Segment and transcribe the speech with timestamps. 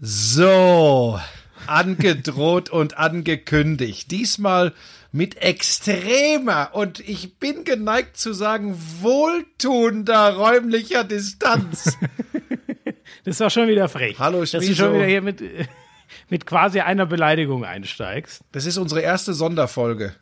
[0.00, 1.18] So,
[1.66, 4.10] angedroht und angekündigt.
[4.10, 4.72] Diesmal
[5.10, 11.96] mit extremer und ich bin geneigt zu sagen wohltuender räumlicher Distanz.
[13.24, 14.16] Das doch schon wieder frech.
[14.20, 15.42] Hallo, Dass du schon wieder hier mit,
[16.28, 18.42] mit quasi einer Beleidigung einsteigst.
[18.52, 20.14] Das ist unsere erste Sonderfolge.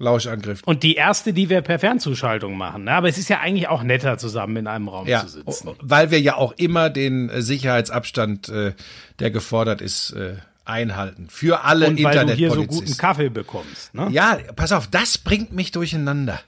[0.00, 0.62] Lauschangriff.
[0.64, 2.84] Und die erste, die wir per Fernzuschaltung machen.
[2.84, 2.92] Ne?
[2.92, 5.70] Aber es ist ja eigentlich auch netter, zusammen in einem Raum Ja, zu sitzen.
[5.80, 8.72] weil wir ja auch immer den äh, Sicherheitsabstand, äh,
[9.18, 11.26] der gefordert ist, äh, einhalten.
[11.28, 12.96] Für alle Und weil du hier so guten Internetpolizisten.
[12.98, 13.94] Kaffee bekommst.
[13.94, 14.08] Ne?
[14.10, 16.40] Ja, pass auf, das bringt mich durcheinander.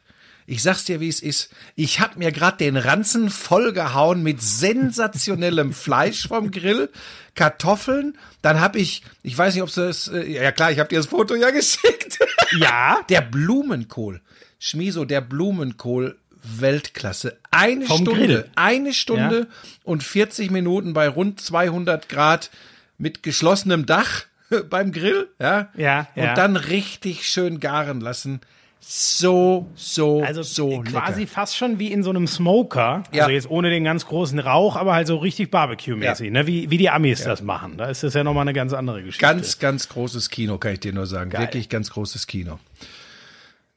[0.46, 1.50] Ich sag's dir, wie es ist.
[1.76, 6.90] Ich hab mir gerade den Ranzen vollgehauen mit sensationellem Fleisch vom Grill,
[7.34, 8.18] Kartoffeln.
[8.42, 11.06] Dann hab ich, ich weiß nicht, ob das, äh, ja klar, ich hab dir das
[11.06, 12.18] Foto ja geschickt.
[12.58, 13.00] Ja.
[13.08, 14.20] Der Blumenkohl,
[14.58, 16.18] Schmiso, der Blumenkohl.
[16.44, 17.38] Weltklasse.
[17.52, 18.50] Eine Vom Stunde, Grill.
[18.56, 19.46] eine Stunde Ja.
[19.84, 22.50] und 40 Minuten bei rund 200 Grad
[22.98, 24.24] mit geschlossenem Dach
[24.68, 25.68] beim Grill, ja.
[25.76, 26.34] Ja, Und ja.
[26.34, 28.40] dann richtig schön garen lassen.
[28.84, 31.32] So, so, Also so quasi lecker.
[31.32, 33.04] fast schon wie in so einem Smoker.
[33.12, 33.22] Ja.
[33.22, 36.32] Also jetzt ohne den ganz großen Rauch, aber halt so richtig Barbecue-mäßig, Ja.
[36.32, 36.46] ne?
[36.48, 37.76] wie, wie die Amis das machen.
[37.78, 39.20] Da ist das ja nochmal eine ganz andere Geschichte.
[39.24, 41.32] Ganz, ganz großes Kino, kann ich dir nur sagen.
[41.32, 42.58] Wirklich ganz großes Kino.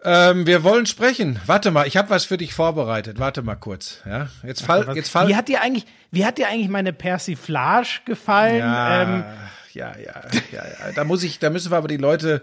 [0.03, 1.39] Ähm, wir wollen sprechen.
[1.45, 3.19] Warte mal, ich habe was für dich vorbereitet.
[3.19, 4.01] Warte mal kurz.
[4.07, 5.27] Ja, jetzt fall, jetzt fall.
[5.27, 8.57] wie hat dir eigentlich, wie hat dir eigentlich meine Persiflage gefallen?
[8.59, 9.23] Ja, Ähm,
[9.73, 10.91] ja, ja, ja, ja.
[10.95, 12.41] Da muss ich, da müssen wir aber die Leute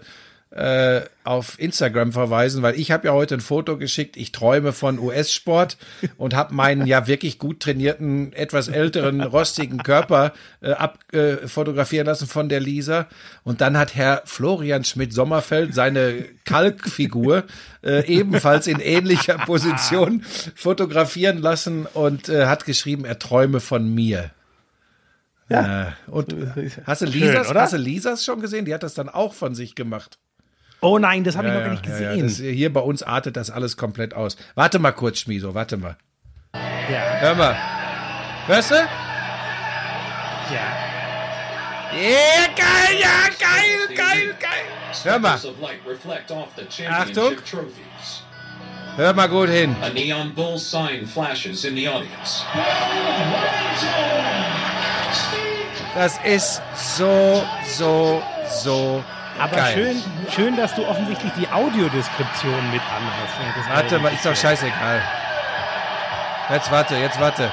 [0.53, 4.17] äh, auf Instagram verweisen, weil ich habe ja heute ein Foto geschickt.
[4.17, 5.77] Ich träume von US-Sport
[6.17, 12.05] und habe meinen ja wirklich gut trainierten, etwas älteren, rostigen Körper äh, abfotografieren äh, fotografieren
[12.05, 13.07] lassen von der Lisa.
[13.43, 17.45] Und dann hat Herr Florian Schmidt-Sommerfeld seine Kalkfigur
[17.83, 20.21] äh, ebenfalls in ähnlicher Position
[20.55, 24.29] fotografieren lassen und äh, hat geschrieben, er träume von mir.
[25.49, 25.87] Ja.
[25.87, 26.35] Äh, und
[26.85, 27.61] hast du Schön, Lisas, oder?
[27.61, 28.65] hast du Lisas schon gesehen?
[28.65, 30.19] Die hat das dann auch von sich gemacht.
[30.83, 32.27] Oh nein, das habe ich noch Ja, gar nicht ja, ja, gesehen.
[32.27, 34.37] das, hier bei uns artet das alles komplett aus.
[34.55, 35.97] Warte mal kurz, Schmiso, warte mal.
[36.53, 37.57] ja, Hör mal.
[38.47, 38.75] Hörst du?
[38.75, 38.89] ja.
[41.95, 44.63] Yeah, geil, ja, geil, geil, geil.
[45.03, 45.39] Hör mal,
[46.89, 47.35] Achtung!
[48.95, 49.75] hör mal gut hin.
[49.81, 52.43] A neon bull sign flashes in the audience.
[55.95, 56.61] Das ist
[56.97, 57.43] so,
[57.77, 58.23] so,
[58.63, 59.03] so
[59.39, 59.73] Aber geil.
[59.73, 63.69] schön, schön, dass du offensichtlich die Audiodeskription mit anhast.
[63.69, 65.01] Warte mal, ist doch scheißegal.
[66.49, 67.51] Jetzt warte, jetzt warte.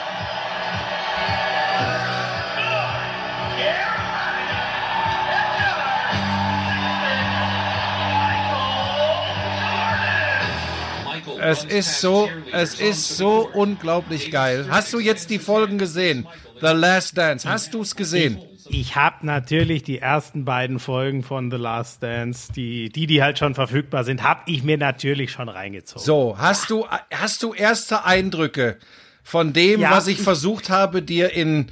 [11.43, 14.67] Es ist so, es ist so unglaublich geil.
[14.69, 16.29] Hast du jetzt die Folgen gesehen?
[16.61, 17.49] The Last Dance.
[17.49, 18.39] Hast du es gesehen?
[18.73, 23.39] Ich habe natürlich die ersten beiden Folgen von The Last Dance, die, die, die halt
[23.39, 26.05] schon verfügbar sind, habe ich mir natürlich schon reingezogen.
[26.05, 28.77] So, hast du, hast du erste Eindrücke
[29.23, 31.67] von dem, Ja, was ich ich- versucht habe, dir in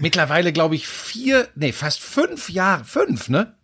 [0.00, 3.54] mittlerweile, glaube ich, vier, nee, fast fünf Jahre, fünf, ne?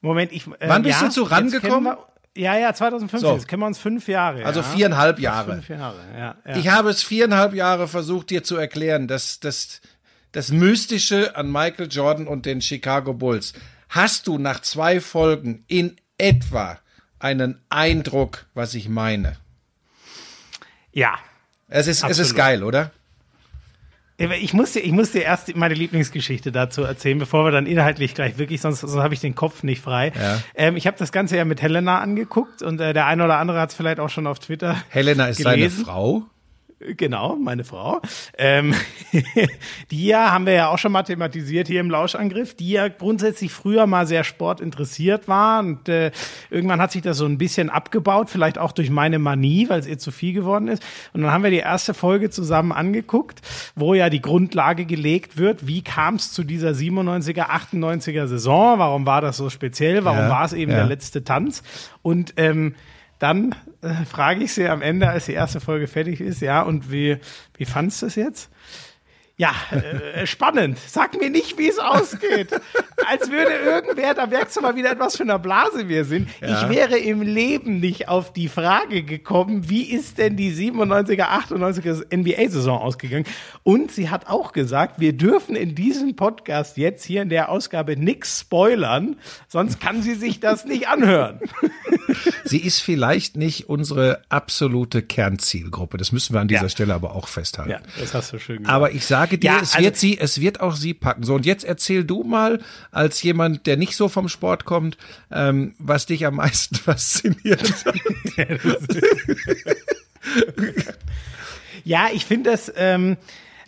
[0.00, 0.46] Moment, ich.
[0.46, 1.96] Äh, Wann bist ja, du zu rangekommen?
[2.36, 3.20] ja, ja, 2015.
[3.20, 3.34] So.
[3.34, 4.44] Jetzt kennen wir uns fünf Jahre.
[4.44, 4.66] Also ja.
[4.66, 5.54] viereinhalb Jahre.
[5.54, 6.36] Fünf Jahre, ja.
[6.46, 6.56] ja.
[6.56, 9.80] Ich habe es viereinhalb Jahre versucht, dir zu erklären, dass das,
[10.34, 13.52] das Mystische an Michael Jordan und den Chicago Bulls.
[13.88, 16.80] Hast du nach zwei Folgen in etwa
[17.20, 19.36] einen Eindruck, was ich meine?
[20.92, 21.14] ja.
[21.68, 22.92] Es ist, es ist geil, oder?
[24.16, 28.14] Ich muss, dir, ich muss dir erst meine Lieblingsgeschichte dazu erzähhlen, bevor wir dann inhaltlich
[28.14, 30.12] gleich wirklich, sonst, sonst habe ich den Kopf nicht frei.
[30.14, 30.40] Ja.
[30.54, 33.58] Ähm, ich habe das Ganze ja mit Helena angeguckt und äh, der eine oder andere
[33.58, 35.70] hat es vielleicht auch schon auf Twitter Helena ist gelesen.
[35.70, 36.22] seine Frau.
[36.96, 38.02] Genau, meine Frau.
[38.36, 38.74] Ähm,
[39.90, 43.52] die ja, haben wir ja auch schon mal thematisiert hier im Lauschangriff, die ja grundsätzlich
[43.52, 46.10] früher mal sehr sportinteressiert war und äh,
[46.50, 49.86] irgendwann hat sich das so ein bisschen abgebaut, vielleicht auch durch meine Manie, weil es
[49.86, 50.82] ihr zu viel geworden ist.
[51.14, 53.40] Und dann haben wir die erste Folge zusammen angeguckt,
[53.74, 59.06] wo ja die Grundlage gelegt wird, wie kam es zu dieser 97er, 98er Saison, warum
[59.06, 60.78] war das so speziell, warum Ja, war es eben ja.
[60.78, 61.62] der letzte Tanz
[62.02, 62.74] und ähm,
[63.24, 66.92] dann äh, frage ich sie am Ende, als die erste Folge fertig ist, ja, und
[66.92, 67.16] wie,
[67.56, 68.50] wie fandst du es jetzt?
[69.36, 70.78] Ja, äh, spannend.
[70.86, 72.52] Sag mir nicht, wie es ausgeht.
[73.10, 76.28] Als würde irgendwer, da merkst du mal wieder etwas für eine Blase wir sind.
[76.40, 82.14] Ich wäre im Leben nicht auf die Frage gekommen, wie ist denn die 97er, 98er
[82.16, 83.24] NBA-Saison ausgegangen?
[83.64, 87.96] Und sie hat auch gesagt, wir dürfen in diesem Podcast jetzt hier in der Ausgabe
[87.96, 89.16] nix spoilern,
[89.48, 91.40] sonst kann sie sich das nicht anhören.
[92.44, 95.96] Sie ist vielleicht nicht unsere absolute Kernzielgruppe.
[95.96, 96.68] Das müssen wir an dieser Ja.
[96.68, 97.72] Stelle aber auch festhalten.
[97.72, 98.72] Ja, das hast du schön gesagt.
[98.72, 101.22] Aber ich sage sage dir, Ja, es also- wird sie, es wird auch sie packen.
[101.24, 102.60] So, und jetzt erzähl du mal,
[102.90, 104.96] als jemand, der nicht so vom Sport kommt,
[105.30, 107.72] ähm, was dich am meisten fasziniert.
[111.86, 113.18] Ja, ich finde das, ähm,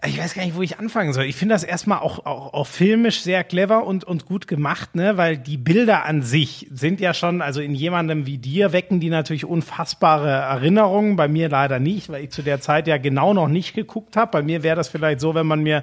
[0.06, 1.24] ich weiß gar nicht, wo ich anfangen soll.
[1.24, 5.16] Ich finde das erstmal auch, auch, auch filmisch sehr clever und, und gut gemacht, ne?
[5.16, 9.10] weil die Bilder an sich sind ja schon, also in jemandem wie dir wecken die
[9.10, 11.16] natürlich unfassbare Erinnerungen.
[11.16, 14.32] Bei mir leider nicht, weil ich zu der Zeit ja genau noch nicht geguckt habe.
[14.32, 15.82] Bei mir wäre das vielleicht so, wenn man mir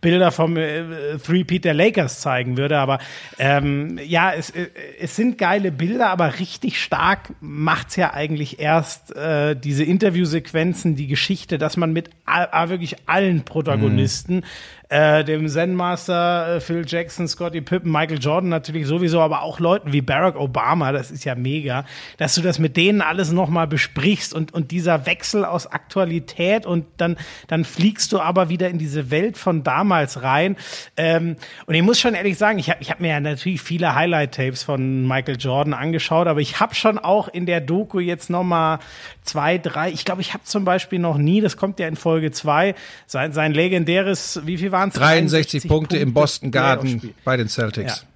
[0.00, 2.78] Bilder vom äh, Three-Peat der Lakers zeigen würde.
[2.78, 2.98] Aber
[3.38, 4.68] ähm, ja, es, äh,
[5.00, 11.06] es sind geile Bilder, aber richtig stark macht's ja eigentlich erst äh, diese Interviewsequenzen, die
[11.06, 14.44] Geschichte, dass man mit all, wirklich allen Protagonisten,
[14.94, 19.92] äh, dem Zen-Master äh, Phil Jackson, Scottie Pippen, Michael Jordan natürlich sowieso, aber auch Leuten
[19.92, 21.84] wie Barack Obama, das ist ja mega,
[22.18, 26.86] dass du das mit denen alles nochmal besprichst und, und dieser Wechsel aus Aktualität und
[26.98, 27.16] dann,
[27.48, 30.54] dann fliegst du aber wieder in diese Welt von damals rein.
[30.96, 33.96] Ähm, und ich muss schon ehrlich sagen, ich habe ich hab mir ja natürlich viele
[33.96, 38.78] Highlight-Tapes von Michael Jordan angeschaut, aber ich habe schon auch in der Doku jetzt nochmal
[39.24, 42.30] zwei, drei, ich glaube, ich habe zum Beispiel noch nie, das kommt ja in Folge
[42.30, 42.76] zwei,
[43.08, 44.94] sein, sein legendäres, wie viel waren es?
[44.94, 48.00] 63 Punkte im Boston Garden bei den Celtics.
[48.00, 48.08] Ja.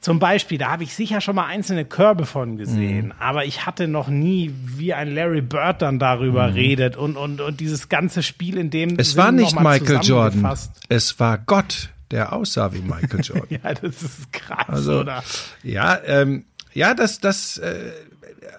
[0.00, 3.12] Zum Beispiel, da habe ich sicher schon mal einzelne Körbe von gesehen, Mhm.
[3.20, 7.60] aber ich hatte noch nie, wie ein Larry Bird dann darüber redet und, und, und
[7.60, 8.96] dieses ganze Spiel in dem Mhm.
[8.98, 13.46] Es Sinn war nicht Michael Jordan, es war Gott, der aussah wie Michael Jordan.
[13.62, 15.22] Ja, das ist krass, Also, oder?
[15.62, 17.92] ja, ähm, ja, das, das, äh,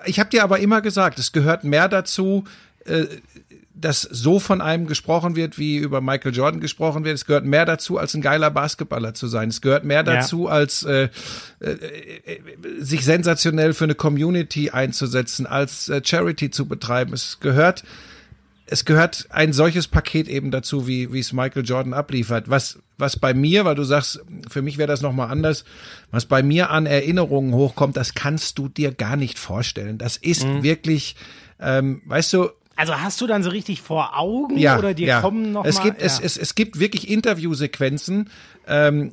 [0.06, 2.46] ich habe dir aber immer gesagt, es gehört mehr dazu,
[2.86, 3.04] äh,
[3.76, 7.16] dass so von einem gesprochen wird, wie über Michael Jordan gesprochen wird.
[7.16, 9.50] Es gehört mehr dazu, als ein geiler Basketballer zu sein.
[9.50, 11.10] Es gehört mehr dazu, als äh,
[11.60, 12.40] äh, äh,
[12.80, 17.14] sich sensationell für eine Community einzusetzen, als äh, Charity zu betreiben.
[17.14, 17.84] Es gehört
[18.66, 22.50] es gehört ein solches Paket eben dazu, wie, wie es Michael Jordan abliefert.
[22.50, 25.66] Was, was bei mir, weil du sagst, für mich wäre das nochmal anders,
[26.12, 29.98] was bei mir an Erinnerungen hochkommt, das kannst du dir gar nicht vorstellen.
[29.98, 31.18] Das ist wirklich,
[31.60, 35.22] ähm, weißt du, Also hast du dann so richtig vor Augen ja, oder dir ja.
[35.22, 36.08] kommen noch es mal, gibt ja.
[36.08, 38.30] es, es, es gibt wirklich Interviewsequenzen,
[38.68, 39.12] ähm,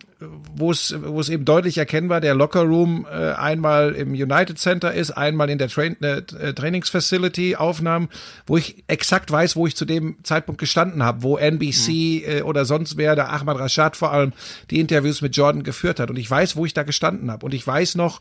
[0.55, 4.93] wo es wo es eben deutlich erkennbar der Locker Room äh, einmal im United Center
[4.93, 8.09] ist, einmal in der Train, äh, äh, Trainingsfacility Aufnahmen,
[8.47, 12.65] wo ich exakt weiß, wo ich zu dem Zeitpunkt gestanden habe, wo NBC äh, oder
[12.65, 14.33] sonst wer, der Ahmad Rashad vor allem
[14.71, 16.11] die Interviews mit Jordan geführt hat.
[16.11, 17.47] Und ich weiß, wo ich da gestanden habe.
[17.47, 18.21] Und ich weiß noch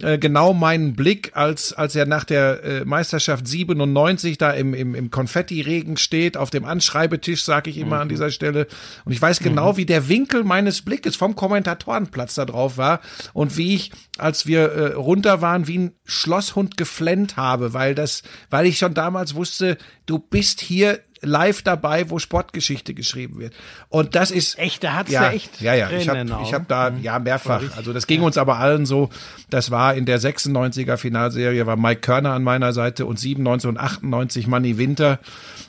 [0.00, 4.94] äh, genau meinen Blick, als als er nach der äh, Meisterschaft 97 da im im,
[4.94, 8.68] im Konfetti-Regen steht auf dem Anschreibetisch, sage ich immer an dieser Stelle.
[9.04, 13.00] Und ich weiß genau, wie der Winkel meines Blickes vom Kommentatorenplatz da drauf war
[13.32, 18.22] und wie ich, als wir äh, runter waren, wie ein Schlosshund geflennt habe, weil das,
[18.48, 19.76] weil ich schon damals wusste,
[20.06, 23.54] du bist hier live dabei, wo Sportgeschichte geschrieben wird.
[23.88, 25.90] Und das ist Echt, da hat's ja, ja echt ja, ja.
[25.90, 27.62] Ich habe ich hab da ja mehrfach.
[27.76, 29.10] Also das ging uns aber allen so.
[29.50, 33.76] Das war in der 96er Finalserie war Mike Körner an meiner Seite und 97 und
[33.78, 35.18] 98 Manny Winter.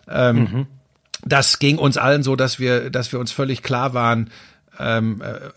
[0.08, 0.68] Ähm,
[1.24, 4.32] Das ging uns allen so, dass wir, dass wir uns völlig klar waren,
[4.80, 5.50] ähm, äh,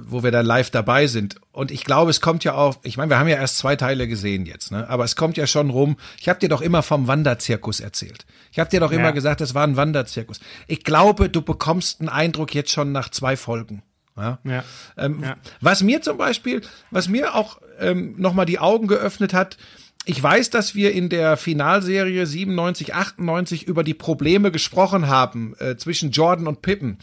[0.00, 1.36] wo wir da live dabei sind.
[1.52, 4.08] Und ich glaube, es kommt ja auch, ich meine, wir haben ja erst zwei Teile
[4.08, 4.88] gesehen jetzt, ne?
[4.88, 5.96] aber es kommt ja schon rum.
[6.20, 8.24] Ich habe dir doch immer vom Wanderzirkus erzählt.
[8.50, 9.10] Ich habe dir doch immer Ja.
[9.10, 10.40] gesagt, das war ein Wanderzirkus.
[10.66, 13.82] Ich glaube, du bekommst einen Eindruck jetzt schon nach zwei Folgen.
[14.16, 14.38] Ja.
[14.44, 14.64] Ja.
[14.96, 15.36] Ähm, Ja.
[15.60, 19.56] Was mir zum Beispiel, was mir auch ähm, nochmal die Augen geöffnet hat,
[20.04, 25.76] ich weiß, dass wir in der Finalserie 97, 98 über die Probleme gesprochen haben äh,
[25.76, 26.98] zwischen Jordan und Pippen.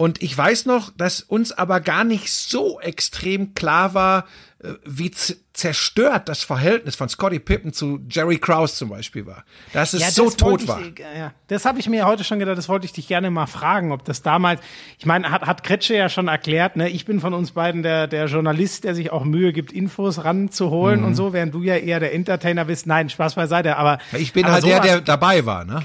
[0.00, 4.24] Und ich weiß noch, dass uns aber gar nicht so extrem klar war,
[4.64, 5.10] äh, wie
[5.52, 9.44] zerstört das Verhältnis von Scottie Pippen zu Jerry Krause zum Beispiel war.
[9.74, 10.80] Dass es so das tot wollte war.
[10.80, 13.30] Ich, äh, ja, das habe ich mir heute schon gedacht, das wollte ich dich gerne
[13.30, 14.62] mal fragen, ob das damals,
[14.98, 18.06] ich meine, hat, hat Kretsche ja schon erklärt, ne, ich bin von uns beiden der,
[18.06, 21.06] der Journalist, der sich auch Mühe gibt, Infos ranzuholen Mhm.
[21.08, 22.86] und so, während du ja eher der Entertainer bist.
[22.86, 23.98] Nein, Spaß beiseite, aber.
[24.12, 25.82] Ich bin aber halt der, der dabei war, ne?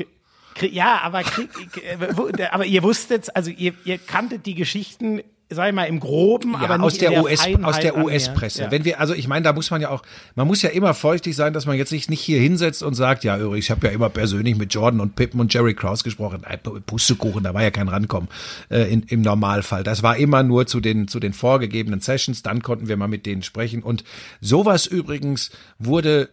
[0.62, 1.50] Ja, aber, krieg,
[1.84, 6.54] äh, aber ihr wusstet, also ihr, ihr kanntet die Geschichten, sag ich mal, im Groben,
[6.54, 8.64] Ja, aber nicht aus der, der US, Feinheit aus der US-Presse.
[8.64, 8.72] Ja.
[8.72, 10.02] Wenn wir, also ich meine, da muss man ja auch,
[10.36, 13.24] man muss ja immer feuchtig sein, dass man jetzt sich nicht hier hinsetzt und sagt,
[13.24, 16.44] ja, ich habe ja immer persönlich mit Jordan und Pippen und Jerry Krause gesprochen.
[16.44, 18.30] Äh, Pustekuchen, da war ja kein Rankommen
[18.70, 19.84] äh, in, im Normalfall.
[19.84, 23.26] Das war immer nur zu den, zu den vorgegebenen Sessions, dann konnten wir mal mit
[23.26, 23.84] denen sprechen.
[23.84, 24.04] Und
[24.42, 26.30] sowas übrigens wurde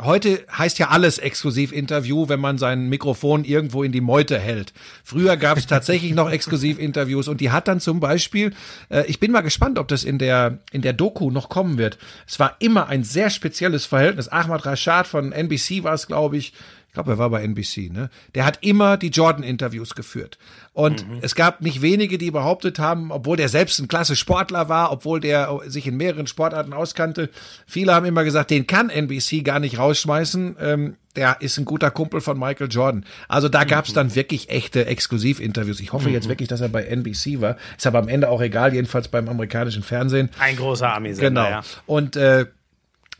[0.00, 4.72] Heute heißt ja alles Exklusivinterview, wenn man sein Mikrofon irgendwo in die Meute hält.
[5.04, 8.52] Früher gab es tatsächlich noch Exklusivinterviews und die hat dann zum Beispiel,
[8.90, 11.98] äh, ich bin mal gespannt, ob das in der in der Doku noch kommen wird.
[12.26, 14.28] Es war immer ein sehr spezielles Verhältnis.
[14.28, 16.52] Ahmad Rashad von NBC war es, glaube ich.
[16.92, 18.10] Ich glaube, er war bei NBC, ne?
[18.34, 20.36] Der hat immer die Jordan-Interviews geführt.
[20.74, 21.20] Und mhm.
[21.22, 25.18] es gab nicht wenige, die behauptet haben, obwohl der selbst ein klasse Sportler war, obwohl
[25.18, 27.30] der sich in mehreren Sportarten auskannte,
[27.66, 30.56] viele haben immer gesagt, den kann NBC gar nicht rausschmeißen.
[30.60, 33.06] Ähm, der ist ein guter Kumpel von Michael Jordan.
[33.26, 35.80] Also da gab es dann wirklich echte Exklusivinterviews.
[35.80, 37.56] Ich hoffe jetzt wirklich, dass er bei NBC war.
[37.78, 40.28] Ist aber am Ende auch egal, jedenfalls beim amerikanischen Fernsehen.
[40.38, 41.50] Ein großer Ami-Sender, Genau.
[41.50, 41.62] ja.
[41.86, 42.44] Und äh,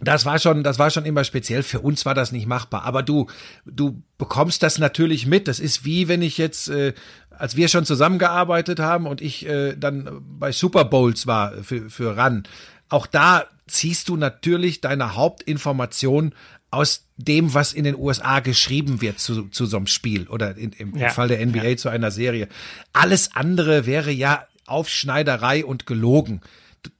[0.03, 1.63] das war schon, das war schon immer speziell.
[1.63, 2.83] Für uns war das nicht machbar.
[2.85, 3.29] Aber du,
[3.65, 5.49] du bekommst das natürlich mit.
[5.49, 6.93] Das ist wie wenn ich jetzt, äh,
[7.31, 12.17] als wir schon zusammengearbeitet haben und ich äh, dann bei Super Bowls war für, für
[12.17, 12.43] RAN.
[12.89, 16.35] Auch da ziehst du natürlich deine Hauptinformation
[16.71, 20.73] aus dem, was in den USA geschrieben wird zu, zu so einem Spiel oder in,
[20.73, 21.11] im Ja.
[21.11, 22.49] Fall der NBA zu einer Serie.
[22.93, 26.41] Alles andere wäre ja Aufschneiderei und gelogen.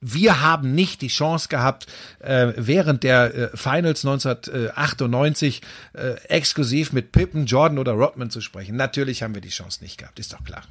[0.01, 1.87] Wir haben nicht die Chance gehabt,
[2.19, 5.61] äh, während der äh, Finals 1998
[5.93, 8.75] äh, exklusiv mit Pippen, Jordan oder Rodman zu sprechen.
[8.75, 10.63] Natürlich haben wir die Chance nicht gehabt, ist doch klar.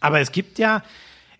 [0.00, 0.82] Aber es gibt ja,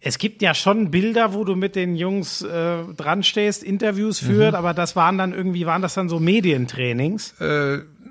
[0.01, 4.55] es gibt ja schon Bilder, wo du mit den Jungs äh, dran stehst, Interviews führt,
[4.55, 7.35] aber das waren dann irgendwie, waren das dann so Medientrainings?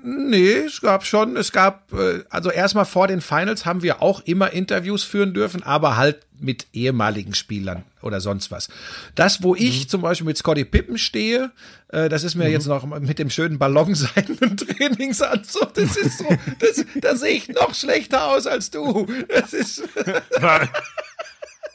[0.02, 4.20] Nee, es gab schon, es gab, äh, also erstmal vor den Finals haben wir auch
[4.24, 8.68] immer Interviews führen dürfen, aber halt mit ehemaligen Spielern oder sonst was.
[9.14, 11.50] Das, wo ich zum Beispiel mit Scotty Pippen stehe,
[11.88, 16.26] äh, das ist mir jetzt noch mit dem schönen ballonseidenen Trainingsanzug, das ist so,
[16.60, 19.06] das, da sehe ich noch schlechter aus als du.
[19.28, 19.82] Das ist,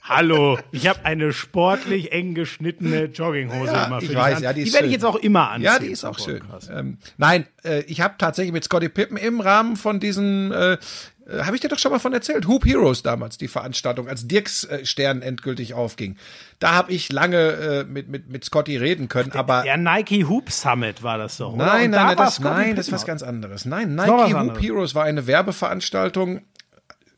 [0.06, 4.44] Hallo, ich habe eine sportlich eng geschnittene Jogginghose Ja, immer für ich weiß, an.
[4.44, 5.64] ja, die die werde ich jetzt auch immer anziehen.
[5.64, 6.42] Ja, die ist auch schön.
[6.70, 11.44] Ähm, nein, äh, ich habe tatsächlich mit Scotty Pippen im Rahmen von diesen, äh, äh,
[11.44, 14.66] habe ich dir doch schon mal von erzählt, Hoop Heroes damals, die Veranstaltung, als Dirks
[14.66, 16.18] äh, Stern endgültig aufging.
[16.60, 20.52] Da habe ich lange äh, mit, mit, mit Scotty reden können, aber Der Nike Hoop
[20.52, 23.64] Summit war das doch, nein, nein, da nein, das, nein, das ist was ganz anderes.
[23.64, 24.62] Nein, Nike Hoop anderes.
[24.62, 26.42] Heroes war eine Werbeveranstaltung.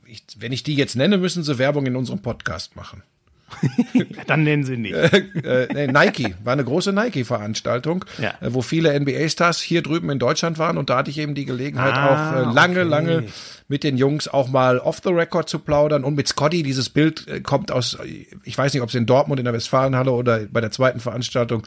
[0.08, 3.04] Ich, wenn ich die jetzt nenne, müssen sie Werbung in unserem Podcast machen.
[4.28, 4.94] Dann nennen sie nicht.
[4.96, 8.32] äh, nee, Nike, war eine große Nike-Veranstaltung, Ja.
[8.42, 11.46] äh, wo viele NBA-Stars hier drüben in Deutschland waren und da hatte ich eben die
[11.46, 12.90] Gelegenheit Ah, auch äh, lange, okay.
[12.90, 13.24] lange
[13.68, 17.28] mit den Jungs auch mal off the record zu plaudern und mit Scotty, dieses Bild
[17.28, 20.40] äh, kommt aus, äh, ich weiß nicht, ob es in Dortmund in der Westfalenhalle oder
[20.52, 21.66] bei der zweiten Veranstaltung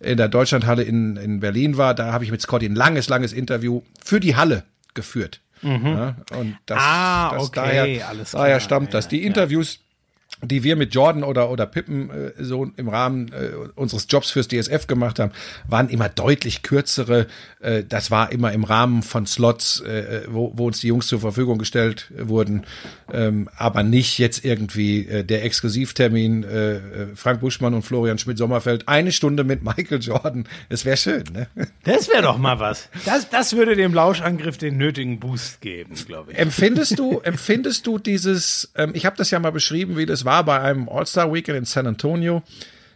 [0.00, 3.32] in der Deutschlandhalle in, in Berlin war, da habe ich mit Scotty ein langes, langes
[3.32, 5.40] Interview für die Halle geführt.
[5.62, 6.82] Ja, und das, Mhm.
[6.84, 9.08] Ah, das okay, daher, alles daher stammt das.
[9.08, 9.80] Die Interviews
[10.42, 14.48] die wir mit Jordan oder, oder Pippen äh, so im Rahmen äh, unseres Jobs fürs
[14.48, 15.32] DSF gemacht haben,
[15.68, 17.26] waren immer deutlich kürzere.
[17.60, 21.20] Äh, das war immer im Rahmen von Slots, äh, wo, wo uns die Jungs zur
[21.20, 22.64] Verfügung gestellt wurden,
[23.12, 26.80] ähm, aber nicht jetzt irgendwie äh, der Exklusivtermin äh, äh,
[27.14, 30.46] Frank Buschmann und Florian Schmidt-Sommerfeld, eine Stunde mit Michael Jordan.
[30.68, 31.48] Es wäre schön, ne?
[31.84, 32.88] Das wäre doch mal was.
[33.10, 36.38] Das, das würde dem Lauschangriff den nötigen Boost geben, glaube ich.
[36.38, 40.29] Empfindest du, empfindest du dieses, ähm, ich habe das ja mal beschrieben, wie das war
[40.42, 42.42] bei einem All-Star-Weekend in San Antonio,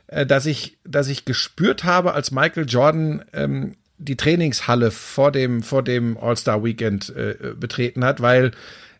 [0.06, 5.62] äh, dass ich, dass ich gespürt habe, als Michael Jordan ähm, die Trainingshalle vor dem,
[5.62, 8.52] vor dem All-Star-Weekend äh, betreten hat, weil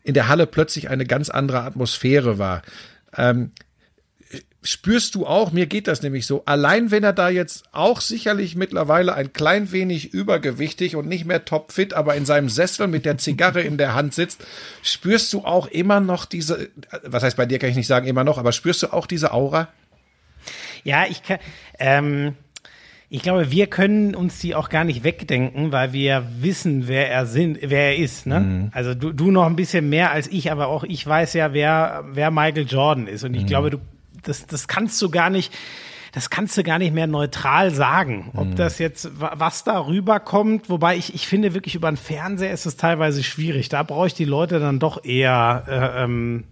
[0.03, 2.63] in der Halle plötzlich eine ganz andere Atmosphäre war.
[3.17, 3.53] Ähm,
[4.63, 8.57] spürst du auch, mir geht das nämlich so, allein wenn er da jetzt auch sicherlich
[8.57, 13.19] mittlerweile ein klein wenig übergewichtig und nicht mehr topfit, aber in seinem Sessel mit der
[13.19, 14.45] Zigarre in der Hand sitzt,
[14.83, 16.71] spürst du auch immer noch diese,
[17.03, 19.33] was heißt bei dir kann ich nicht sagen immer noch, aber spürst du auch diese
[19.33, 19.69] Aura?
[20.83, 21.39] Ja, ich kann.
[21.79, 22.35] Ähm,
[23.11, 27.27] ich glaube, wir können uns die auch gar nicht wegdenken, weil wir wissen, wer er
[27.27, 28.27] sind, wer er ist.
[28.27, 28.71] Ne?
[28.73, 32.05] Also du, du noch ein bisschen mehr als ich, aber auch ich weiß ja, wer,
[32.11, 33.23] wer Michael Jordan ist.
[33.23, 33.79] Und ich glaube, du,
[34.25, 35.53] das, das kannst du gar nicht.
[36.13, 40.71] Das kannst du gar nicht mehr neutral sagen, ob das jetzt wa- was da rüberkommt.
[40.71, 43.69] Wobei ich, ich finde wirklich über den Fernseher ist es teilweise schwierig.
[43.69, 46.45] Da brauche ich die Leute dann doch eher äh, ähm,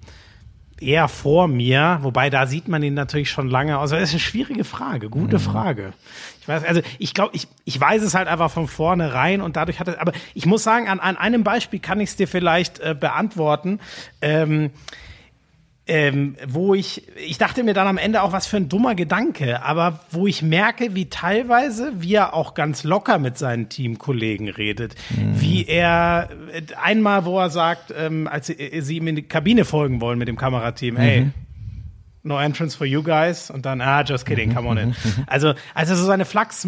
[0.81, 3.91] eher vor mir, wobei da sieht man ihn natürlich schon lange aus.
[3.91, 5.93] Das ist eine schwierige Frage, gute Frage.
[6.41, 9.79] Ich weiß, also ich glaube, ich, ich weiß es halt einfach von vornherein und dadurch
[9.79, 12.81] hat es, aber ich muss sagen, an, an einem Beispiel kann ich es dir vielleicht
[12.81, 13.79] äh, beantworten.
[14.21, 14.71] Ähm,
[15.87, 19.63] ähm, wo ich, ich dachte mir dann am Ende auch, was für ein dummer Gedanke,
[19.63, 24.95] aber wo ich merke, wie teilweise, wie er auch ganz locker mit seinen Teamkollegen redet,
[25.33, 29.23] wie er äh, einmal, wo er sagt, ähm, als sie, äh, sie ihm in die
[29.23, 31.31] Kabine folgen wollen mit dem Kamerateam, hey,
[32.23, 34.95] no entrance for you guys und dann, ah, just kidding, come on in.
[35.27, 36.67] Also, also so seine Flachs,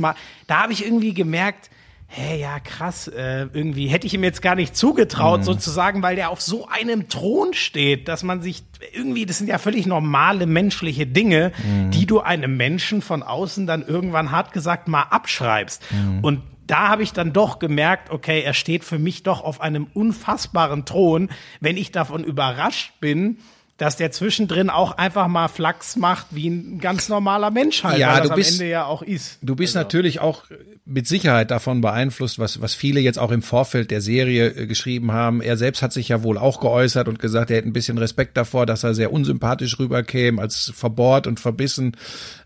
[0.49, 1.71] da habe ich irgendwie gemerkt,
[2.07, 6.31] hey, ja, krass, äh, irgendwie hätte ich ihm jetzt gar nicht zugetraut, sozusagen, weil der
[6.31, 11.07] auf so einem Thron steht, dass man sich irgendwie, das sind ja völlig normale menschliche
[11.07, 11.51] Dinge,
[11.91, 15.83] die du einem Menschen von außen dann irgendwann hart gesagt mal abschreibst.
[16.23, 19.87] Und da habe ich dann doch gemerkt, okay, er steht für mich doch auf einem
[19.93, 21.31] unfassbaren Thron,
[21.61, 23.39] wenn ich davon überrascht bin,
[23.77, 28.15] dass der zwischendrin auch einfach mal Flachs macht wie ein ganz normaler Mensch halt, Ja,
[28.15, 29.39] weil du das bist- am Ende ja auch ist.
[29.43, 30.45] Du bist natürlich auch
[30.87, 35.13] mit Sicherheit davon beeinflusst, was, was viele jetzt auch im Vorfeld der Serie äh, geschrieben
[35.13, 35.41] haben.
[35.41, 38.37] Er selbst hat sich ja wohl auch geäußert und gesagt, er hätte ein bisschen Respekt
[38.37, 41.97] davor, dass er sehr unsympathisch rüberkäme, als verbohrt und verbissen.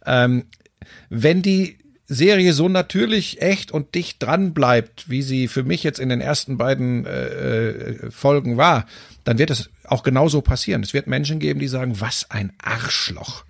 [0.07, 0.45] Ähm,
[1.11, 5.99] wenn die Serie so natürlich, echt und dicht dran bleibt, wie sie für mich jetzt
[5.99, 8.87] in den ersten beiden äh, äh, Folgen war,
[9.29, 10.83] dann wird es auch genauso passieren.
[10.83, 13.45] Es wird Menschen geben, die sagen, was ein Arschloch.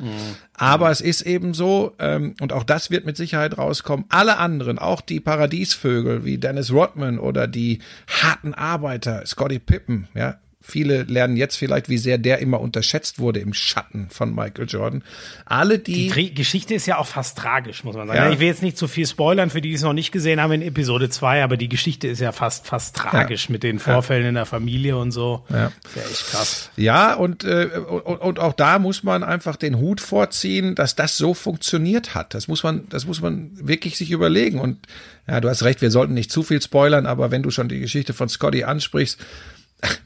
[0.52, 4.80] Aber es ist eben so, ähm, und auch das wird mit Sicherheit rauskommen, alle anderen,
[4.80, 10.38] auch die Paradiesvögel wie Dennis Rodman oder die harten Arbeiter, Scotty Pippen, ja,
[10.70, 15.02] Viele lernen jetzt vielleicht, wie sehr der immer unterschätzt wurde im Schatten von Michael Jordan.
[15.46, 18.18] Alle, Die die, Geschichte ist ja auch fast tragisch, muss man sagen.
[18.18, 18.30] Ja.
[18.30, 20.52] Ich will jetzt nicht zu viel spoilern für die, die es noch nicht gesehen haben
[20.52, 24.34] in Episode 2, aber die Geschichte ist ja fast, fast tragisch mit den Vorfällen in
[24.34, 25.44] der Familie und so.
[25.48, 25.68] Ja.
[25.84, 26.70] Ist ja echt krass.
[26.76, 27.68] Ja, und, äh,
[28.04, 32.34] und, und auch da muss man einfach den Hut vorziehen, dass das so funktioniert hat.
[32.34, 34.60] Das muss man, das muss man wirklich sich überlegen.
[34.60, 34.78] Und
[35.26, 37.80] ja, du hast recht, wir sollten nicht zu viel spoilern, aber wenn du schon die
[37.80, 39.18] Geschichte von Scotty ansprichst,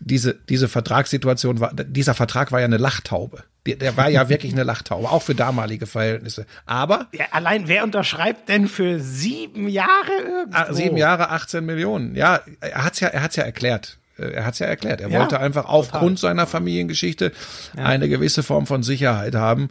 [0.01, 3.45] diese, diese Vertragssituation war, dieser Vertrag war ja eine Lachtaube.
[3.67, 6.47] Der, der war ja wirklich eine Lachtaube, auch für damalige Verhältnisse.
[6.67, 10.57] Aber Ja, allein wer unterschreibt denn für sieben Jahre irgendwo?
[10.59, 12.15] Ah, Sieben Jahre, 18 Millionen.
[12.15, 13.99] Ja, er hat's ja, er hat's ja erklärt.
[14.19, 15.01] Er hat's ja erklärt.
[15.01, 17.33] Er Ja, wollte einfach aufgrund seiner Familiengeschichte
[17.77, 19.69] eine gewisse Form von Sicherheit haben.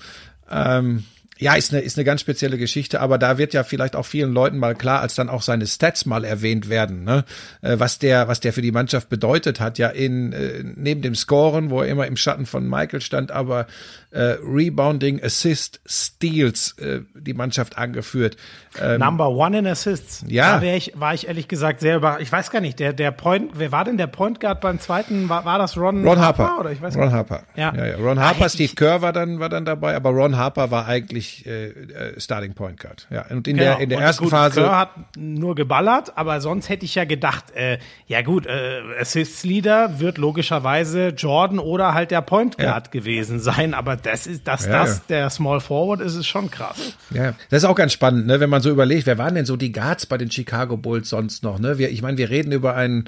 [0.49, 1.05] Ähm,
[1.41, 4.31] ja, ist eine, ist eine ganz spezielle Geschichte, aber da wird ja vielleicht auch vielen
[4.31, 7.25] Leuten mal klar, als dann auch seine Stats mal erwähnt werden, ne?
[7.63, 11.15] Äh, was der, was der für die Mannschaft bedeutet hat, ja in, äh, neben dem
[11.15, 13.65] Scoren, wo er immer im Schatten von Michael stand, aber
[14.11, 18.37] äh, Rebounding, Assist, Steals, äh, die Mannschaft angeführt.
[18.97, 20.23] Number one in Assists.
[20.27, 20.59] Ja.
[20.59, 22.21] Da ich, war ich ehrlich gesagt sehr überrascht.
[22.21, 25.27] Ich weiß gar nicht, der, der Point, wer war denn der Point Guard beim zweiten?
[25.27, 26.57] War, war das Ron, Ron Harper.
[26.59, 27.43] Oder ich weiß Ron Harper.
[27.55, 27.73] Ja.
[27.75, 27.95] Ja, ja.
[27.97, 30.87] Ron Ah, Harper, Steve ich- Kerr war dann, war dann dabei, aber Ron Harper war
[30.87, 33.07] eigentlich äh, äh, Starting Point Guard.
[33.09, 33.71] Ja, und in Genau.
[33.75, 34.61] der, in der Und ersten gut, Phase.
[34.61, 39.43] Kerr hat nur geballert, aber sonst hätte ich ja gedacht, äh, ja gut, äh, Assists
[39.43, 44.65] Leader wird logischerweise Jordan oder halt der Point Guard gewesen sein, aber das ist, dass
[44.65, 45.03] Ja, das ja.
[45.09, 46.95] der Small Forward ist, ist schon krass.
[47.13, 49.57] Ja, das ist auch ganz spannend, ne, wenn man so überlegt, wer waren denn so
[49.57, 51.77] die Guards bei den Chicago Bulls sonst noch, ne?
[51.77, 53.05] Wir, ich meine, wir reden über einen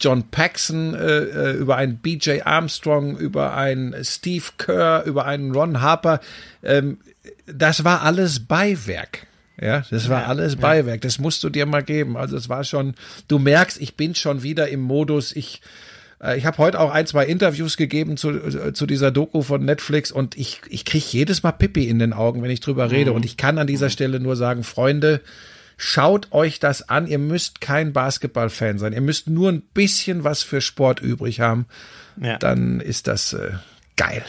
[0.00, 5.80] John Paxson, äh, äh, über einen BJ Armstrong, über einen Steve Kerr, über einen Ron
[5.80, 6.20] Harper.
[6.62, 6.98] Ähm,
[7.46, 9.26] das war alles Beiwerk.
[9.60, 11.00] Ja, das war alles Beiwerk.
[11.00, 12.16] Das musst du dir mal geben.
[12.16, 12.94] Also es war schon,
[13.26, 15.62] du merkst, ich bin schon wieder im Modus, ich,
[16.36, 20.10] ich habe heute auch ein, zwei Interviews gegeben zu, äh, zu dieser Doku von Netflix
[20.10, 23.12] und ich, ich kriege jedes Mal Pippi in den Augen, wenn ich drüber rede.
[23.12, 25.20] Und ich kann an dieser Stelle nur sagen, Freunde,
[25.76, 27.06] schaut euch das an.
[27.06, 28.92] Ihr müsst kein Basketballfan sein.
[28.92, 31.66] Ihr müsst nur ein bisschen was für Sport übrig haben.
[32.20, 32.36] Ja.
[32.38, 33.52] Dann ist das äh,
[33.96, 34.24] geil.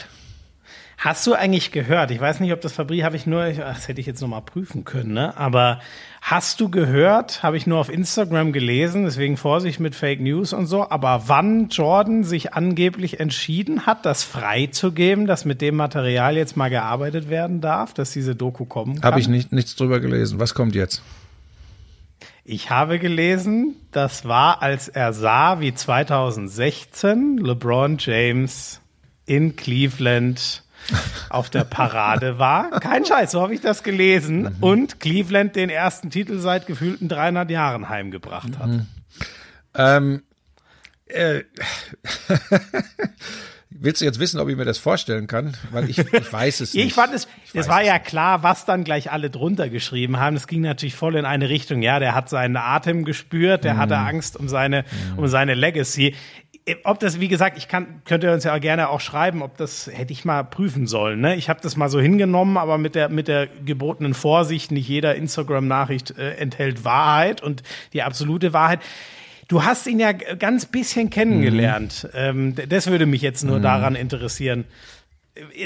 [1.02, 2.10] Hast du eigentlich gehört?
[2.10, 4.42] Ich weiß nicht, ob das Fabri habe ich nur, das hätte ich jetzt noch mal
[4.42, 5.34] prüfen können, ne?
[5.34, 5.80] Aber
[6.20, 7.42] hast du gehört?
[7.42, 10.90] Habe ich nur auf Instagram gelesen, deswegen Vorsicht mit Fake News und so.
[10.90, 16.68] Aber wann Jordan sich angeblich entschieden hat, das freizugeben, dass mit dem Material jetzt mal
[16.68, 19.12] gearbeitet werden darf, dass diese Doku kommen kann?
[19.12, 20.38] Habe ich nicht, nichts drüber gelesen.
[20.38, 21.02] Was kommt jetzt?
[22.44, 28.82] Ich habe gelesen, das war, als er sah, wie 2016 LeBron James
[29.24, 30.62] in Cleveland
[31.28, 32.70] auf der Parade war.
[32.80, 34.56] Kein Scheiß, so habe ich das gelesen.
[34.60, 38.70] Und Cleveland den ersten Titel seit gefühlten 300 Jahren heimgebracht hat.
[39.74, 40.22] Ähm,
[41.06, 41.42] äh,
[43.70, 45.56] willst du jetzt wissen, ob ich mir das vorstellen kann?
[45.70, 46.86] Weil ich, ich weiß es nicht.
[46.86, 50.18] Ich fand es, Ich es war es ja klar, was dann gleich alle drunter geschrieben
[50.18, 50.36] haben.
[50.36, 51.82] Es ging natürlich voll in eine Richtung.
[51.82, 53.78] Ja, der hat seinen Atem gespürt, der Mhm.
[53.78, 54.84] hatte Angst um seine,
[55.16, 56.14] um seine Legacy.
[56.84, 59.90] Ob das, wie gesagt, ich kann, könnt ihr uns ja gerne auch schreiben, ob das
[59.92, 61.20] hätte ich mal prüfen sollen.
[61.20, 61.34] Ne?
[61.34, 64.70] Ich habe das mal so hingenommen, aber mit der mit der gebotenen Vorsicht.
[64.70, 68.80] Nicht jeder Instagram-Nachricht äh, enthält Wahrheit und die absolute Wahrheit.
[69.48, 72.08] Du hast ihn ja ganz bisschen kennengelernt.
[72.14, 74.64] Ähm, d- das würde mich jetzt nur daran interessieren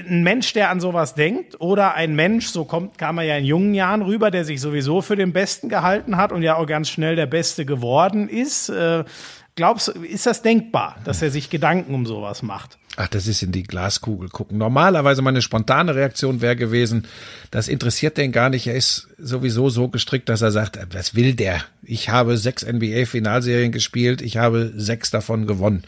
[0.08, 3.44] ein Mensch, der an sowas denkt, oder ein Mensch, so kommt, kam er ja in
[3.44, 6.90] jungen Jahren rüber, der sich sowieso für den Besten gehalten hat und ja auch ganz
[6.90, 8.68] schnell der Beste geworden ist.
[8.68, 9.04] Äh,
[9.56, 12.78] glaubst du, ist das denkbar, dass er sich Gedanken um sowas macht?
[12.96, 14.56] Ach, das ist in die Glaskugel gucken.
[14.56, 17.06] Normalerweise meine spontane Reaktion wäre gewesen,
[17.50, 18.68] das interessiert den gar nicht.
[18.68, 21.64] Er ist sowieso so gestrickt, dass er sagt, äh, was will der?
[21.82, 25.82] Ich habe sechs NBA-Finalserien gespielt, ich habe sechs davon gewonnen.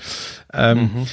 [0.53, 1.07] Ähm,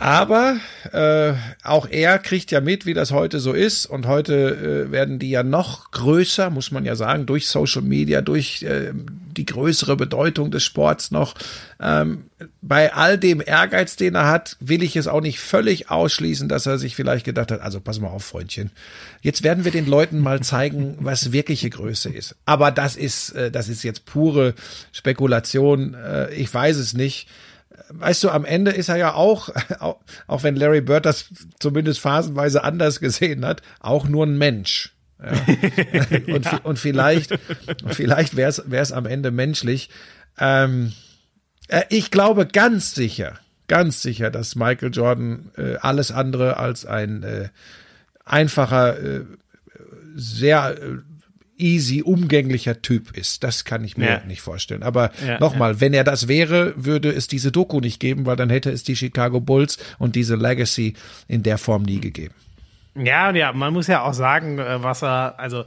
[0.00, 0.58] Aber
[0.92, 1.32] äh,
[1.64, 3.84] auch er kriegt ja mit, wie das heute so ist.
[3.84, 8.20] Und heute äh, werden die ja noch größer, muss man ja sagen, durch Social Media,
[8.22, 8.92] durch äh,
[9.36, 11.34] die größere Bedeutung des Sports noch.
[11.80, 12.26] Ähm,
[12.62, 16.66] bei all dem Ehrgeiz, den er hat, will ich es auch nicht völlig ausschließen, dass
[16.66, 18.70] er sich vielleicht gedacht hat, also pass mal auf, Freundchen,
[19.20, 22.36] jetzt werden wir den Leuten mal zeigen, was wirkliche Größe ist.
[22.46, 24.54] Aber das ist, äh, das ist jetzt pure
[24.92, 25.94] Spekulation.
[25.94, 27.26] Äh, ich weiß es nicht
[27.90, 29.50] weißt du, am Ende ist er ja auch,
[30.26, 31.26] auch wenn Larry Bird das
[31.58, 34.94] zumindest phasenweise anders gesehen hat, auch nur ein Mensch.
[35.20, 35.32] Ja.
[36.34, 36.60] und, ja.
[36.62, 37.38] und vielleicht,
[37.86, 39.90] vielleicht wäre es am Ende menschlich.
[40.38, 40.92] Ähm,
[41.68, 47.22] äh, ich glaube ganz sicher, ganz sicher, dass Michael Jordan äh, alles andere als ein
[47.24, 47.48] äh,
[48.24, 49.24] einfacher, äh,
[50.14, 50.98] sehr äh,
[51.58, 53.44] easy, umgänglicher Typ ist.
[53.44, 54.20] Das kann ich mir ja.
[54.26, 54.82] nicht vorstellen.
[54.82, 55.80] Aber ja, nochmal, ja.
[55.80, 58.96] wenn er das wäre, würde es diese Doku nicht geben, weil dann hätte es die
[58.96, 60.94] Chicago Bulls und diese Legacy
[61.26, 62.34] in der Form nie gegeben.
[62.94, 65.64] Ja, ja, man muss ja auch sagen, äh, was er, also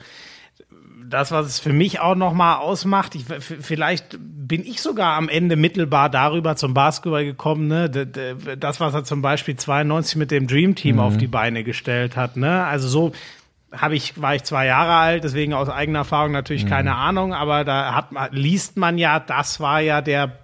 [1.12, 5.56] das, was es für mich auch nochmal ausmacht, ich, vielleicht bin ich sogar am Ende
[5.56, 7.90] mittelbar darüber zum Basketball gekommen, ne?
[7.90, 11.02] Das, was er zum Beispiel 92 mit dem Dream Team mhm.
[11.02, 12.66] auf die Beine gestellt hat, ne?
[12.66, 13.12] Also so,
[13.72, 16.70] habe ich, war ich zwei Jahre alt, deswegen aus eigener Erfahrung natürlich mhm.
[16.70, 20.40] keine Ahnung, aber da hat, liest man ja, das war ja der,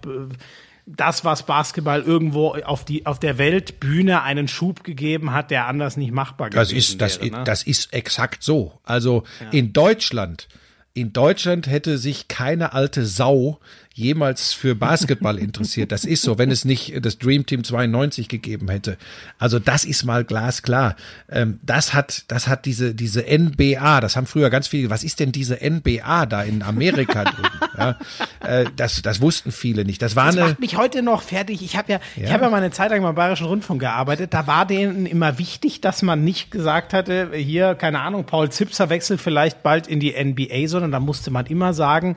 [0.86, 5.96] das, was Basketball irgendwo auf die, auf der Weltbühne einen Schub gegeben hat, der anders
[5.96, 7.38] nicht machbar das gewesen ist, das wäre.
[7.38, 7.44] Ne?
[7.44, 8.78] Das ist exakt so.
[8.84, 9.50] Also ja.
[9.50, 10.48] in Deutschland,
[10.94, 13.60] in Deutschland hätte sich keine alte Sau
[13.98, 15.92] jemals für Basketball interessiert.
[15.92, 18.96] Das ist so, wenn es nicht das Dream Team 92 gegeben hätte.
[19.38, 20.96] Also das ist mal glasklar.
[21.28, 25.20] Ähm, das hat, das hat diese, diese NBA, das haben früher ganz viele, was ist
[25.20, 27.48] denn diese NBA da in Amerika drüben?
[27.76, 27.98] Ja,
[28.40, 30.00] äh, das, das wussten viele nicht.
[30.00, 30.46] Das war das eine.
[30.46, 31.62] macht mich heute noch fertig.
[31.62, 34.32] Ich habe ja, ja, ich habe ja mal eine Zeit lang beim Bayerischen Rundfunk gearbeitet.
[34.32, 38.90] Da war denen immer wichtig, dass man nicht gesagt hatte, hier, keine Ahnung, Paul Zipser
[38.90, 42.16] wechselt vielleicht bald in die NBA, sondern da musste man immer sagen,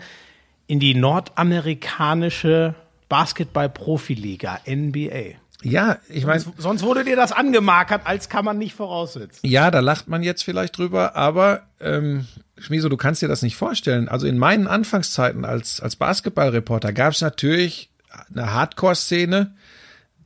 [0.72, 2.76] in die nordamerikanische
[3.10, 5.36] Basketball-Profiliga, NBA.
[5.64, 6.40] Ja, ich meine.
[6.40, 9.46] Sonst, sonst wurde dir das angemarkert, als kann man nicht voraussetzen.
[9.46, 12.26] Ja, da lacht man jetzt vielleicht drüber, aber ähm,
[12.58, 14.08] Schmieso, du kannst dir das nicht vorstellen.
[14.08, 17.90] Also in meinen Anfangszeiten als, als Basketballreporter gab es natürlich
[18.34, 19.54] eine Hardcore-Szene,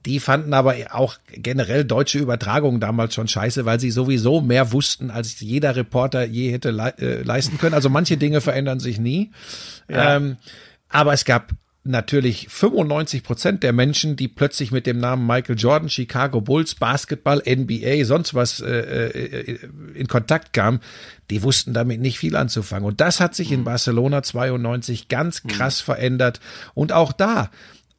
[0.05, 5.09] die fanden aber auch generell deutsche Übertragungen damals schon scheiße, weil sie sowieso mehr wussten,
[5.09, 7.73] als jeder Reporter je hätte le äh, leisten können.
[7.73, 9.31] Also manche Dinge verändern sich nie.
[9.89, 10.17] Ja.
[10.17, 10.37] Ähm,
[10.89, 11.51] aber es gab
[11.85, 17.43] natürlich 95 Prozent der Menschen, die plötzlich mit dem Namen Michael Jordan, Chicago Bulls, Basketball,
[17.45, 19.59] NBA, sonst was äh, äh,
[19.93, 20.79] in Kontakt kamen,
[21.29, 22.87] die wussten damit nicht viel anzufangen.
[22.87, 23.65] Und das hat sich in mhm.
[23.65, 25.85] Barcelona 92 ganz krass mhm.
[25.85, 26.39] verändert.
[26.73, 27.51] Und auch da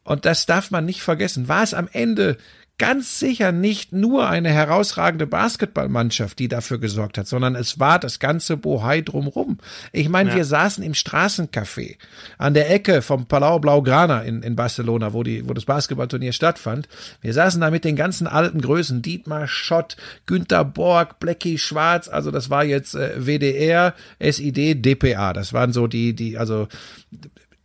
[0.07, 2.39] und das darf man nicht vergessen, war es am Ende
[2.79, 8.19] ganz sicher nicht nur eine herausragende Basketballmannschaft, die dafür gesorgt hat, sondern es war das
[8.19, 9.59] ganze Bohai drumrum.
[9.93, 10.37] Ich meine, ja.
[10.37, 11.97] wir saßen im Straßencafé
[12.37, 16.87] an der Ecke vom Palau Blaugrana in, in Barcelona, wo, die, wo das Basketballturnier stattfand.
[17.23, 22.31] Wir saßen da mit den ganzen alten Größen, Dietmar Schott, Günter Borg, Blackie Schwarz, also
[22.31, 25.33] das war jetzt äh, WDR, SID, DPA.
[25.33, 26.69] Das waren so die, die, also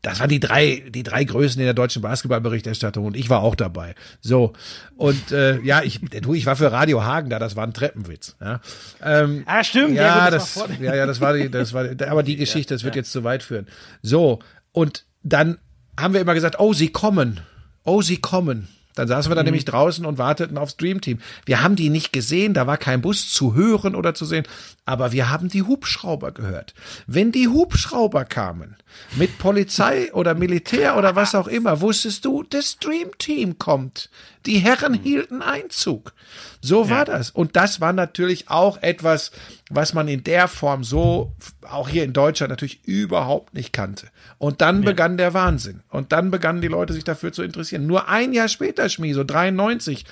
[0.01, 3.55] das waren die drei, die drei Größen in der deutschen Basketballberichterstattung und ich war auch
[3.55, 3.93] dabei.
[4.19, 4.53] So
[4.95, 7.37] und äh, ja, ich, du, ich war für Radio Hagen da.
[7.37, 8.35] Das war ein Treppenwitz.
[8.41, 8.61] Ja,
[9.03, 9.93] ähm, ah, stimmt.
[9.93, 12.83] Ja, ja das, das ja, ja, das war die, das war, aber die Geschichte, das
[12.83, 13.67] wird jetzt zu weit führen.
[14.01, 14.39] So
[14.71, 15.59] und dann
[15.99, 17.41] haben wir immer gesagt, oh, sie kommen,
[17.83, 18.69] oh, sie kommen.
[18.95, 19.47] Dann saßen wir da mhm.
[19.47, 21.19] nämlich draußen und warteten aufs Dream Team.
[21.45, 24.45] Wir haben die nicht gesehen, da war kein Bus zu hören oder zu sehen,
[24.85, 26.73] aber wir haben die Hubschrauber gehört.
[27.07, 28.75] Wenn die Hubschrauber kamen,
[29.15, 34.09] mit Polizei oder Militär oder was auch immer, wusstest du, das Dream Team kommt.
[34.45, 35.03] Die Herren mhm.
[35.03, 36.13] hielten Einzug.
[36.61, 37.05] So war ja.
[37.05, 37.31] das.
[37.31, 39.31] Und das war natürlich auch etwas,
[39.69, 41.31] was man in der Form so,
[41.69, 44.07] auch hier in Deutschland natürlich überhaupt nicht kannte.
[44.41, 44.89] Und dann ja.
[44.89, 45.81] begann der Wahnsinn.
[45.89, 47.85] Und dann begannen die Leute sich dafür zu interessieren.
[47.85, 50.03] Nur ein Jahr später, Schmie, so 93,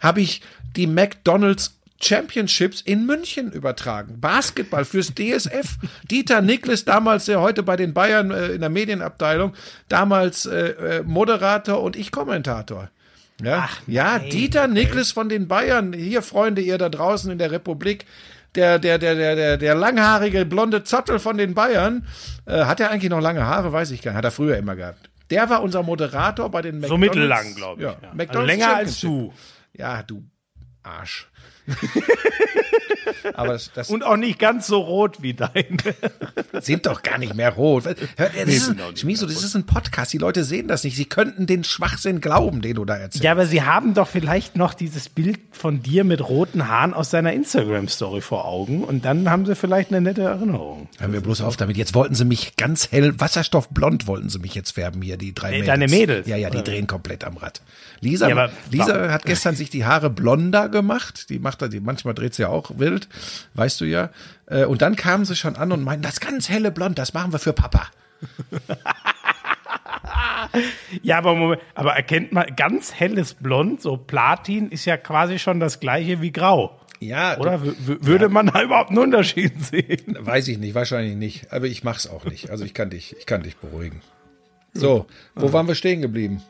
[0.00, 0.42] habe ich
[0.76, 4.20] die McDonalds Championships in München übertragen.
[4.20, 5.78] Basketball fürs DSF.
[6.10, 9.54] Dieter Niklas, damals der heute bei den Bayern äh, in der Medienabteilung,
[9.88, 12.90] damals äh, äh Moderator und ich Kommentator.
[13.42, 14.72] Ja, Ach, ja Dieter okay.
[14.74, 15.94] Niklas von den Bayern.
[15.94, 18.04] Hier, Freunde, ihr da draußen in der Republik.
[18.54, 22.06] Der, der, der, der, der, der langhaarige blonde Zottel von den Bayern.
[22.46, 23.72] Äh, hat er eigentlich noch lange Haare?
[23.72, 24.18] Weiß ich gar nicht.
[24.18, 25.10] Hat er früher immer gehabt.
[25.30, 26.88] Der war unser Moderator bei den McDonalds.
[26.88, 27.88] So mittellang, glaube ich.
[27.88, 28.26] Ja, ja.
[28.28, 29.32] Also länger als du.
[29.74, 30.24] Ja, du
[30.82, 31.27] Arsch.
[33.34, 35.76] Aber das, das Und auch nicht ganz so rot wie dein.
[36.60, 37.84] sind doch gar nicht mehr rot.
[37.86, 37.96] Das
[38.46, 40.12] ist, Schmiso, das ist ein Podcast.
[40.12, 40.96] Die Leute sehen das nicht.
[40.96, 43.24] Sie könnten den Schwachsinn glauben, den du da erzählst.
[43.24, 47.10] Ja, aber sie haben doch vielleicht noch dieses Bild von dir mit roten Haaren aus
[47.10, 50.88] deiner Instagram-Story vor Augen und dann haben sie vielleicht eine nette Erinnerung.
[50.98, 51.76] Hören wir bloß auf damit.
[51.76, 55.48] Jetzt wollten sie mich ganz hell, wasserstoffblond wollten sie mich jetzt färben hier, die drei
[55.48, 55.66] Äh, Mädels.
[55.66, 56.26] deine Mädels?
[56.28, 57.62] Ja, ja, die drehen komplett am Rad.
[58.00, 61.30] Lisa, Ja, aber Lisa hat gestern sich die Haare blonder gemacht.
[61.30, 63.08] Die macht er, die, manchmal dreht sie ja auch wild,
[63.54, 64.10] weißt du ja.
[64.46, 67.32] Äh, Und dann kamen sie schon an und meinten, das ganz helle Blond, das machen
[67.32, 67.88] wir für Papa.
[71.02, 75.60] Ja, aber Moment, aber erkennt man ganz helles Blond, so Platin ist ja quasi schon
[75.60, 76.78] das gleiche wie Grau.
[77.00, 80.16] Ja, Oder würde man da überhaupt einen Unterschied sehen?
[80.20, 81.52] Weiß ich nicht, wahrscheinlich nicht.
[81.52, 82.50] Aber ich mach's auch nicht.
[82.50, 84.00] Also ich kann dich, ich kann dich beruhigen.
[84.74, 86.42] So, wo waren wir stehen geblieben?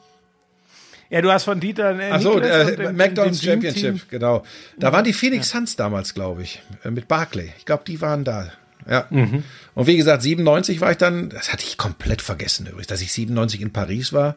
[1.11, 4.45] Ja, du hast von Dieter äh, Ach so, äh, dem- McDonald's Dream Championship, genau.
[4.79, 7.51] Da waren die Phoenix Suns damals, glaube ich, äh, mit Barclay.
[7.59, 8.53] Ich glaube, die waren da.
[8.89, 9.07] Ja.
[9.11, 9.43] Mhm.
[9.75, 13.13] Und wie gesagt, 97 war ich dann, das hatte ich komplett vergessen übrigens, dass ich
[13.13, 14.37] 97 in Paris war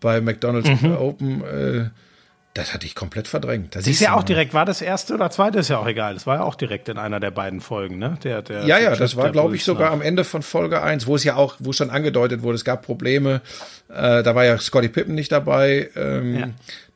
[0.00, 0.96] bei McDonald's Mhm.
[0.96, 1.44] Open.
[1.44, 1.90] Äh,
[2.60, 3.74] das hatte ich komplett verdrängt.
[3.74, 6.14] Das ist ja auch direkt, war das erste oder zweite, ist ja auch egal.
[6.14, 8.18] Das war ja auch direkt in einer der beiden Folgen, ne?
[8.22, 11.06] Der, der, Ja, ja, das war, glaube ich, sogar nach- am Ende von Folge 1,
[11.06, 13.40] wo es ja auch, wo schon angedeutet wurde, es gab Probleme.
[13.88, 16.48] Äh, da war ja Scotty Pippen nicht dabei, ähm, Ja.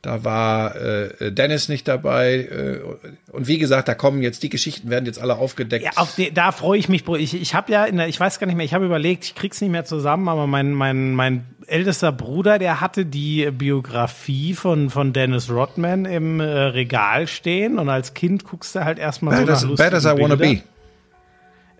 [0.05, 2.35] Da war äh, Dennis nicht dabei.
[2.35, 5.83] Äh, und wie gesagt, da kommen jetzt, die Geschichten werden jetzt alle aufgedeckt.
[5.83, 7.07] Ja, auf die, da freue ich mich.
[7.07, 9.33] Ich, ich habe ja, in der, ich weiß gar nicht mehr, ich habe überlegt, ich
[9.33, 14.91] krieg's nicht mehr zusammen, aber mein, mein, mein ältester Bruder, der hatte die Biografie von,
[14.91, 19.45] von Dennis Rodman im äh, Regal stehen und als Kind guckst du halt erstmal so
[19.45, 20.57] bad, nach lustigen bad as I wanna Bildern.
[20.57, 20.63] be.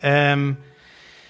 [0.02, 0.58] Ähm,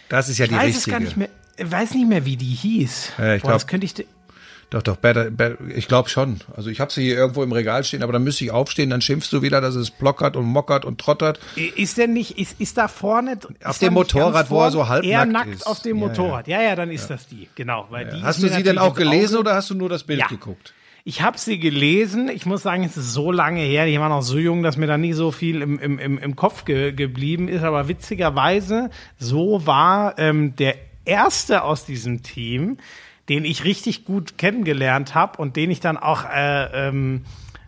[0.07, 0.79] Das ist ja ich die weiß richtige.
[0.79, 1.29] es gar nicht mehr,
[1.61, 3.11] weiß nicht mehr, wie die hieß.
[3.17, 4.05] Ja, ich Boah, glaub- das könnte ich,
[4.71, 6.39] Doch, doch, better, better, ich glaube schon.
[6.55, 8.99] Also ich habe sie hier irgendwo im Regal stehen, aber dann müsste ich aufstehen, dann
[9.01, 11.39] schimpfst du wieder, dass es blockert und mockert und trottert.
[11.75, 15.25] Ist denn nicht, ist, ist da vorne Auf dem Motorrad, wo er so halbnackt Er
[15.25, 15.67] nackt ist.
[15.67, 16.07] auf dem Ja, ja.
[16.09, 16.47] Motorrad.
[16.47, 17.47] Ja, ja, dann ist das die.
[17.55, 20.19] Genau, weil die Hast du sie denn auch gelesen oder hast du nur das Bild
[20.19, 20.27] Ja.
[20.27, 20.73] geguckt?
[21.07, 22.29] Ich habe sie gelesen.
[22.29, 23.85] Ich muss sagen, es ist so lange her.
[23.85, 26.35] Ich war noch so jung, dass mir da nie so viel im, im, im, im
[26.35, 27.61] Kopf ge geblieben ist.
[27.61, 30.73] Aber witzigerweise, so war ähm, der
[31.05, 32.77] erste aus diesem Team,
[33.29, 37.23] den ich richtig gut kennengelernt habe und den ich dann auch, äh, ähm,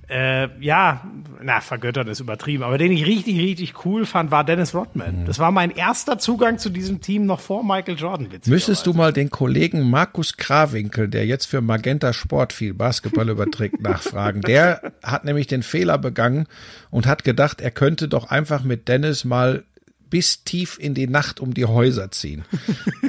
[0.10, 1.02] äh, ja,
[1.41, 5.26] na, vergöttern ist übertrieben, aber den ich richtig, richtig cool fand, war Dennis Rodman.
[5.26, 8.30] Das war mein erster Zugang zu diesem Team noch vor Michael Jordan.
[8.46, 13.82] Müsstest du mal den Kollegen Markus Krawinkel, der jetzt für Magenta Sport viel Basketball überträgt,
[13.82, 14.41] nachfragen.
[14.41, 16.48] Der hat nämlich den Fehler begangen
[16.89, 19.65] und hat gedacht, er könnte doch einfach mit Dennis mal
[20.10, 22.46] bis tief in die Nacht um die Häuser ziehen.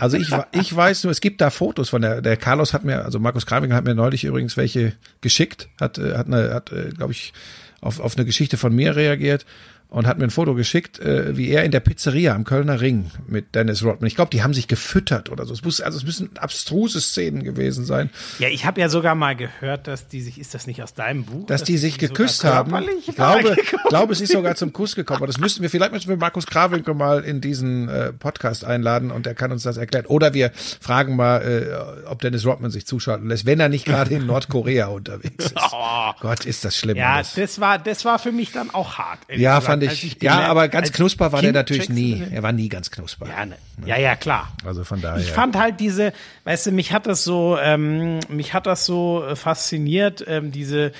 [0.00, 3.04] Also ich, ich weiß nur, es gibt da Fotos von der, der Carlos hat mir,
[3.04, 7.12] also Markus Krawinkel hat mir neulich übrigens welche geschickt, hat, äh, hat, hat äh, glaube
[7.12, 7.32] ich,
[7.80, 9.44] auf, auf eine Geschichte von mir reagiert
[9.90, 13.10] und hat mir ein Foto geschickt, äh, wie er in der Pizzeria am Kölner Ring
[13.26, 14.06] mit Dennis Rodman.
[14.06, 15.54] Ich glaube, die haben sich gefüttert oder so.
[15.54, 19.34] Es muss, also es müssen abstruse Szenen gewesen sein, Ja, ich habe ja sogar mal
[19.34, 21.46] gehört, dass die sich, ist das nicht aus deinem Buch?
[21.46, 22.74] dass die sich geküsst haben.
[23.06, 23.56] Ich glaube,
[23.88, 25.18] glaube, es ist sogar zum Kuss gekommen.
[25.18, 29.10] Aber das müssten wir, vielleicht müssen wir Markus Krawinkel mal in diesen äh, Podcast einladen
[29.10, 30.06] und er kann uns das erklären.
[30.06, 34.14] Oder wir fragen mal, äh, ob Dennis Rodman sich zuschalten lässt, wenn er nicht gerade
[34.14, 35.54] in Nordkorea unterwegs ist.
[35.70, 36.12] Oh.
[36.20, 36.96] Gott, ist das schlimm.
[36.96, 37.34] Ja, alles.
[37.34, 39.18] das war, das war für mich dann auch hart.
[39.28, 40.18] ja, gesagt, fand ich.
[40.18, 42.22] gemerkt- ja, aber ganz knusper war der Kind natürlich checkst nie.
[42.32, 43.26] Er war nie ganz knusper.
[43.28, 43.56] Ja, ne.
[43.86, 44.52] ja, ja, klar.
[44.64, 45.20] Also von daher.
[45.22, 46.12] Ich fand halt diese,
[46.44, 50.92] weißt du, mich hat das so, ähm, mich hat das so äh, fasziniert, ähm, diese,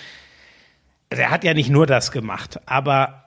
[1.10, 3.24] also er hat ja nicht nur das gemacht, aber,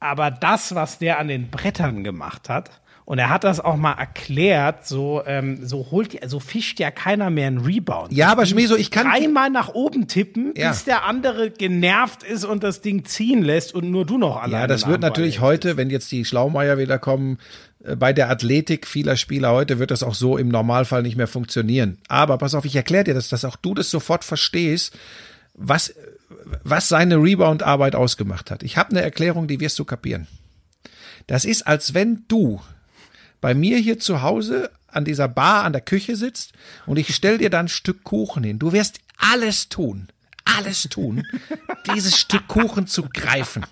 [0.00, 3.92] aber das, was der an den Brettern gemacht hat, und er hat das auch mal
[3.94, 8.12] erklärt, so, ähm, so holt, so fischt ja keiner mehr einen Rebound.
[8.12, 9.06] Ja, aber Schmieso, ich kann.
[9.08, 10.70] Dreimal nach oben tippen, Ja.
[10.70, 14.62] bis der andere genervt ist und das Ding ziehen lässt und nur du noch alleine.
[14.62, 17.38] Ja, das wird natürlich heute, wenn jetzt die Schlaumeier wieder kommen,
[17.84, 21.26] äh, bei der Athletik vieler Spieler heute wird das auch so im Normalfall nicht mehr
[21.26, 21.98] funktionieren.
[22.08, 24.96] Aber pass auf, ich erkläre dir das, dass auch du das sofort verstehst,
[25.54, 25.94] was,
[26.62, 28.62] was seine Rebound-Arbeit ausgemacht hat.
[28.62, 30.26] Ich habe eine Erklärung, die wirst du kapieren.
[31.26, 32.60] Das ist, als wenn du
[33.40, 36.52] bei mir hier zu Hause an dieser Bar an der Küche sitzt
[36.86, 38.58] und ich stell dir dann ein Stück Kuchen hin.
[38.58, 40.08] Du wirst alles tun,
[40.44, 41.24] alles tun,
[41.94, 43.64] dieses Stück Kuchen zu greifen.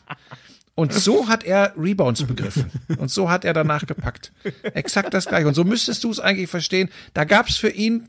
[0.75, 2.71] Und so hat er Rebounds begriffen.
[2.99, 4.31] Und so hat er danach gepackt.
[4.63, 5.49] Exakt das gleiche.
[5.49, 6.89] Und so müsstest du es eigentlich verstehen.
[7.15, 8.09] Da gab es für ihn,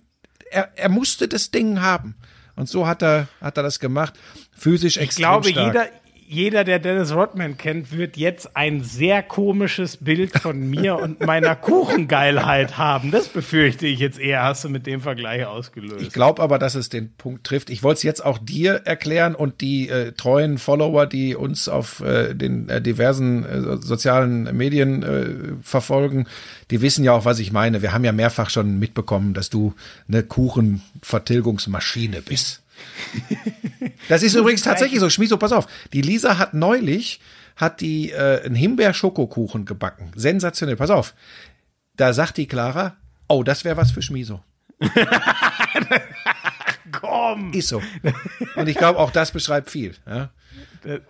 [0.52, 2.14] er, er musste das Ding haben.
[2.56, 4.14] Und so hat er, hat er das gemacht.
[4.56, 5.66] Physisch Ich extrem glaube, stark.
[5.74, 5.90] jeder,
[6.32, 11.56] jeder, der Dennis Rodman kennt, wird jetzt ein sehr komisches Bild von mir und meiner
[11.56, 13.10] Kuchengeilheit haben.
[13.10, 16.02] Das befürchte ich jetzt eher, hast du mit dem Vergleich ausgelöst.
[16.02, 17.72] Ich glaube aber, dass es den Punkt trifft.
[17.72, 22.02] Ich wollte es jetzt auch dir erklären und die äh, treuen Follower, die uns auf
[22.02, 25.30] äh, den äh, diversen äh, sozialen Medien äh,
[25.64, 26.28] verfolgen,
[26.70, 27.82] die wissen ja auch, was ich meine.
[27.82, 29.74] Wir haben ja mehrfach schon mitbekommen, dass du
[30.08, 32.62] eine Kuchenvertilgungsmaschine bist.
[34.08, 35.10] Das ist übrigens tatsächlich so.
[35.10, 35.68] Schmieso, pass auf.
[35.94, 37.20] Die Lisa hat neulich
[37.56, 40.12] hat die äh, einen Himbeer-Schokokuchen gebacken.
[40.16, 40.76] Sensationell.
[40.78, 41.14] Pass auf.
[41.96, 42.96] Da sagt die Clara,
[43.28, 44.42] oh, das wäre was für Schmieso.
[46.92, 47.54] Komm!
[47.54, 47.82] Ist so.
[48.56, 49.96] Und ich glaube, auch das beschreibt viel.
[50.08, 50.30] Ja?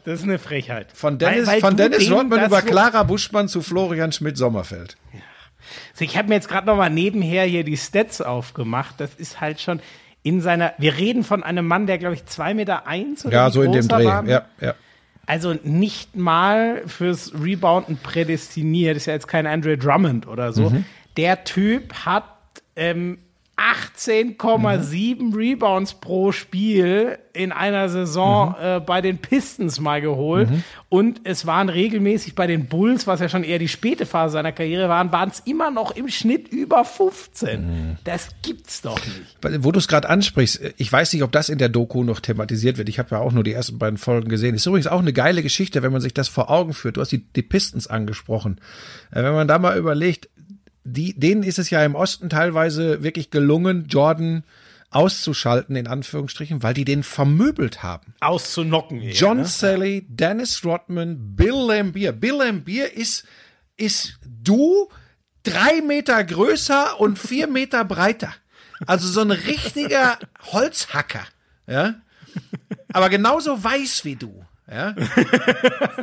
[0.03, 0.88] Das ist eine Frechheit.
[0.93, 4.97] Von Dennis, Weil- weil von Dennis Rodman über Clara Buschmann zu Florian Schmidt-Sommerfeld.
[5.93, 8.95] Also ich habe mir jetzt gerade noch mal nebenher hier die Stats aufgemacht.
[8.97, 9.79] Das ist halt schon
[10.23, 10.73] in seiner.
[10.77, 13.71] Wir reden von einem Mann, der glaube ich zwei Meter eins oder Ja, so in
[13.71, 14.05] dem Dreh.
[14.05, 14.25] war.
[14.25, 14.73] Ja, ja.
[15.25, 18.97] Also nicht mal fürs Rebounden prädestiniert.
[18.97, 20.69] Ist ja jetzt kein Andre Drummond oder so.
[20.71, 20.86] Mhm.
[21.17, 22.25] Der Typ hat
[22.75, 23.19] ähm,
[23.60, 25.34] 18,7 Mhm.
[25.34, 28.65] Rebounds pro Spiel in einer Saison Mhm.
[28.65, 30.50] äh, bei den Pistons mal geholt.
[30.89, 34.52] Und es waren regelmäßig bei den Bulls, was ja schon eher die späte Phase seiner
[34.52, 37.62] Karriere waren, waren es immer noch im Schnitt über 15.
[37.62, 37.98] Mhm.
[38.04, 39.63] Das gibt's doch nicht.
[39.63, 42.78] Wo du es gerade ansprichst, ich weiß nicht, ob das in der Doku noch thematisiert
[42.78, 42.89] wird.
[42.89, 44.56] Ich habe ja auch nur die ersten beiden Folgen gesehen.
[44.56, 46.98] Ist übrigens auch eine geile Geschichte, wenn man sich das vor Augen führt.
[46.98, 48.60] Du hast die, die Pistons angesprochen.
[49.12, 50.30] Äh, Wenn man da mal überlegt,
[50.91, 54.43] die, denen ist es ja im Osten teilweise wirklich gelungen, Jordan
[54.91, 58.13] auszuschalten, in Anführungsstrichen, weil die den vermöbelt haben.
[58.21, 59.02] Auszunocken.
[59.02, 59.45] eher, John ne?
[59.45, 62.12] Sally, Dennis Rodman, Bill Lambier.
[62.12, 63.25] Bill Lambier ist,
[63.78, 64.89] ist du
[65.43, 68.34] drei Meter größer und vier Meter breiter.
[68.86, 70.17] Also so ein richtiger
[70.52, 71.25] Holzhacker,
[71.67, 71.95] ja.
[72.93, 74.45] Aber genauso weiß wie du.
[74.71, 74.95] Ja?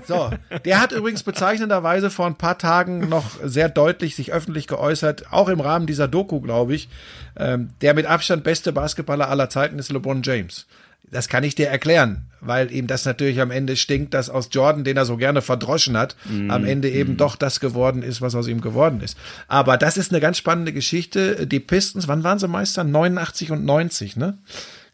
[0.07, 0.31] So,
[0.65, 5.49] der hat übrigens bezeichnenderweise vor ein paar Tagen noch sehr deutlich sich öffentlich geäußert, auch
[5.49, 6.89] im Rahmen dieser Doku, glaube ich.
[7.37, 10.67] Ähm, der mit Abstand beste Basketballer aller Zeiten ist LeBron James.
[11.11, 14.85] Das kann ich dir erklären, weil ihm das natürlich am Ende stinkt, dass aus Jordan,
[14.85, 16.17] den er so gerne verdroschen hat,
[16.49, 19.17] am Ende eben doch das geworden ist, was aus ihm geworden ist.
[19.47, 21.47] Aber das ist eine ganz spannende Geschichte.
[21.47, 22.83] Die Pistons, wann waren sie Meister?
[22.83, 24.37] 89 und 90, ne?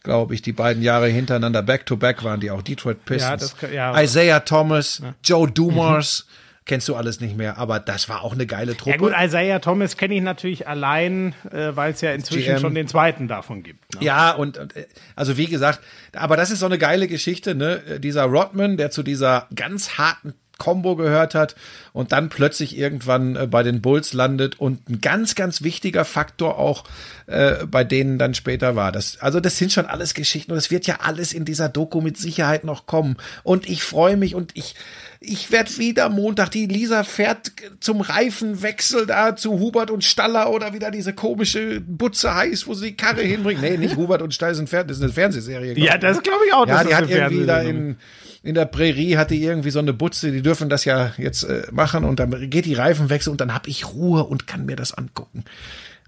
[0.02, 2.62] Glaube ich, die beiden Jahre hintereinander back-to-back waren die auch.
[2.62, 3.54] Detroit Pistons.
[3.62, 4.02] Ja, ja.
[4.02, 6.26] Isaiah Thomas, Joe Dumars,
[6.64, 8.90] kennst du alles nicht mehr, aber das war auch eine geile Truppe.
[8.90, 12.60] Ja gut, Isaiah Thomas kenne ich natürlich allein, äh, weil es ja inzwischen GM.
[12.60, 13.94] schon den zweiten davon gibt.
[13.94, 14.04] Ne?
[14.04, 14.86] Ja, und, und äh,
[15.16, 15.80] also wie gesagt,
[16.14, 18.00] aber das ist so eine geile Geschichte, ne?
[18.00, 21.56] Dieser Rodman, der zu dieser ganz harten Combo gehört hat
[21.92, 26.56] und dann plötzlich irgendwann äh, bei den Bulls landet und ein ganz, ganz wichtiger Faktor
[26.56, 26.84] auch
[27.26, 28.92] äh, bei denen dann später war.
[28.92, 32.00] Das, also das sind schon alles Geschichten und es wird ja alles in dieser Doku
[32.00, 33.16] mit Sicherheit noch kommen.
[33.42, 34.76] Und ich freue mich und ich,
[35.18, 40.72] ich werde wieder Montag, die Lisa fährt zum Reifenwechsel da zu Hubert und Staller oder
[40.74, 43.62] wieder diese komische Butze heiß, wo sie die Karre hinbringt.
[43.62, 45.76] Nee, nicht Hubert und Staller sind Fer- das ist eine Fernsehserie.
[45.78, 46.22] Ja, das ne?
[46.22, 46.66] glaube ich auch.
[46.68, 47.96] Ja, die hat irgendwie da in,
[48.42, 51.66] in der Prärie hat die irgendwie so eine Butze, die dürfen das ja jetzt äh,
[51.70, 54.92] machen und dann geht die Reifenwechsel und dann habe ich Ruhe und kann mir das
[54.92, 55.44] angucken.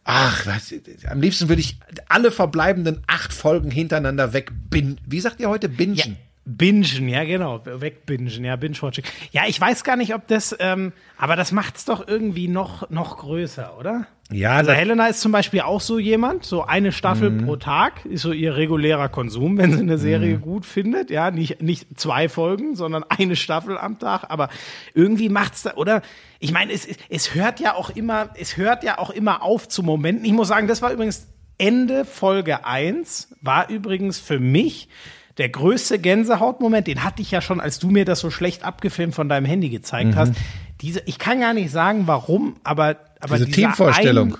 [0.04, 0.74] Ach, was,
[1.08, 5.00] am liebsten würde ich alle verbleibenden acht Folgen hintereinander wegbingen.
[5.06, 5.68] Wie sagt ihr heute?
[5.68, 5.96] Bingen?
[5.96, 6.04] Ja,
[6.44, 9.04] bingen, ja genau, wegbingen, ja, binge-watching.
[9.32, 13.16] Ja, ich weiß gar nicht, ob das, ähm, aber das macht's doch irgendwie noch, noch
[13.16, 14.06] größer, oder?
[14.32, 17.44] Ja, Also Helena ist zum Beispiel auch so jemand, so eine Staffel Mhm.
[17.44, 19.98] pro Tag ist so ihr regulärer Konsum, wenn sie eine Mhm.
[20.00, 24.48] Serie gut findet, ja, nicht, nicht zwei Folgen, sondern eine Staffel am Tag, aber
[24.94, 26.00] irgendwie macht's da, oder?
[26.40, 29.82] Ich meine, es, es hört ja auch immer, es hört ja auch immer auf zu
[29.82, 30.24] Momenten.
[30.24, 31.26] Ich muss sagen, das war übrigens
[31.58, 34.88] Ende Folge 1, war übrigens für mich
[35.36, 39.14] der größte Gänsehautmoment, den hatte ich ja schon, als du mir das so schlecht abgefilmt
[39.14, 40.16] von deinem Handy gezeigt Mhm.
[40.16, 40.32] hast.
[40.80, 44.34] Diese, ich kann gar nicht sagen, warum, aber, aber Diese dieser Teamvorstellung.
[44.34, 44.38] Ein,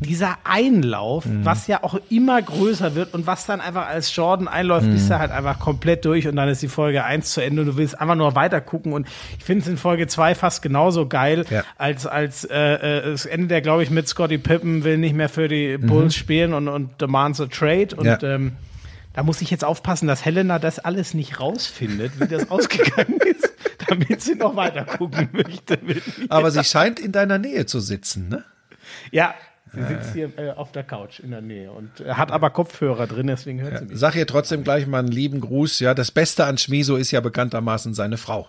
[0.00, 4.90] dieser Einlauf, was ja auch immer größer wird und was dann einfach als Jordan einläuft,
[4.90, 7.68] bist du halt einfach komplett durch und dann ist die Folge 1 zu Ende und
[7.68, 9.06] du willst einfach nur weiter gucken und
[9.38, 11.64] ich finde es in Folge 2 fast genauso geil, Ja.
[11.76, 15.28] als, als äh, äh, es endet ja, glaube ich, mit Scotty Pippen will nicht mehr
[15.28, 18.18] für die Bulls spielen und, und demands a trade und Ja.
[18.22, 18.52] ähm,
[19.14, 23.52] da muss ich jetzt aufpassen, dass Helena das alles nicht rausfindet, wie das ausgegangen ist,
[23.88, 25.78] damit sie noch weiter gucken möchte.
[26.28, 28.44] Aber sie scheint in deiner Nähe zu sitzen, ne?
[29.10, 29.34] Ja,
[29.72, 33.06] sie sitzt hier äh, auf der Couch in der Nähe und äh, hat aber Kopfhörer
[33.06, 33.98] drin, deswegen hört sie mich.
[33.98, 35.80] Sag ihr trotzdem gleich mal einen lieben Gruß.
[35.80, 38.48] Ja, das Beste an Schmiso ist ja bekanntermaßen seine Frau.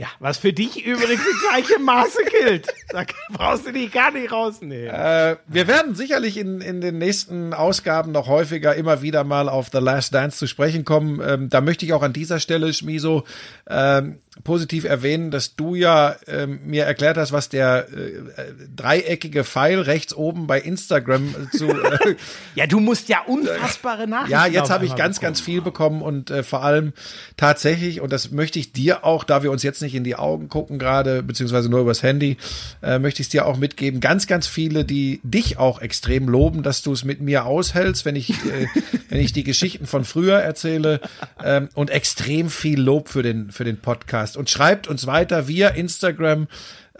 [0.00, 2.68] Ja, was für dich übrigens in gleichem Maße gilt.
[2.90, 4.94] Da brauchst du dich gar nicht rausnehmen.
[4.94, 9.70] Äh, wir werden sicherlich in, in den nächsten Ausgaben noch häufiger immer wieder mal auf
[9.72, 11.20] The Last Dance zu sprechen kommen.
[11.20, 13.24] Ähm, da möchte ich auch an dieser Stelle, Schmiso,
[13.68, 19.44] ähm, positiv erwähnen, dass du ja ähm, mir erklärt hast, was der äh, äh dreieckige
[19.44, 21.68] Pfeil rechts oben bei Instagram zu.
[21.68, 22.16] Äh,
[22.54, 24.32] ja, du musst ja unfassbare Nachrichten.
[24.32, 26.92] Ja, jetzt habe ich ganz, ganz viel bekommen und äh, vor allem
[27.36, 30.48] tatsächlich, und das möchte ich dir auch, da wir uns jetzt nicht in die Augen
[30.48, 32.36] gucken gerade, beziehungsweise nur übers Handy,
[32.82, 34.00] äh, möchte ich es dir auch mitgeben.
[34.00, 38.16] Ganz, ganz viele, die dich auch extrem loben, dass du es mit mir aushältst, wenn
[38.16, 38.66] ich, äh,
[39.08, 41.00] wenn ich die Geschichten von früher erzähle
[41.42, 44.27] ähm, und extrem viel Lob für den, für den Podcast.
[44.36, 46.48] Und schreibt uns weiter via Instagram.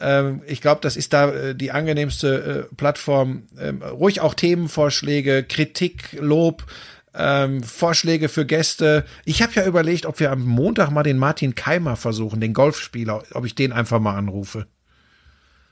[0.00, 3.44] Ähm, ich glaube, das ist da äh, die angenehmste äh, Plattform.
[3.58, 6.64] Ähm, ruhig auch Themenvorschläge, Kritik, Lob
[7.14, 9.04] ähm, Vorschläge für Gäste.
[9.24, 13.22] Ich habe ja überlegt, ob wir am Montag mal den Martin Keimer versuchen, den Golfspieler,
[13.32, 14.66] ob ich den einfach mal anrufe.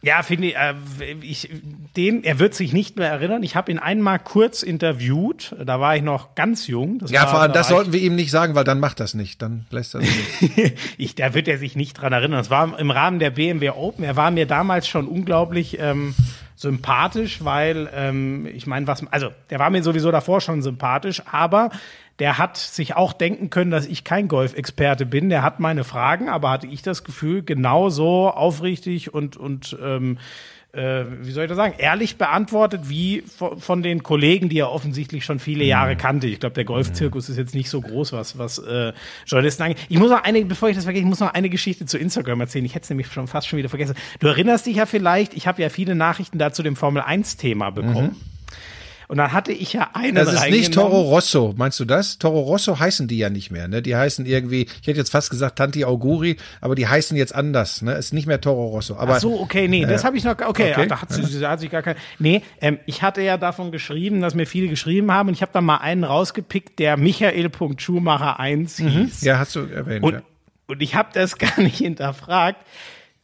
[0.07, 0.75] Ja, finde ich, äh,
[1.21, 1.51] ich,
[1.97, 3.43] den, er wird sich nicht mehr erinnern.
[3.43, 5.57] Ich habe ihn einmal kurz interviewt.
[5.59, 7.01] Da war ich noch ganz jung.
[7.01, 9.15] Das ja, war, vor allem, das sollten wir ihm nicht sagen, weil dann macht das
[9.15, 9.43] nicht.
[9.43, 10.75] Dann lässt er nicht.
[10.97, 12.39] ich, da wird er sich nicht dran erinnern.
[12.39, 14.05] Das war im Rahmen der BMW Open.
[14.05, 16.15] Er war mir damals schon unglaublich ähm,
[16.55, 21.71] sympathisch, weil ähm, ich meine, was, also der war mir sowieso davor schon sympathisch, aber
[22.19, 25.29] der hat sich auch denken können, dass ich kein Golfexperte bin.
[25.29, 30.19] Der hat meine Fragen, aber hatte ich das Gefühl, genauso aufrichtig und, und ähm,
[30.77, 33.23] äh, wie soll ich das sagen, ehrlich beantwortet, wie
[33.59, 35.99] von, den Kollegen, die er offensichtlich schon viele Jahre mhm.
[35.99, 36.27] kannte.
[36.27, 38.93] Ich glaube, der Golfzirkus ist jetzt nicht so groß, was, was äh,
[39.27, 39.79] Journalisten angeht.
[39.89, 42.41] Ich muss noch eine, bevor ich das vergesse, ich muss noch eine Geschichte zu Instagram
[42.41, 42.65] erzählen.
[42.65, 43.95] Ich hätte es nämlich schon fast schon wieder vergessen.
[44.21, 48.15] Du erinnerst dich ja vielleicht, ich habe ja viele Nachrichten dazu dem Formel-1-Thema bekommen.
[48.15, 48.36] Mhm.
[49.09, 52.19] Und dann hatte ich ja einen Das ist nicht Toro Rosso, meinst du das?
[52.19, 53.83] Toro Rosso heißen die ja nicht mehr, ne?
[53.83, 57.83] Die heißen irgendwie, ich hätte jetzt fast gesagt Tanti Auguri, aber die heißen jetzt anders,
[57.83, 57.95] ne?
[57.95, 58.97] Ist nicht mehr Toro Rosso.
[58.97, 60.87] Aber, Ach so, okay, nee, äh, das habe ich noch, okay, okay.
[60.89, 64.35] da, hat, da hat sich gar kein, nee, ähm, ich hatte ja davon geschrieben, dass
[64.35, 67.51] mir viele geschrieben haben und ich habe da mal einen rausgepickt, der Michael.
[67.79, 68.89] Schumacher 1 mhm.
[68.89, 69.23] hieß.
[69.23, 70.23] Ja, hast du erwähnt, und, ja.
[70.67, 72.65] Und ich habe das gar nicht hinterfragt.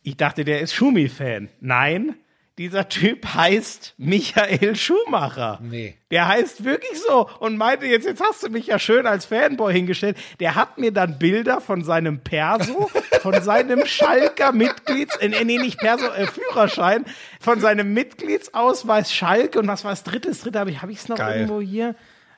[0.02, 1.48] Ich dachte, der ist Schumi-Fan.
[1.60, 2.14] Nein,
[2.58, 5.58] dieser Typ heißt Michael Schumacher.
[5.62, 5.96] Nee.
[6.10, 9.72] Der heißt wirklich so und meinte jetzt, jetzt hast du mich ja schön als Fanboy
[9.72, 10.18] hingestellt.
[10.38, 12.90] Der hat mir dann Bilder von seinem Perso,
[13.22, 17.06] von seinem Schalker Mitglieds, äh, nee, nicht Perso, äh, Führerschein,
[17.40, 20.28] von seinem Mitgliedsausweis Schalke und was war das dritte?
[20.28, 21.40] Das dritte habe ich, habe ich es noch Geil.
[21.40, 21.94] irgendwo hier?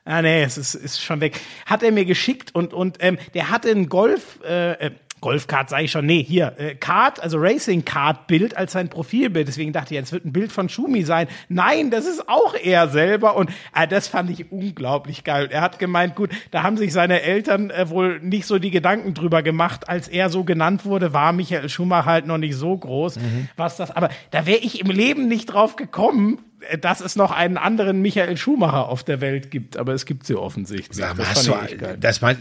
[0.07, 1.41] Ah, nee, es ist, ist schon weg.
[1.65, 4.91] Hat er mir geschickt und, und ähm, der hatte einen Golf, äh, äh
[5.25, 9.49] Golfkart sage ich schon, nee, hier, äh, Kart, also Racing Kart Bild als sein Profilbild.
[9.49, 11.29] Deswegen dachte ich, es wird ein Bild von Schumi sein.
[11.49, 15.49] Nein, das ist auch er selber und äh, das fand ich unglaublich geil.
[15.51, 19.15] Er hat gemeint, gut, da haben sich seine Eltern äh, wohl nicht so die Gedanken
[19.15, 23.17] drüber gemacht, als er so genannt wurde, war Michael Schumacher halt noch nicht so groß,
[23.17, 23.49] mhm.
[23.57, 26.39] was das, aber da wäre ich im Leben nicht drauf gekommen,
[26.81, 30.35] dass es noch einen anderen Michael Schumacher auf der Welt gibt, aber es gibt sie
[30.35, 30.97] offensichtlich.
[30.97, 32.37] Sag mal, das, du, das mein,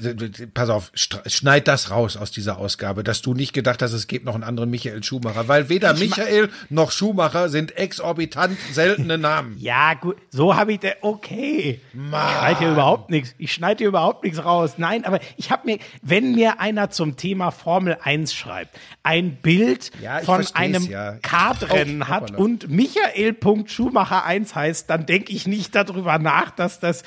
[0.53, 4.26] pass auf, schneid das raus aus dieser Ausgabe, dass du nicht gedacht hast, es gibt
[4.26, 9.55] noch einen anderen Michael Schumacher, weil weder ich Michael noch Schumacher sind exorbitant seltene Namen.
[9.59, 11.80] ja, gut, so habe ich der, okay.
[11.93, 12.30] Mann.
[12.30, 13.36] Ich schneide hier überhaupt nichts.
[13.38, 14.74] Ich schneide hier überhaupt nichts raus.
[14.78, 19.91] Nein, aber ich habe mir, wenn mir einer zum Thema Formel 1 schreibt, ein Bild
[20.01, 21.13] ja, von einem ja.
[21.21, 23.36] Kartrennen hat und Michael
[23.67, 27.03] Schumacher Schumacher 1 heißt, dann denke ich nicht darüber nach, dass das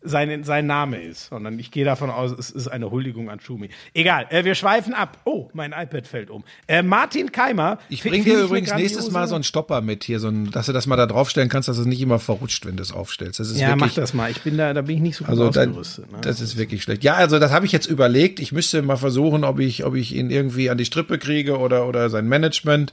[0.00, 3.70] sein, sein Name ist, sondern ich gehe davon aus, es ist eine Huldigung an Schumi.
[3.94, 5.18] Egal, äh, wir schweifen ab.
[5.24, 6.44] Oh, mein iPad fällt um.
[6.68, 7.78] Äh, Martin Keimer.
[7.88, 10.72] Ich bringe dir übrigens nächstes Mal so einen Stopper mit hier, so ein, dass du
[10.72, 13.40] das mal da draufstellen kannst, dass es nicht immer verrutscht, wenn du es aufstellst.
[13.40, 14.30] Das ist ja, wirklich, mach das mal.
[14.30, 16.12] Ich bin da, da bin ich nicht so gut also ausgerüstet.
[16.12, 16.18] Ne?
[16.20, 17.02] Das ist wirklich schlecht.
[17.02, 18.38] Ja, also das habe ich jetzt überlegt.
[18.38, 21.88] Ich müsste mal versuchen, ob ich, ob ich ihn irgendwie an die Strippe kriege oder,
[21.88, 22.92] oder sein Management.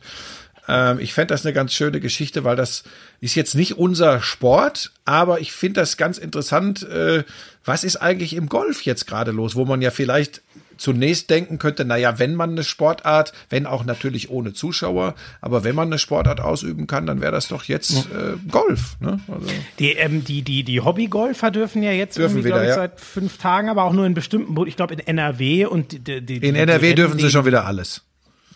[0.67, 2.83] Ähm, ich fände das eine ganz schöne Geschichte, weil das
[3.21, 6.83] ist jetzt nicht unser Sport, aber ich finde das ganz interessant.
[6.83, 7.23] Äh,
[7.63, 10.41] was ist eigentlich im Golf jetzt gerade los, wo man ja vielleicht
[10.77, 15.75] zunächst denken könnte, naja, wenn man eine Sportart, wenn auch natürlich ohne Zuschauer, aber wenn
[15.75, 18.97] man eine Sportart ausüben kann, dann wäre das doch jetzt äh, Golf.
[18.99, 19.19] Ne?
[19.27, 19.47] Also
[19.79, 22.75] die, ähm, die, die, die Hobbygolfer dürfen ja jetzt dürfen wieder, ich, ja.
[22.75, 26.37] seit fünf Tagen, aber auch nur in bestimmten, ich glaube in NRW und die, die,
[26.37, 28.01] in NRW dürfen sie schon wieder alles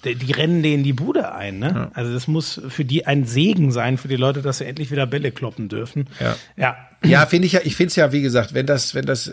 [0.05, 1.59] die, die rennen denen die Bude ein.
[1.59, 1.71] Ne?
[1.75, 1.91] Ja.
[1.93, 5.05] Also das muss für die ein Segen sein, für die Leute, dass sie endlich wieder
[5.05, 6.07] Bälle kloppen dürfen.
[6.19, 6.35] Ja.
[6.55, 9.31] Ja, ja finde ich ja, ich finde es ja, wie gesagt, wenn das, wenn das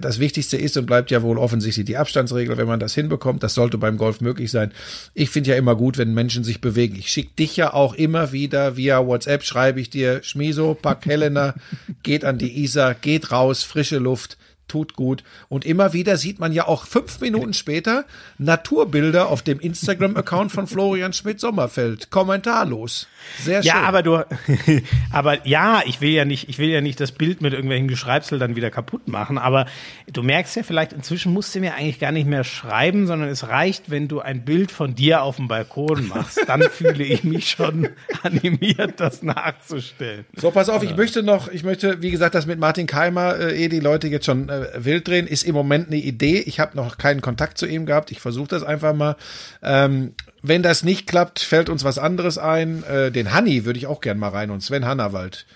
[0.00, 3.54] das Wichtigste ist und bleibt ja wohl offensichtlich die Abstandsregel, wenn man das hinbekommt, das
[3.54, 4.72] sollte beim Golf möglich sein.
[5.12, 6.96] Ich finde ja immer gut, wenn Menschen sich bewegen.
[6.96, 11.54] Ich schicke dich ja auch immer wieder via WhatsApp, schreibe ich dir, Schmiso, pack Helena,
[12.02, 14.38] geht an die Isar, geht raus, frische Luft
[14.68, 15.22] tut gut.
[15.48, 18.04] Und immer wieder sieht man ja auch fünf Minuten später
[18.38, 22.10] Naturbilder auf dem Instagram-Account von Florian Schmidt-Sommerfeld.
[22.10, 23.06] Kommentarlos.
[23.42, 23.68] Sehr schön.
[23.68, 24.24] Ja, aber du,
[25.12, 28.38] aber ja, ich will ja nicht, ich will ja nicht das Bild mit irgendwelchen Geschreibsel
[28.38, 29.66] dann wieder kaputt machen, aber
[30.12, 33.48] du merkst ja vielleicht, inzwischen musst du mir eigentlich gar nicht mehr schreiben, sondern es
[33.48, 36.40] reicht, wenn du ein Bild von dir auf dem Balkon machst.
[36.46, 37.88] Dann fühle ich mich schon
[38.22, 40.24] animiert, das nachzustellen.
[40.34, 43.64] So, pass auf, ich möchte noch, ich möchte, wie gesagt, das mit Martin Keimer, äh,
[43.64, 46.38] eh die Leute jetzt schon äh, wild drehen, ist im Moment eine Idee.
[46.40, 48.10] Ich habe noch keinen Kontakt zu ihm gehabt.
[48.10, 49.16] Ich versuche das einfach mal.
[49.62, 52.82] Ähm, wenn das nicht klappt, fällt uns was anderes ein.
[52.84, 55.46] Äh, den Hanni würde ich auch gern mal rein und Sven Hannawald.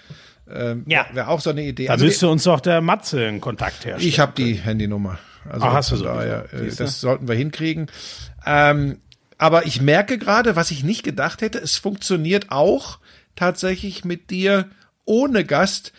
[0.53, 1.07] Ähm, Ja.
[1.13, 1.87] Wäre auch so eine Idee.
[1.87, 4.09] Da Also müsste uns doch der Matze einen Kontakt herstellen.
[4.09, 5.19] ich habe die Handynummer.
[5.49, 6.13] Also Ah, hast du sowieso.
[6.15, 7.87] daher, äh, das sollten wir hinkriegen.
[8.45, 8.99] Ähm,
[9.39, 12.99] aber ich merke gerade, was ich nicht gedacht hätte, es funktioniert auch
[13.37, 14.69] tatsächlich mit dir
[15.07, 15.93] ohne Gast.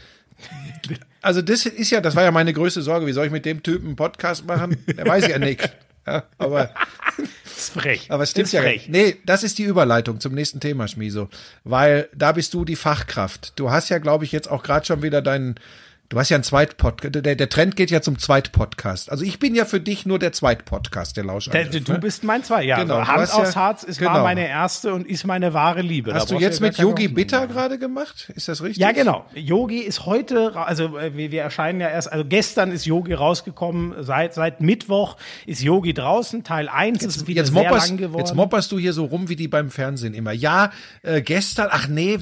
[1.22, 3.06] Also das ist ja, das war ja meine größte Sorge.
[3.06, 4.78] Wie soll ich mit dem Typen einen Podcast machen?
[4.88, 5.70] Der weiß ja nichts.
[6.08, 6.72] Ja, aber
[7.44, 8.08] Das ist frech.
[8.10, 8.62] aber es stimmt ist ja.
[8.64, 8.88] frech.
[8.90, 11.30] Nee, das ist die Überleitung zum nächsten Thema, Schmiso.
[11.64, 13.54] Weil da bist du die Fachkraft.
[13.58, 15.56] Du hast ja, glaube ich, jetzt auch gerade schon wieder deinen.
[16.12, 17.16] Du hast ja einen Zweitpodcast.
[17.16, 19.10] Der, der Trend geht ja zum Zweitpodcast.
[19.10, 21.86] Also ich bin ja für dich nur der Zweitpodcast, der Der, Lauschangriff.
[21.86, 22.00] du ne?
[22.00, 22.66] bist mein zwei.
[22.66, 24.16] Ja, Genau, also Hand aufs ja- Harz ist genau.
[24.16, 26.14] war meine erste und ist meine wahre Liebe.
[26.14, 28.30] Hast Da du jetzt ja mit Yogi Bitter gerade gemacht?
[28.36, 28.80] Ist das richtig?
[28.82, 29.26] Ja, genau.
[29.36, 34.04] Yogi ist heute, also äh, wir, wir erscheinen ja erst, also gestern ist Yogi rausgekommen,
[34.04, 38.20] seit, seit Mittwoch ist Yogi draußen, Teil 1 ist wieder Jetzt sehr mopperst, lang geworden.
[38.20, 40.34] jetzt mopperst du hier so rum wie die beim Fernsehen immer.
[40.34, 40.72] Ja,
[41.04, 42.18] äh, gestern, ach nee,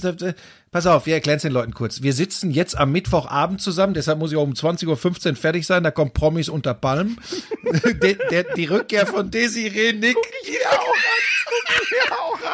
[0.72, 2.02] pass auf, wir erklären es den Leuten kurz.
[2.02, 5.84] Wir sitzen jetzt am Mittwochabend zusammen, deshalb muss ich auch um 20.15 Uhr fertig sein,
[5.84, 7.18] da kommt Promis unter Palm.
[8.02, 10.18] der, der, die Rückkehr von Desiree Nick.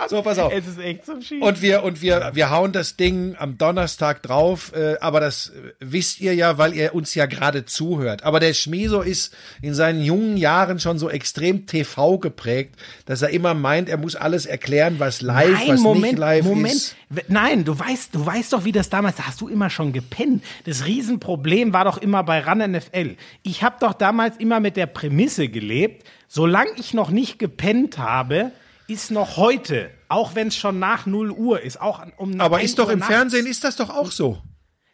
[0.09, 0.53] So, pass auf.
[0.53, 1.41] es ist echt so schief.
[1.41, 5.73] Und wir, und wir, wir hauen das Ding am Donnerstag drauf, äh, aber das äh,
[5.79, 8.23] wisst ihr ja, weil ihr uns ja gerade zuhört.
[8.23, 13.29] Aber der Schmieso ist in seinen jungen Jahren schon so extrem TV geprägt, dass er
[13.29, 16.75] immer meint, er muss alles erklären, was live, Nein, was Moment, nicht live Moment.
[16.75, 16.95] ist.
[17.27, 20.43] Nein, du weißt, du weißt doch, wie das damals, da hast du immer schon gepennt.
[20.65, 23.15] Das Riesenproblem war doch immer bei RAN NFL.
[23.43, 28.51] Ich habe doch damals immer mit der Prämisse gelebt, solange ich noch nicht gepennt habe,
[28.87, 32.65] ist noch heute, auch wenn es schon nach 0 Uhr ist, auch um Aber 1
[32.65, 33.13] ist doch Uhr im nachts.
[33.13, 34.41] Fernsehen, ist das doch auch so.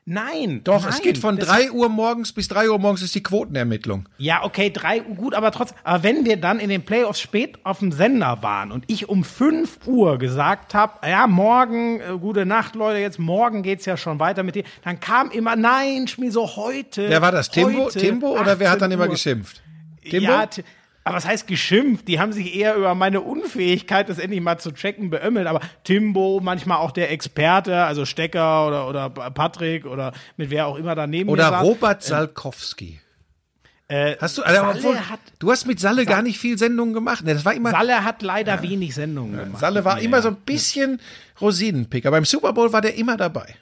[0.06, 0.62] Nein.
[0.64, 3.22] Doch, nein, es geht von das- 3 Uhr morgens bis 3 Uhr morgens ist die
[3.22, 4.10] Quotenermittlung.
[4.18, 7.60] Ja, okay, drei Uhr, gut, aber trotzdem, aber wenn wir dann in den Playoffs spät
[7.64, 12.45] auf dem Sender waren und ich um 5 Uhr gesagt habe, ja, morgen, äh, gute
[12.47, 16.32] Nacht, Leute, jetzt morgen geht's ja schon weiter mit dir, dann kam immer, nein, Schmi,
[16.32, 17.08] so heute.
[17.08, 17.49] Wer war das?
[17.52, 19.12] Timbo, heute, Timbo oder wer hat dann 18 immer Uhr.
[19.12, 19.62] geschimpft?
[20.10, 20.32] Timbo?
[20.32, 20.47] Ja,
[21.04, 22.08] aber was heißt geschimpft?
[22.08, 25.47] Die haben sich eher über meine Unfähigkeit, das endlich mal zu checken, beömmelt.
[25.47, 30.76] Aber Timbo, manchmal auch der Experte, also Stecker oder, oder Patrick oder mit wer auch
[30.78, 31.49] immer daneben Oder.
[31.60, 32.99] Robert Salkowski.
[33.88, 36.93] Äh, Hast du, also, Salle obwohl, hat- du hast mit Salle gar nicht viel Sendungen
[36.93, 37.26] gemacht.
[37.26, 39.60] Ne, das war immer, Salle hat leider wenig Sendungen gemacht.
[39.60, 40.04] Salle war Ja.
[40.06, 41.02] immer so ein bisschen
[41.41, 42.10] Rosinenpicker.
[42.10, 43.56] Beim Super Bowl war der immer dabei.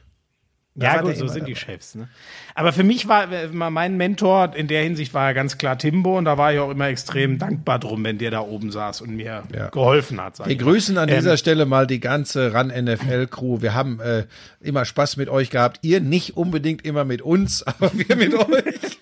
[0.80, 1.66] Da Ja, gut, so sind die dabei.
[1.74, 1.96] Chefs.
[1.96, 2.08] Ne?
[2.56, 6.18] Aber für mich war äh, mein Mentor in der Hinsicht war ja ganz klar Timbo
[6.18, 9.16] und da war ich auch immer extrem dankbar drum, wenn der da oben saß und
[9.16, 9.70] mir Ja.
[9.70, 10.46] geholfen hat.
[10.46, 11.38] Wir grüßen an dieser Ähm.
[11.38, 13.62] Stelle mal die ganze RAN NFL Crew.
[13.62, 14.26] Wir haben äh,
[14.62, 15.80] immer Spaß mit euch gehabt.
[15.84, 19.00] Ihr nicht unbedingt immer mit uns, aber wir mit euch.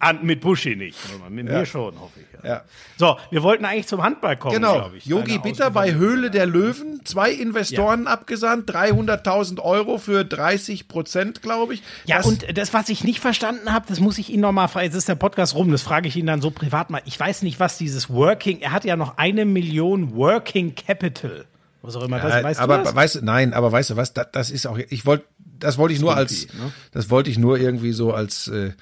[0.00, 0.98] An, mit Buschi nicht,
[1.30, 2.26] mit mir schon, hoffe ich.
[2.42, 2.54] Ja.
[2.56, 2.64] Ja.
[2.96, 4.74] So, wir wollten eigentlich zum Handball kommen, Genau.
[4.74, 5.06] glaube ich.
[5.06, 7.02] Yogi Bitter bei Höhle der Löwen.
[7.04, 8.68] Zwei Investoren abgesandt.
[8.68, 11.82] 300.000 Euro für 30 Prozent, glaube ich.
[12.04, 14.66] Ja, Das- und das, was ich nicht verstanden habe, das muss ich Ihnen noch mal
[14.66, 14.86] fragen.
[14.86, 17.00] Jetzt ist der Podcast rum, das frage ich Ihnen dann so privat mal.
[17.04, 21.44] Ich weiß nicht, was dieses Working, er hat ja noch eine Million Working Capital.
[21.82, 22.94] Was auch immer das, weißt aber du das?
[22.96, 25.26] weißt du, nein, aber weißt du was, das, das ist auch, ich wollte,
[25.60, 26.72] das wollte ich nur als, ne?
[26.90, 28.72] das wollte ich nur irgendwie so als, äh,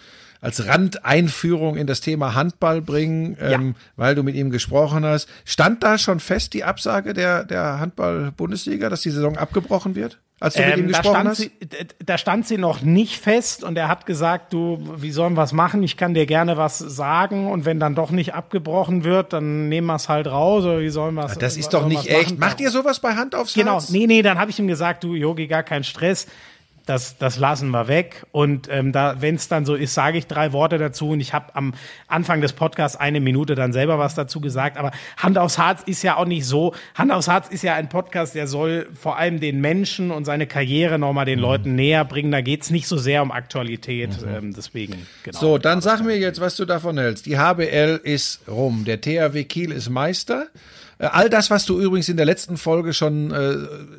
[0.44, 5.28] als Randeinführung in das Thema Handball bringen, ähm, weil du mit ihm gesprochen hast.
[5.44, 10.18] Stand da schon fest die Absage der, der Handball-Bundesliga, dass die Saison abgebrochen wird?
[10.40, 11.36] Als du mit ihm Ähm, da, gesprochen hast?
[11.38, 11.50] sie,
[12.04, 15.52] da stand sie noch nicht fest und er hat gesagt, du, wie sollen wir was
[15.52, 15.82] machen?
[15.82, 19.86] Ich kann dir gerne was sagen und wenn dann doch nicht abgebrochen wird, dann nehmen
[19.86, 22.38] wir es halt raus oder wie sollen wir es Das ist doch nicht echt.
[22.38, 23.90] Macht ihr sowas bei Hand aufs Genau, Herz?
[23.90, 26.26] nee, nee, dann habe ich ihm gesagt, du Yogi, gar kein Stress.
[26.86, 28.26] Das, das lassen wir weg.
[28.30, 31.10] Und ähm, da, wenn es dann so ist, sage ich drei Worte dazu.
[31.10, 31.72] Und ich habe am
[32.08, 34.76] Anfang des Podcasts eine Minute dann selber was dazu gesagt.
[34.76, 36.74] Aber Hand aufs Harz ist ja auch nicht so.
[36.94, 40.46] Hand aufs Harz ist ja ein Podcast, der soll vor allem den Menschen und seine
[40.46, 41.30] Karriere nochmal Mhm.
[41.30, 42.30] den Leuten näher bringen.
[42.30, 44.10] Da geht's nicht so sehr um Aktualität.
[44.26, 45.38] Ähm, deswegen, genau.
[45.38, 47.24] So, dann sag mir jetzt, was du davon hältst.
[47.24, 48.84] Die HBL ist rum.
[48.84, 50.48] Der THW Kiel ist Meister.
[50.98, 53.56] Äh, all das, was du übrigens in der letzten Folge schon äh,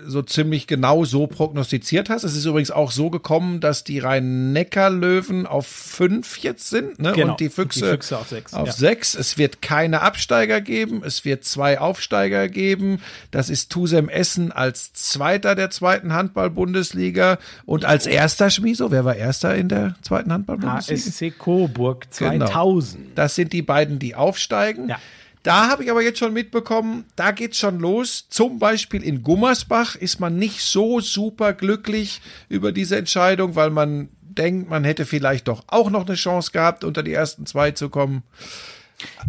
[0.08, 2.24] so ziemlich genau so prognostiziert hast.
[2.24, 7.14] Es ist übrigens auch so gekommen, dass die Rhein-Neckar-Löwen auf fünf jetzt sind ne?
[7.14, 7.32] Genau.
[7.32, 8.74] und die Füchse, Die Füchse auf sechs, Auf ja.
[8.74, 9.16] sechs.
[9.16, 11.02] Es wird keine Absteiger geben.
[11.06, 13.02] Es wird zwei Aufsteiger geben.
[13.32, 18.92] Das ist Tusem Essen als Zweiter der zweiten Handball-Bundesliga und als erster Schmieso.
[18.92, 21.02] Wer war erster in der zweiten Handball-Bundesliga?
[21.02, 22.46] HSC Coburg Genau.
[22.48, 23.18] 2000.
[23.18, 24.90] Das sind die beiden, die aufsteigen.
[24.90, 25.00] Ja.
[25.46, 28.28] Da habe ich aber jetzt schon mitbekommen, da geht's schon los.
[28.30, 32.20] Zum Beispiel in Gummersbach ist man nicht so super glücklich
[32.50, 36.84] über diese Entscheidung, weil man denkt, man hätte vielleicht doch auch noch eine Chance gehabt,
[36.84, 38.24] unter die ersten zwei zu kommen.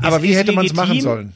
[0.03, 1.33] Aber Es wie ist hätte man es machen sollen?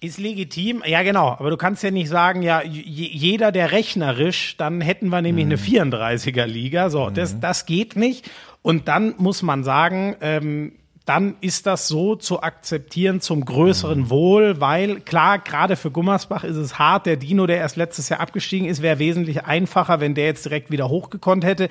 [0.00, 4.80] Ist legitim, ja genau, aber du kannst ja nicht sagen, ja, jeder der rechnerisch, dann
[4.80, 8.28] hätten wir nämlich eine 34er Liga, so, das, das geht nicht.
[8.60, 10.72] Und dann muss man sagen, ähm,
[11.06, 16.56] dann ist das so zu akzeptieren zum größeren Wohl, weil klar, gerade für Gummersbach ist
[16.56, 17.06] es hart.
[17.06, 20.70] Der Dino, der erst letztes Jahr abgestiegen ist, wäre wesentlich einfacher, wenn der jetzt direkt
[20.70, 21.68] wieder hochgekonnt hätte.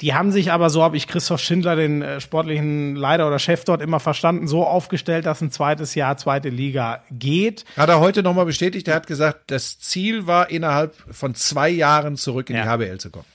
[0.00, 3.62] Die haben sich aber, so habe ich Christoph Schindler, den äh, sportlichen Leiter oder Chef
[3.64, 7.64] dort immer verstanden, so aufgestellt, dass ein zweites Jahr zweite Liga geht.
[7.76, 12.16] Hat er heute nochmal bestätigt, er hat gesagt, das Ziel war, innerhalb von zwei Jahren
[12.16, 12.66] zurück in die Ja.
[12.66, 13.26] HBL zu kommen.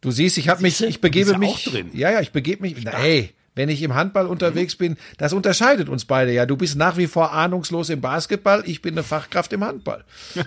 [0.00, 1.90] Du siehst, ich habe mich, ich begebe mich, auch drin.
[1.92, 5.88] ja, ja, ich begebe mich, na, ey, wenn ich im Handball unterwegs bin, das unterscheidet
[5.88, 6.46] uns beide ja.
[6.46, 10.04] Du bist nach wie vor ahnungslos im Basketball, ich bin eine Fachkraft im Handball.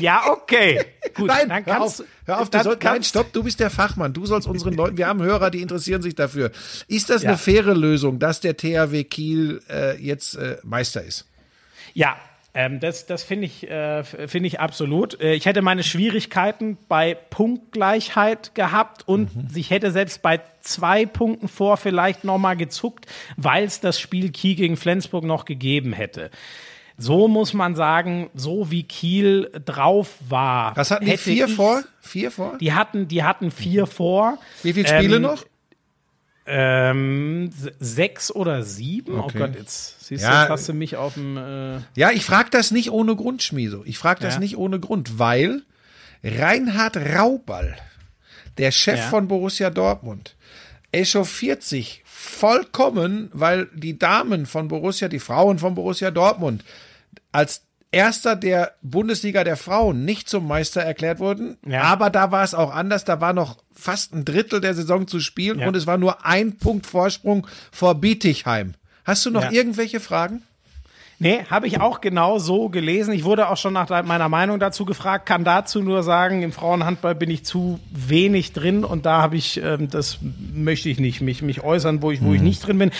[0.00, 0.80] Ja, okay.
[1.14, 3.60] Gut, Nein, dann hör kannst auf, hör auf, du dann soll, nein, stopp, du bist
[3.60, 6.50] der Fachmann, du sollst unseren Leuten, wir haben Hörer, die interessieren sich dafür.
[6.88, 7.28] Ist das Ja.
[7.30, 11.26] eine faire Lösung, dass der THW Kiel äh, jetzt äh, Meister ist?
[11.92, 12.16] Ja,
[12.54, 15.20] ähm, das, das finde ich, äh, finde ich absolut.
[15.20, 19.48] Äh, ich hätte meine Schwierigkeiten bei Punktgleichheit gehabt und Mhm.
[19.54, 24.30] ich hätte selbst bei zwei Punkten vor vielleicht noch mal gezuckt, weil es das Spiel
[24.30, 26.30] Kiel gegen Flensburg noch gegeben hätte.
[26.98, 30.76] So muss man sagen, so wie Kiel drauf war.
[30.76, 31.82] Was hatten die vier vor?
[32.00, 32.58] Vier vor?
[32.58, 34.38] Die hatten, die hatten vier vor.
[34.62, 35.44] Wie viele Spiele Ähm, noch?
[36.44, 39.18] Ähm, sechs oder sieben.
[39.18, 39.36] Okay.
[39.36, 40.42] Oh Gott, jetzt siehst du, Ja.
[40.42, 41.36] jetzt hast du mich auf dem.
[41.36, 43.82] Äh, Ja, ich frage das nicht ohne Grund, Schmieso.
[43.84, 44.40] Ich frage das Ja.
[44.40, 45.62] nicht ohne Grund, weil
[46.24, 47.76] Reinhard Rauball,
[48.58, 49.08] der Chef Ja.
[49.08, 50.36] von Borussia Dortmund,
[50.90, 56.64] echauffiert sich vollkommen, weil die Damen von Borussia, die Frauen von Borussia Dortmund,
[57.30, 57.62] als
[57.92, 61.56] erster der Bundesliga der Frauen nicht zum Meister erklärt wurden.
[61.66, 61.82] Ja.
[61.82, 63.04] Aber da war es auch anders.
[63.04, 65.68] Da war noch fast ein Drittel der Saison zu spielen Ja.
[65.68, 68.74] und es war nur ein Punkt Vorsprung vor Bietigheim.
[69.04, 69.52] Hast du noch Ja.
[69.52, 70.42] irgendwelche Fragen?
[71.22, 73.14] Nee, habe ich auch genau so gelesen.
[73.14, 77.14] Ich wurde auch schon nach meiner Meinung dazu gefragt, kann dazu nur sagen, im Frauenhandball
[77.14, 80.18] bin ich zu wenig drin und da habe ich, ähm, das
[80.52, 82.90] möchte ich nicht, mich, mich äußern, wo ich, wo ich nicht drin bin.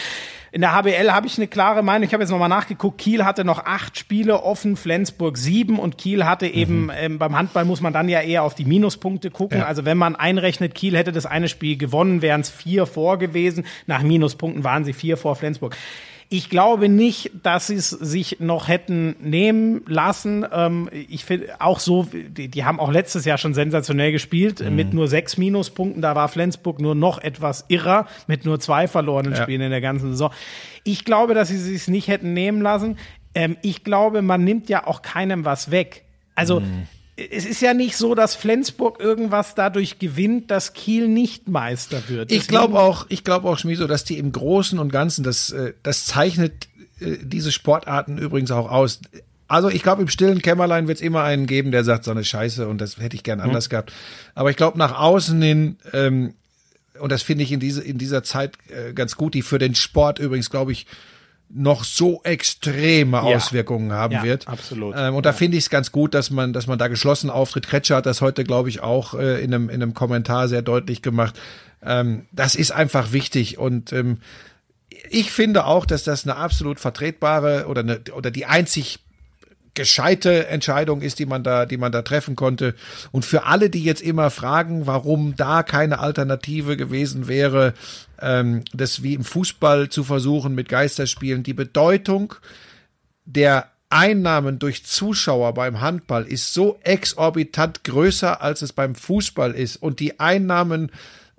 [0.52, 2.06] In der HBL habe ich eine klare Meinung.
[2.06, 2.98] Ich habe jetzt nochmal nachgeguckt.
[2.98, 7.64] Kiel hatte noch acht Spiele offen, Flensburg sieben und Kiel hatte eben, ähm, beim Handball
[7.64, 9.60] muss man dann ja eher auf die Minuspunkte gucken.
[9.60, 9.64] Ja.
[9.64, 13.64] Also wenn man einrechnet, Kiel hätte das eine Spiel gewonnen, wären es vier vor gewesen.
[13.86, 15.74] Nach Minuspunkten waren sie vier vor Flensburg.
[16.32, 20.46] Ich glaube nicht, dass sie es sich noch hätten nehmen lassen.
[20.50, 24.94] Ähm, ich finde auch so, die, die haben auch letztes Jahr schon sensationell gespielt mit
[24.94, 26.00] nur sechs Minuspunkten.
[26.00, 29.42] Da war Flensburg nur noch etwas irrer mit nur zwei verlorenen Ja.
[29.42, 30.32] Spielen in der ganzen Saison.
[30.84, 32.96] Ich glaube, dass sie es sich nicht hätten nehmen lassen.
[33.34, 36.04] Ähm, ich glaube, man nimmt ja auch keinem was weg.
[36.34, 36.62] Also
[37.16, 42.32] es ist ja nicht so, dass Flensburg irgendwas dadurch gewinnt, dass Kiel nicht Meister wird.
[42.32, 45.74] Ich glaube auch, ich glaube auch, Schmieso, dass die im Großen und Ganzen, das, äh,
[45.82, 46.68] das zeichnet
[47.00, 49.00] äh, diese Sportarten übrigens auch aus.
[49.46, 52.24] Also ich glaube, im stillen Kämmerlein wird es immer einen geben, der sagt, so eine
[52.24, 53.92] Scheiße und das hätte ich gern anders gehabt.
[54.34, 56.32] Aber ich glaube, nach außen hin, ähm,
[56.98, 59.74] und das finde ich in, diese, in dieser Zeit äh, ganz gut, die für den
[59.74, 60.86] Sport übrigens, glaube ich,
[61.54, 63.22] noch so extreme Ja.
[63.36, 64.48] Auswirkungen haben Ja, wird.
[64.48, 64.94] absolut.
[64.96, 67.66] Ähm, und da finde ich es ganz gut, dass man, dass man da geschlossen auftritt.
[67.66, 71.02] Kretscher hat das heute, glaube ich, auch äh, in, einem, in einem Kommentar sehr deutlich
[71.02, 71.38] gemacht.
[71.82, 74.18] Ähm, das ist einfach wichtig und ähm,
[75.10, 79.00] ich finde auch, dass das eine absolut vertretbare oder eine, oder die einzig
[79.74, 82.74] gescheite Entscheidung ist, die man da, die man da treffen konnte.
[83.10, 87.74] Und für alle, die jetzt immer fragen, warum da keine Alternative gewesen wäre,
[88.20, 92.34] ähm, das wie im Fußball zu versuchen mit Geisterspielen, die Bedeutung
[93.24, 99.76] der Einnahmen durch Zuschauer beim Handball ist so exorbitant größer, als es beim Fußball ist.
[99.76, 100.90] Und die Einnahmen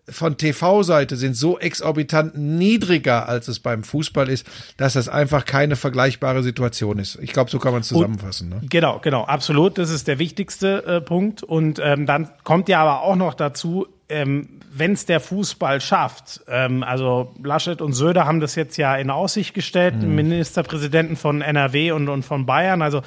[0.10, 4.46] von TV-Seite sind so exorbitant niedriger, als es beim Fußball ist,
[4.78, 7.18] dass das einfach keine vergleichbare Situation ist.
[7.22, 8.50] Ich glaube, so kann man es zusammenfassen.
[8.50, 8.62] Ne?
[8.70, 9.78] Genau, genau, absolut.
[9.78, 11.42] Das ist der wichtigste äh, Punkt.
[11.44, 16.42] Und ähm, dann kommt ja aber auch noch dazu, ähm, wenn es der Fußball schafft,
[16.48, 20.16] ähm, also Laschet und Söder haben das jetzt ja in Aussicht gestellt, mhm.
[20.16, 23.02] Ministerpräsidenten von NRW und, und von Bayern, also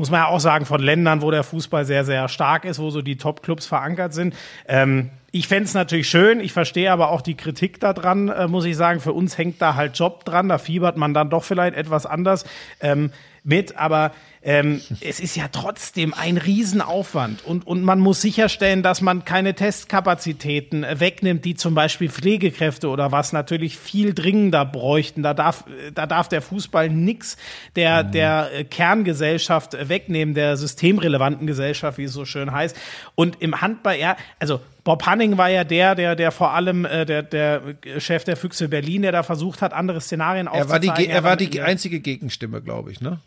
[0.00, 2.88] muss man ja auch sagen, von Ländern, wo der Fußball sehr, sehr stark ist, wo
[2.88, 4.34] so die Top-Clubs verankert sind.
[4.66, 8.64] Ähm, ich fände es natürlich schön, ich verstehe aber auch die Kritik daran, äh, muss
[8.64, 9.00] ich sagen.
[9.00, 12.46] Für uns hängt da halt Job dran, da fiebert man dann doch vielleicht etwas anders
[12.80, 13.12] ähm,
[13.44, 14.12] mit, aber
[14.42, 19.54] ähm, es ist ja trotzdem ein Riesenaufwand und, und man muss sicherstellen, dass man keine
[19.54, 25.22] Testkapazitäten äh, wegnimmt, die zum Beispiel Pflegekräfte oder was natürlich viel dringender bräuchten.
[25.22, 27.36] Da darf, äh, da darf der Fußball nix
[27.76, 28.12] der, mhm.
[28.12, 32.74] der äh, Kerngesellschaft wegnehmen, der systemrelevanten Gesellschaft, wie es so schön heißt.
[33.14, 37.04] Und im Handball, ja, also Bob Hanning war ja der, der, der vor allem äh,
[37.04, 37.60] der, der
[37.98, 40.88] Chef der Füchse Berlin, der da versucht hat, andere Szenarien aufzuzeigen.
[40.88, 43.20] Er war die, er war die einzige Gegenstimme, glaube ich, ne?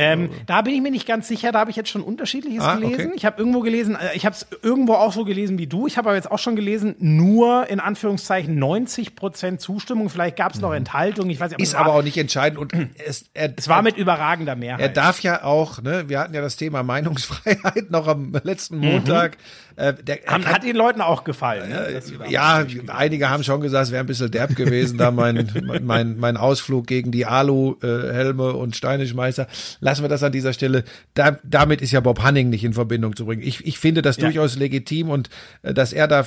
[0.00, 2.76] Ähm, da bin ich mir nicht ganz sicher, da habe ich jetzt schon unterschiedliches ah,
[2.76, 3.06] gelesen.
[3.06, 3.12] Okay.
[3.16, 5.88] Ich habe irgendwo gelesen, äh, ich habe es irgendwo auch so gelesen wie du.
[5.88, 10.08] Ich habe aber jetzt auch schon gelesen, nur in Anführungszeichen 90 Prozent Zustimmung.
[10.08, 10.76] Vielleicht gab es noch mhm.
[10.76, 11.28] Enthaltung.
[11.30, 12.60] Ich weiß nicht, Ist aber auch nicht entscheidend.
[12.60, 12.72] Und
[13.04, 14.80] es, er, es war mit überragender Mehrheit.
[14.80, 18.84] Er darf ja auch, ne, wir hatten ja das Thema Meinungsfreiheit noch am letzten mhm.
[18.84, 19.36] Montag.
[19.36, 19.78] Mhm.
[19.78, 21.70] Äh, der, hat, hat den Leuten auch gefallen.
[21.70, 22.02] Ne?
[22.28, 25.48] ja, einige haben schon gesagt, es wäre ein bisschen derb gewesen, da mein,
[25.82, 29.46] mein, mein Ausflug gegen die Alu-Helme und Steineschmeißer
[29.88, 30.84] lassen wir das an dieser Stelle.
[31.14, 33.42] Da, damit ist ja Bob Hanning nicht in Verbindung zu bringen.
[33.42, 34.24] Ich, ich finde das ja.
[34.24, 35.30] durchaus legitim und
[35.62, 36.26] äh, dass er da,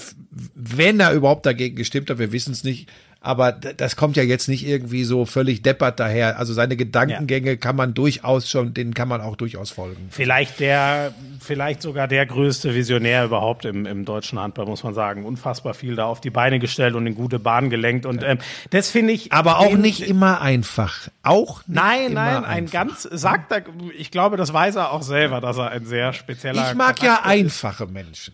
[0.56, 2.90] wenn er überhaupt dagegen gestimmt hat, wir wissen es nicht,
[3.24, 6.40] aber das kommt ja jetzt nicht irgendwie so völlig deppert daher.
[6.40, 7.56] Also seine Gedankengänge ja.
[7.56, 10.08] kann man durchaus schon, denen kann man auch durchaus folgen.
[10.10, 15.24] Vielleicht der, vielleicht sogar der größte Visionär überhaupt im, im deutschen Handball, muss man sagen.
[15.24, 18.08] Unfassbar viel da auf die Beine gestellt und in gute Bahn gelenkt.
[18.08, 18.40] Und ähm,
[18.72, 19.32] das finde ich.
[19.32, 21.08] Aber auch nicht immer einfach.
[21.22, 23.62] Auch nicht Nein, nein, ein ganz, sagt er,
[23.96, 27.06] ich glaube, das weiß er auch selber, dass er ein sehr spezieller Ich mag Charakter
[27.06, 28.34] ja einfache Menschen.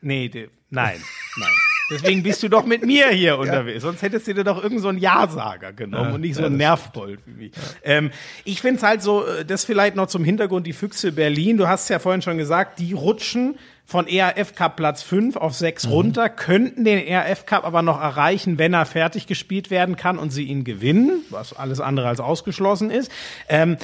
[0.00, 1.00] Nee, de, nein,
[1.36, 1.69] nein.
[1.90, 3.82] Deswegen bist du doch mit mir hier unterwegs.
[3.82, 7.20] Sonst hättest du dir doch irgend so einen Ja-Sager genommen und nicht so einen Nervbold
[7.26, 7.52] wie mich.
[7.82, 8.10] Ähm,
[8.44, 11.68] ich finde es halt so, äh, das vielleicht noch zum Hintergrund, die Füchse Berlin, du
[11.68, 15.92] hast ja vorhin schon gesagt, die rutschen von ERF Cup Platz 5 auf 6 mhm.
[15.92, 20.30] runter, könnten den ERF Cup aber noch erreichen, wenn er fertig gespielt werden kann und
[20.30, 23.10] sie ihn gewinnen, was alles andere als ausgeschlossen ist.
[23.48, 23.76] Ähm,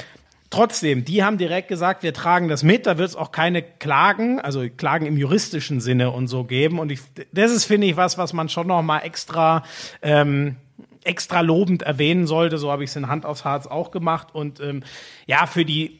[0.49, 4.39] Trotzdem, die haben direkt gesagt, wir tragen das mit, da wird es auch keine Klagen,
[4.39, 6.79] also Klagen im juristischen Sinne und so geben.
[6.79, 7.01] Und ich,
[7.33, 9.63] das ist, finde ich, was, was man schon noch mal extra,
[10.01, 10.55] ähm,
[11.03, 12.57] extra lobend erwähnen sollte.
[12.57, 14.29] So habe ich es in Hand aufs Harz auch gemacht.
[14.33, 14.83] Und ähm,
[15.25, 15.99] ja, für die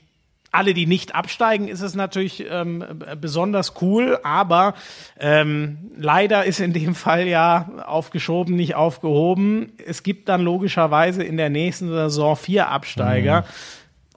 [0.51, 2.83] alle, die nicht absteigen, ist es natürlich ähm,
[3.19, 4.75] besonders cool, aber
[5.19, 9.73] ähm, leider ist in dem Fall ja aufgeschoben, nicht aufgehoben.
[9.85, 13.41] Es gibt dann logischerweise in der nächsten Saison vier Absteiger.
[13.41, 13.45] Mhm.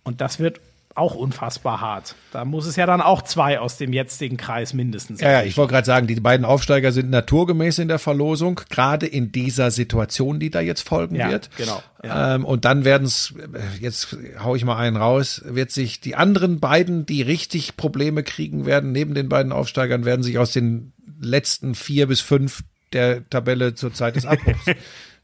[0.03, 0.61] Und das wird
[0.95, 2.17] auch unfassbar hart.
[2.33, 5.21] Da muss es ja dann auch zwei aus dem jetzigen Kreis mindestens.
[5.21, 9.07] Ja, ja ich wollte gerade sagen, die beiden Aufsteiger sind naturgemäß in der Verlosung, gerade
[9.07, 11.51] in dieser Situation, die da jetzt folgen ja, wird.
[11.57, 11.81] Genau.
[12.03, 12.35] Ja.
[12.35, 13.35] Ähm, und dann werden es,
[13.81, 18.67] jetzt hau ich mal einen raus, wird sich die anderen beiden, die richtig Probleme kriegen
[18.67, 23.75] werden, neben den beiden Aufsteigern, werden sich aus den letzten vier bis fünf der Tabelle
[23.75, 24.65] zur Zeit des Abbruchs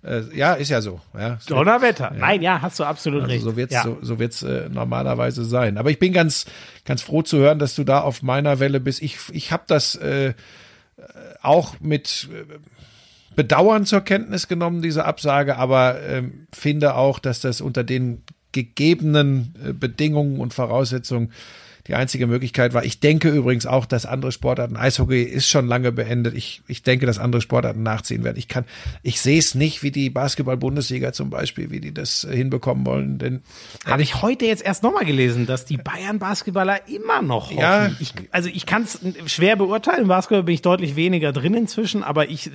[0.07, 1.01] Äh, ja, ist ja so.
[1.19, 2.13] Ja, Donnerwetter.
[2.13, 2.19] Ja.
[2.19, 3.45] Nein, ja, hast du absolut also recht.
[3.45, 3.83] So wird's, ja.
[3.83, 5.79] so, so wird's äh, normalerweise sein.
[5.79, 6.47] Aber ich bin ganz,
[6.85, 9.03] ganz froh zu hören, dass du da auf meiner Welle bist.
[9.03, 10.35] Ich, ich habe das äh,
[11.43, 12.55] auch mit äh,
[13.35, 19.55] Bedauern zur Kenntnis genommen, diese Absage, aber äh, finde auch, dass das unter den gegebenen
[19.63, 21.33] äh, Bedingungen und Voraussetzungen
[21.89, 22.85] die einzige Möglichkeit war.
[22.85, 26.35] Ich denke übrigens auch, dass andere Sportarten, Eishockey ist schon lange beendet.
[26.35, 28.37] Ich, ich denke, dass andere Sportarten nachziehen werden.
[28.39, 28.65] Ich kann,
[29.03, 33.19] ich sehe es nicht, wie die Basketball-Bundesliga zum Beispiel, wie die das hinbekommen wollen.
[33.19, 33.43] Denn
[33.85, 37.59] habe ich heute jetzt erst nochmal gelesen, dass die Bayern-Basketballer immer noch hoffen.
[37.59, 37.91] Ja.
[38.01, 40.03] Ich, also ich kann es schwer beurteilen.
[40.03, 42.51] Im Basketball bin ich deutlich weniger drin inzwischen, aber ich,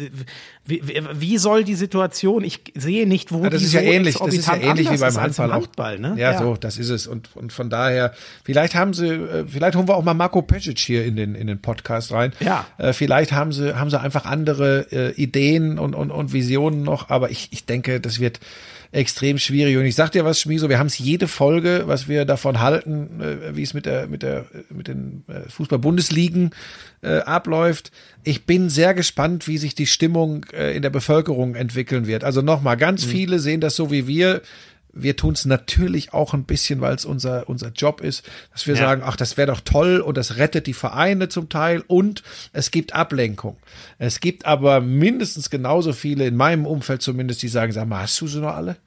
[0.66, 0.82] wie,
[1.14, 2.44] wie soll die Situation?
[2.44, 4.18] Ich sehe nicht, wo ja, das die ist ja ähnlich.
[4.18, 6.16] Das ist ja ähnlich wie beim Handball, Handball ne?
[6.18, 7.08] Ja, ja, so, das ist es.
[7.08, 8.14] Und, und von daher,
[8.44, 11.48] vielleicht haben sie äh, vielleicht holen wir auch mal Marco Pesic hier in den, in
[11.48, 12.34] den Podcast rein.
[12.40, 12.66] Ja.
[12.78, 17.10] Äh, vielleicht haben sie, haben sie einfach andere äh, Ideen und, und, und Visionen noch,
[17.10, 18.40] aber ich, ich denke, das wird
[18.92, 19.78] extrem schwierig.
[19.78, 23.22] Und ich sag dir was, Schmieso, wir haben es jede Folge, was wir davon halten,
[23.22, 26.52] äh, wie es mit der, mit der, mit den äh, Fußball-Bundesligen
[27.02, 27.92] äh, abläuft.
[28.24, 32.24] Ich bin sehr gespannt, wie sich die Stimmung äh, in der Bevölkerung entwickeln wird.
[32.24, 33.12] Also nochmal, ganz mhm.
[33.12, 34.42] viele sehen das so wie wir
[34.94, 38.76] wir tun es natürlich auch ein bisschen, weil es unser, unser Job ist, dass wir
[38.76, 38.82] ja.
[38.82, 42.24] sagen, ach, das wäre doch toll und das rettet die Vereine zum Teil und
[42.54, 43.58] es gibt Ablenkung.
[44.00, 48.20] Es gibt aber mindestens genauso viele, in meinem Umfeld zumindest, die sagen, sag mal, hast
[48.20, 48.78] du sie noch alle?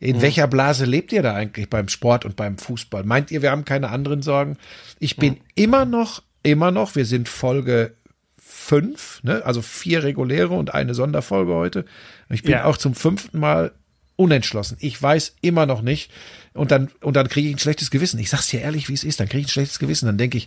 [0.00, 0.22] In mhm.
[0.22, 3.04] welcher Blase lebt ihr da eigentlich beim Sport und beim Fußball?
[3.04, 4.58] Meint ihr, wir haben keine anderen Sorgen?
[4.98, 5.40] Ich bin mhm.
[5.54, 7.94] immer noch, immer noch, wir sind Folge
[8.38, 9.42] fünf, ne?
[9.44, 11.84] also vier reguläre und eine Sonderfolge heute.
[12.28, 12.64] Ich bin Ja.
[12.64, 13.72] auch zum fünften Mal
[14.16, 14.76] unentschlossen.
[14.80, 16.10] Ich weiß immer noch nicht.
[16.52, 18.18] Und dann, und dann kriege ich ein schlechtes Gewissen.
[18.18, 19.20] Ich sag's dir ehrlich, wie es ist.
[19.20, 20.06] Dann kriege ich ein schlechtes Gewissen.
[20.06, 20.46] Dann denke ich,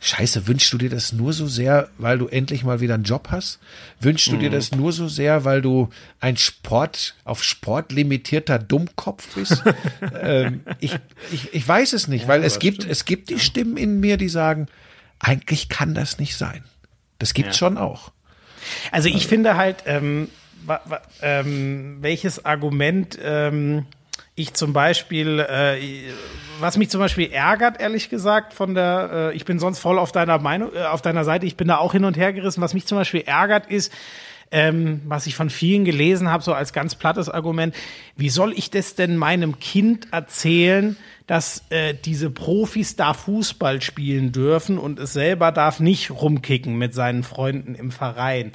[0.00, 3.28] Scheiße, wünschst du dir das nur so sehr, weil du endlich mal wieder einen Job
[3.30, 3.58] hast?
[4.00, 5.88] Wünschst du dir das nur so sehr, weil du
[6.20, 9.62] ein Sport, auf Sport limitierter Dummkopf bist?
[10.20, 10.96] ähm, ich,
[11.32, 14.28] ich, ich weiß es nicht, weil es gibt, es gibt die Stimmen in mir, die
[14.28, 14.68] sagen,
[15.18, 16.62] eigentlich kann das nicht sein.
[17.18, 18.12] Das gibt's schon auch.
[18.92, 20.28] Also ich finde halt, ähm,
[21.22, 23.86] ähm, welches Argument ähm,
[24.34, 25.78] ich zum Beispiel, äh,
[26.60, 30.12] was mich zum Beispiel ärgert, ehrlich gesagt, von der, äh, ich bin sonst voll auf
[30.12, 32.60] deiner Meinung, äh, auf deiner Seite, ich bin da auch hin und her gerissen.
[32.60, 33.92] Was mich zum Beispiel ärgert, ist,
[34.50, 37.74] ähm, was ich von vielen gelesen habe, so als ganz plattes Argument,
[38.16, 40.96] wie soll ich das denn meinem Kind erzählen,
[41.26, 46.94] dass äh, diese Profis da Fußball spielen dürfen und es selber darf nicht rumkicken mit
[46.94, 48.52] seinen Freunden im Verein.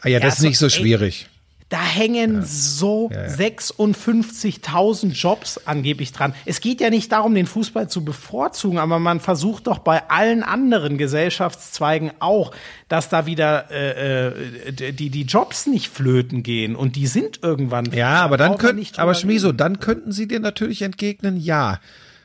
[0.00, 1.28] Ah ja, das ist so, nicht so ey, schwierig.
[1.68, 3.34] Da hängen so Ja, ja.
[3.34, 6.32] 56.000 Jobs angeblich dran.
[6.46, 10.42] Es geht ja nicht darum, den Fußball zu bevorzugen, aber man versucht doch bei allen
[10.42, 12.52] anderen Gesellschaftszweigen auch,
[12.88, 17.92] dass da wieder äh, äh, die, die Jobs nicht flöten gehen und die sind irgendwann.
[17.92, 21.80] Ja, aber dann könnten, aber Schmiso, dann könnten sie dir natürlich entgegnen, ja.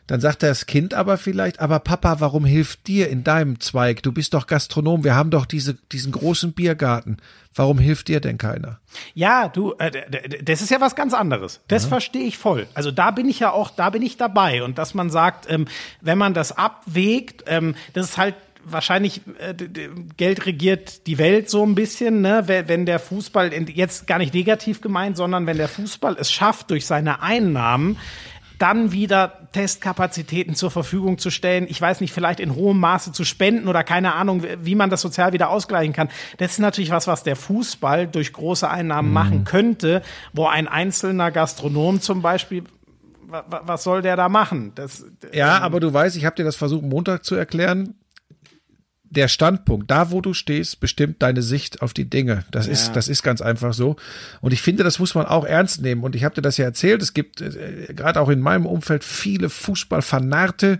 [0.07, 4.03] Dann sagt das Kind aber vielleicht, aber Papa, warum hilft dir in deinem Zweig?
[4.03, 7.17] Du bist doch Gastronom, wir haben doch diese, diesen großen Biergarten.
[7.55, 8.79] Warum hilft dir denn keiner?
[9.13, 9.91] Ja, du, äh,
[10.43, 11.61] das ist ja was ganz anderes.
[11.67, 12.67] Das verstehe ich voll.
[12.73, 14.63] Also da bin ich ja auch, da bin ich dabei.
[14.63, 15.67] Und dass man sagt, ähm,
[16.01, 18.35] wenn man das abwägt, ähm, das ist halt
[18.65, 19.53] wahrscheinlich äh,
[20.17, 22.43] Geld regiert die Welt so ein bisschen, ne?
[22.47, 26.85] Wenn der Fußball jetzt gar nicht negativ gemeint, sondern wenn der Fußball es schafft durch
[26.85, 27.97] seine Einnahmen
[28.59, 33.23] dann wieder Testkapazitäten zur Verfügung zu stellen, ich weiß nicht, vielleicht in hohem Maße zu
[33.23, 36.09] spenden oder keine Ahnung, wie man das sozial wieder ausgleichen kann.
[36.37, 40.01] Das ist natürlich was, was der Fußball durch große Einnahmen machen könnte,
[40.33, 42.63] wo ein einzelner Gastronom zum Beispiel,
[43.27, 44.71] wa- wa- was soll der da machen?
[44.75, 47.95] Das, Ja, aber du weißt, ich habe dir das versucht, Montag zu erklären.
[49.15, 52.45] Der Standpunkt, da wo du stehst, bestimmt deine Sicht auf die Dinge.
[52.49, 53.95] Das ist, das ist ganz einfach so.
[54.41, 56.03] Und ich finde, das muss man auch ernst nehmen.
[56.03, 57.01] Und ich habe dir das ja erzählt.
[57.03, 60.79] Es gibt äh, gerade auch in meinem Umfeld viele Fußballfanarte,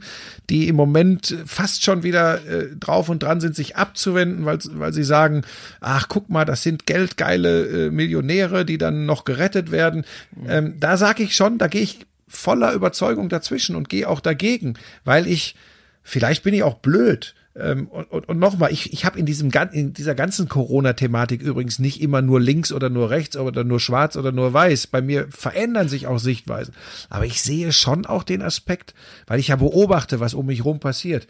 [0.49, 4.93] die im Moment fast schon wieder äh, drauf und dran sind, sich abzuwenden, weil, weil
[4.93, 5.43] sie sagen,
[5.79, 10.05] ach, guck mal, das sind geldgeile äh, Millionäre, die dann noch gerettet werden.
[10.47, 14.73] Ähm, da sage ich schon, da gehe ich voller Überzeugung dazwischen und gehe auch dagegen,
[15.05, 15.55] weil ich,
[16.01, 17.35] vielleicht bin ich auch blöd.
[17.55, 21.79] Ähm, und und, und nochmal, ich, ich habe in, diesem, in dieser ganzen Corona-Thematik übrigens
[21.79, 24.87] nicht immer nur links oder nur rechts oder nur schwarz oder nur weiß.
[24.87, 26.73] Bei mir verändern sich auch Sichtweisen.
[27.09, 28.93] Aber ich sehe schon auch den Aspekt,
[29.27, 31.27] weil ich ja beobachte, was um mich rum passiert.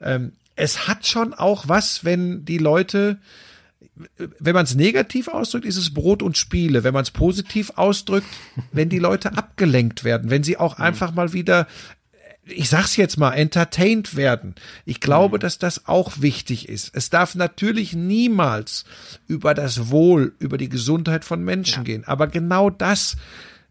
[0.00, 3.18] Ähm, es hat schon auch was, wenn die Leute
[4.38, 6.84] wenn man es negativ ausdrückt, ist es Brot und Spiele.
[6.84, 8.26] Wenn man es positiv ausdrückt,
[8.72, 11.66] wenn die Leute abgelenkt werden, wenn sie auch einfach mal wieder,
[12.50, 14.54] ich sag's jetzt mal, entertained werden.
[14.84, 16.90] Ich glaube, dass das auch wichtig ist.
[16.94, 18.84] Es darf natürlich niemals
[19.26, 22.04] über das Wohl, über die Gesundheit von Menschen gehen.
[22.06, 23.16] Aber genau das,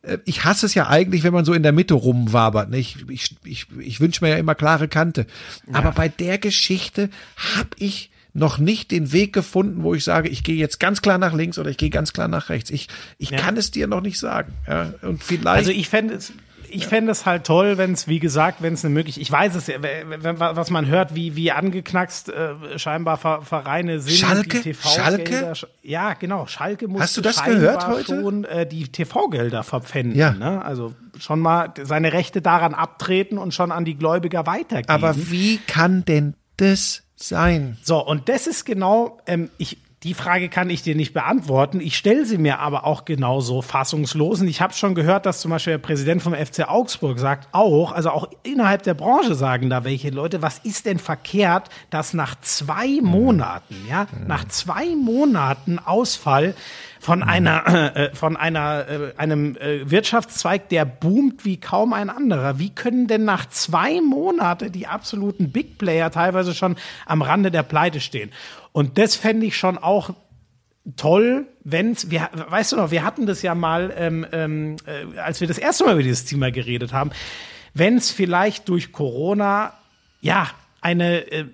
[0.01, 2.69] äh, ich hasse es ja eigentlich, wenn man so in der Mitte rumwabert.
[2.69, 2.77] ne?
[2.77, 5.25] Ich, ich, ich, ich wünsche mir ja immer klare Kante.
[5.71, 7.09] Aber bei der Geschichte
[7.55, 11.17] habe ich noch nicht den Weg gefunden, wo ich sage, ich gehe jetzt ganz klar
[11.17, 12.69] nach links oder ich gehe ganz klar nach rechts.
[12.69, 14.53] Ich, ich kann es dir noch nicht sagen.
[14.67, 15.47] Ja, und vielleicht.
[15.47, 16.32] Also ich fände es,
[16.72, 19.55] ich fände es halt toll, wenn es, wie gesagt, wenn es eine Möglichkeit, ich weiß
[19.55, 24.15] es ja, was man hört, wie, wie angeknackst äh, scheinbar Ver, Vereine sind.
[24.15, 24.61] Schalke?
[24.61, 25.53] Die Schalke?
[25.82, 26.45] Ja, genau.
[26.47, 28.22] Schalke muss Hast du das gehört heute?
[28.22, 30.17] schon äh, die TV-Gelder verpfänden.
[30.17, 30.32] Ja.
[30.32, 30.63] Ne?
[30.63, 34.89] Also schon mal seine Rechte daran abtreten und schon an die Gläubiger weitergeben.
[34.89, 37.78] aber wie kann denn das sein?
[37.84, 41.82] So, und das ist genau, ähm, ich, die Frage kann ich dir nicht beantworten.
[41.82, 44.39] Ich stelle sie mir aber auch genauso fassungslos.
[44.39, 47.91] Und ich habe schon gehört, dass zum Beispiel der Präsident vom FC Augsburg sagt auch,
[47.91, 52.39] also auch innerhalb der Branche sagen da welche Leute, was ist denn verkehrt, dass nach
[52.39, 56.56] zwei Monaten, ja, nach zwei Monaten Ausfall
[57.00, 62.60] von einer äh, von einer äh, einem äh, Wirtschaftszweig, der boomt wie kaum ein anderer.
[62.60, 66.76] Wie können denn nach zwei Monate die absoluten Big Player teilweise schon
[67.06, 68.32] am Rande der Pleite stehen?
[68.72, 70.12] Und das fände ich schon auch
[70.95, 75.41] toll, wenn's, wir, weißt du noch, wir hatten das ja mal, ähm, ähm, äh, als
[75.41, 77.12] wir das erste Mal über dieses Thema geredet haben,
[77.74, 79.74] wenn es vielleicht durch Corona,
[80.22, 80.50] ja,
[80.82, 81.45] eine, äh,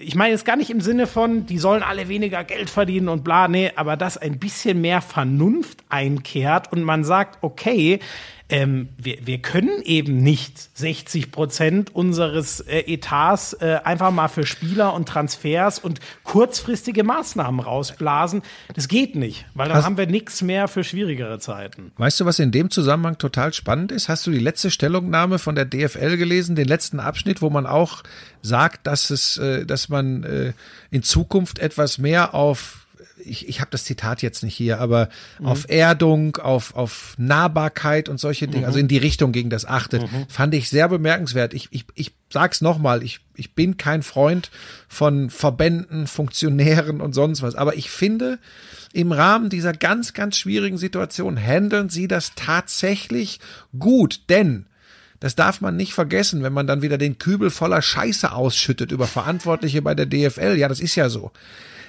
[0.00, 3.24] ich meine jetzt gar nicht im Sinne von, die sollen alle weniger Geld verdienen und
[3.24, 8.00] bla, nee, aber dass ein bisschen mehr Vernunft einkehrt und man sagt, okay,
[8.48, 14.46] ähm, wir, wir können eben nicht 60 Prozent unseres äh, Etats äh, einfach mal für
[14.46, 18.42] Spieler und Transfers und kurzfristige Maßnahmen rausblasen.
[18.74, 21.90] Das geht nicht, weil dann Hast- haben wir nichts mehr für schwierigere Zeiten.
[21.96, 24.08] Weißt du, was in dem Zusammenhang total spannend ist?
[24.08, 28.02] Hast du die letzte Stellungnahme von der DFL gelesen, den letzten Abschnitt, wo man auch
[28.42, 30.52] sagt, dass es, äh, dass man äh,
[30.90, 32.85] in Zukunft etwas mehr auf
[33.26, 35.08] ich, ich habe das Zitat jetzt nicht hier, aber
[35.42, 40.02] auf Erdung, auf, auf Nahbarkeit und solche Dinge, also in die Richtung ging das achtet,
[40.28, 41.54] fand ich sehr bemerkenswert.
[41.54, 44.50] Ich, ich, ich sag's nochmal, ich, ich bin kein Freund
[44.88, 48.38] von Verbänden, Funktionären und sonst was, aber ich finde,
[48.92, 53.40] im Rahmen dieser ganz, ganz schwierigen Situation handeln sie das tatsächlich
[53.78, 54.66] gut, denn
[55.20, 59.06] das darf man nicht vergessen, wenn man dann wieder den Kübel voller Scheiße ausschüttet über
[59.06, 60.56] Verantwortliche bei der DFL.
[60.58, 61.32] Ja, das ist ja so.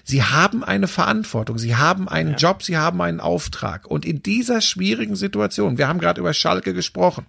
[0.10, 3.86] Sie haben eine Verantwortung, sie haben einen Job, sie haben einen Auftrag.
[3.88, 7.26] Und in dieser schwierigen Situation, wir haben gerade über Schalke gesprochen,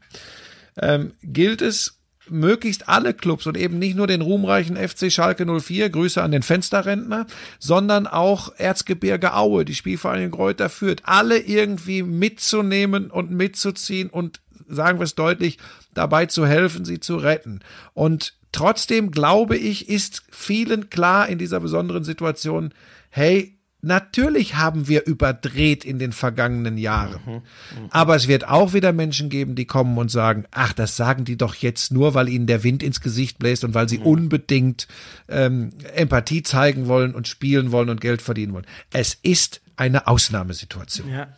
[0.80, 1.98] ähm, gilt es,
[2.30, 6.44] möglichst alle Clubs und eben nicht nur den ruhmreichen FC Schalke 04, Grüße an den
[6.44, 7.26] Fensterrentner,
[7.58, 15.00] sondern auch Erzgebirge Aue, die Spielvereinigung Kräuter führt, alle irgendwie mitzunehmen und mitzuziehen und sagen
[15.00, 15.58] wir es deutlich,
[15.94, 17.58] dabei zu helfen, sie zu retten.
[17.92, 22.72] Und trotzdem glaube ich, ist vielen klar in dieser besonderen Situation,
[23.10, 27.42] hey, Natürlich haben wir überdreht in den vergangenen Jahren.
[27.90, 31.36] Aber es wird auch wieder Menschen geben, die kommen und sagen, ach, das sagen die
[31.36, 34.88] doch jetzt nur, weil ihnen der Wind ins Gesicht bläst und weil sie unbedingt
[35.28, 38.66] ähm, Empathie zeigen wollen und spielen wollen und Geld verdienen wollen.
[38.92, 41.08] Es ist eine Ausnahmesituation.
[41.08, 41.28] Ja.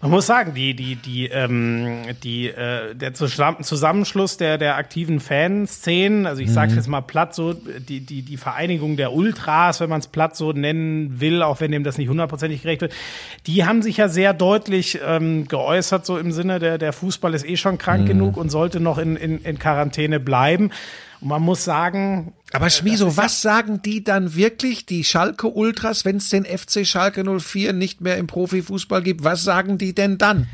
[0.00, 5.18] Man muss sagen, die, die, die, ähm, die, äh, der Zusammen- Zusammenschluss der, der aktiven
[5.18, 6.76] Fanszenen, also ich sage Mhm.
[6.76, 10.52] jetzt mal platt so, die, die, die Vereinigung der Ultras, wenn man es platt so
[10.52, 12.92] nennen will, auch wenn dem das nicht hundertprozentig gerecht wird,
[13.46, 17.44] die haben sich ja sehr deutlich ähm, geäußert, so im Sinne, der, der Fußball ist
[17.46, 18.06] eh schon krank Mhm.
[18.08, 20.70] genug und sollte noch in, in, in Quarantäne bleiben.
[21.24, 26.18] Und man muss sagen, Aber Schmiso, was sagen die dann wirklich, die Schalke Ultras, wenn
[26.18, 29.24] es den FC Schalke 04 nicht mehr im Profifußball gibt?
[29.24, 30.48] Was sagen die denn dann?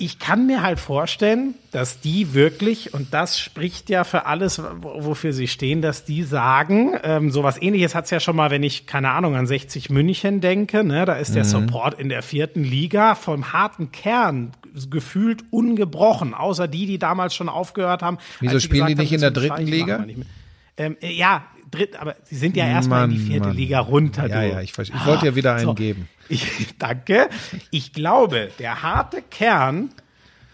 [0.00, 5.04] Ich kann mir halt vorstellen, dass die wirklich, und das spricht ja für alles, wo-
[5.04, 8.86] wofür sie stehen, dass die sagen, ähm, sowas ähnliches hat's ja schon mal, wenn ich,
[8.86, 13.16] keine Ahnung, an 60 München denke, ne, da ist der Support in der vierten Liga
[13.16, 14.52] vom harten Kern
[14.88, 18.18] gefühlt ungebrochen, außer die, die damals schon aufgehört haben.
[18.38, 19.96] Wieso spielen die nicht in der dritten Liga?
[20.76, 23.56] Ähm, äh, ja, dritt, aber sie sind ja erstmal in die vierte Mann.
[23.56, 24.26] Liga runter.
[24.28, 24.48] Ja, du.
[24.50, 24.96] ja, ich, verstehe.
[24.98, 25.74] ich wollte ja wieder einen So.
[25.74, 26.08] geben.
[26.28, 26.46] Ich,
[26.78, 27.28] danke.
[27.70, 29.90] Ich glaube, der harte Kern,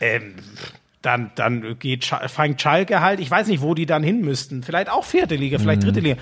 [0.00, 0.34] ähm,
[1.02, 4.62] dann, dann geht, fängt Schalke halt, ich weiß nicht, wo die dann hin müssten.
[4.62, 5.86] Vielleicht auch vierte Liga, vielleicht Mhm.
[5.86, 6.16] dritte Liga.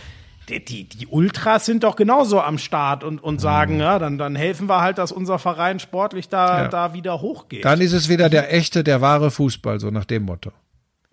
[0.49, 4.35] Die, die, die Ultras sind doch genauso am Start und, und sagen, ja, dann, dann
[4.35, 6.63] helfen wir halt, dass unser Verein sportlich da, Mhm.
[6.65, 6.69] Ja.
[6.69, 7.65] da wieder hochgeht.
[7.65, 10.51] Dann ist es wieder der echte, der wahre Fußball, so nach dem Motto.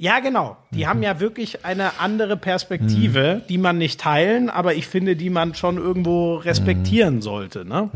[0.02, 0.56] Ja, genau.
[0.72, 5.30] Die haben ja wirklich eine andere Perspektive, die man nicht teilen, aber ich finde, die
[5.30, 7.66] man schon irgendwo respektieren sollte.
[7.66, 7.90] Ne?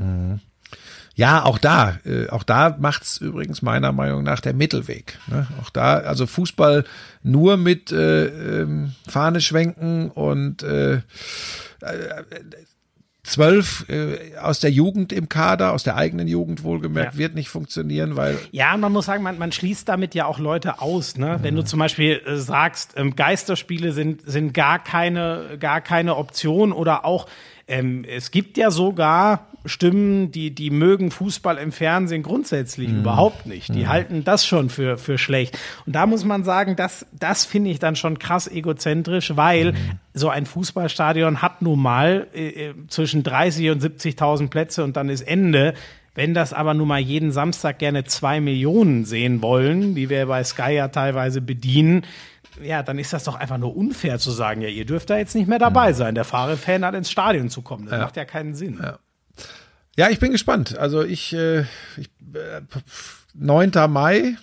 [1.16, 5.18] Ja, auch da, äh, auch da macht's übrigens meiner Meinung nach der Mittelweg.
[5.28, 5.48] Ne?
[5.62, 6.84] Auch da, also Fußball
[7.22, 11.02] nur mit äh, ähm, Fahne schwenken und äh, äh,
[13.24, 17.18] zwölf äh, aus der Jugend im Kader, aus der eigenen Jugend wohlgemerkt, Ja.
[17.20, 20.82] wird nicht funktionieren, weil Ja, man muss sagen, man, man schließt damit ja auch Leute
[20.82, 21.18] aus.
[21.18, 21.40] Ne?
[21.42, 26.74] Wenn du zum Beispiel äh, sagst, ähm, Geisterspiele sind, sind gar, keine, gar keine Option
[26.74, 27.28] oder auch,
[27.68, 33.74] ähm, es gibt ja sogar Stimmen, die, die mögen Fußball im Fernsehen grundsätzlich überhaupt nicht.
[33.74, 35.58] Die halten das schon für, für schlecht.
[35.86, 39.74] Und da muss man sagen, das, das finde ich dann schon krass egozentrisch, weil
[40.14, 45.08] so ein Fußballstadion hat nun mal äh, äh, zwischen 30 und 70.000 Plätze und dann
[45.08, 45.74] ist Ende.
[46.16, 50.44] Wenn das aber nun mal jeden Samstag gerne zwei Millionen sehen wollen, die wir bei
[50.44, 52.04] Sky ja teilweise bedienen,
[52.62, 55.36] ja, dann ist das doch einfach nur unfair zu sagen, ja, ihr dürft da jetzt
[55.36, 56.16] nicht mehr dabei sein.
[56.16, 57.88] Der Fahrer-Fan hat ins Stadion zu kommen.
[57.88, 58.80] Das macht ja keinen Sinn.
[59.96, 60.78] Ja, ich bin gespannt.
[60.78, 61.62] Also ich, äh,
[61.98, 62.62] ich äh,
[63.34, 63.72] 9.
[63.90, 64.36] Mai,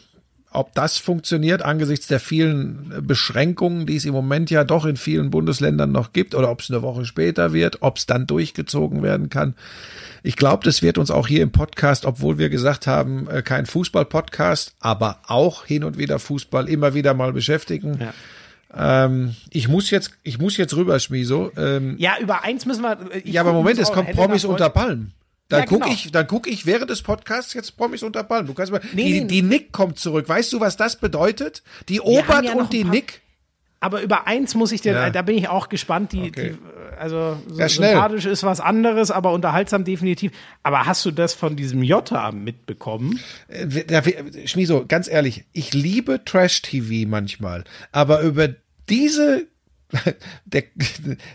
[0.52, 5.30] ob das funktioniert angesichts der vielen Beschränkungen, die es im Moment ja doch in vielen
[5.30, 9.30] Bundesländern noch gibt, oder ob es eine Woche später wird, ob es dann durchgezogen werden
[9.30, 9.54] kann.
[10.22, 13.66] Ich glaube, das wird uns auch hier im Podcast, obwohl wir gesagt haben, äh, kein
[13.66, 17.98] Fußball-Podcast, aber auch hin und wieder Fußball immer wieder mal beschäftigen.
[18.00, 19.04] Ja.
[19.04, 21.50] Ähm, ich muss jetzt, ich muss jetzt rüber, Schmiso.
[21.56, 22.98] Ähm, Ja, über eins müssen wir.
[23.12, 25.12] äh, ja, aber Moment, es kommt Promis unter Palmen.
[25.50, 25.92] Dann Ja, guck genau.
[25.92, 28.46] ich, dann guck ich während des Podcasts jetzt Promis unter Palmen.
[28.46, 30.26] Du kannst mal, Nee, die, nee, die Nick kommt zurück.
[30.28, 31.62] Weißt du, was das bedeutet?
[31.88, 33.20] Die Obert ja und die Nick.
[33.82, 35.10] Aber über eins muss ich dir, Ja.
[35.10, 36.12] da bin ich auch gespannt.
[36.12, 36.54] Die, Okay.
[36.54, 40.32] die Also so Ja, sympathisch ist was anderes, aber unterhaltsam definitiv.
[40.62, 43.18] Aber hast du das von diesem Jota mitbekommen?
[43.48, 48.48] Äh, Schmiso, ganz ehrlich, ich liebe Trash-TV manchmal, aber über
[48.90, 49.46] diese,
[50.44, 50.64] der,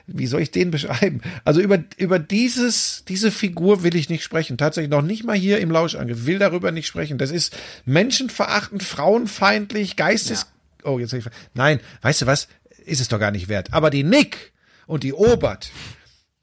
[0.07, 1.21] wie soll ich den beschreiben?
[1.43, 4.57] Also über, über dieses, diese Figur will ich nicht sprechen.
[4.57, 6.25] Tatsächlich noch nicht mal hier im Lauschangriff.
[6.25, 7.17] Will darüber nicht sprechen.
[7.17, 10.47] Das ist menschenverachtend, frauenfeindlich, geistes,
[10.83, 12.47] oh, jetzt hab ich, nein, weißt du was?
[12.85, 13.73] Ist es doch gar nicht wert.
[13.73, 14.53] Aber die Nick
[14.85, 15.71] und die Obert,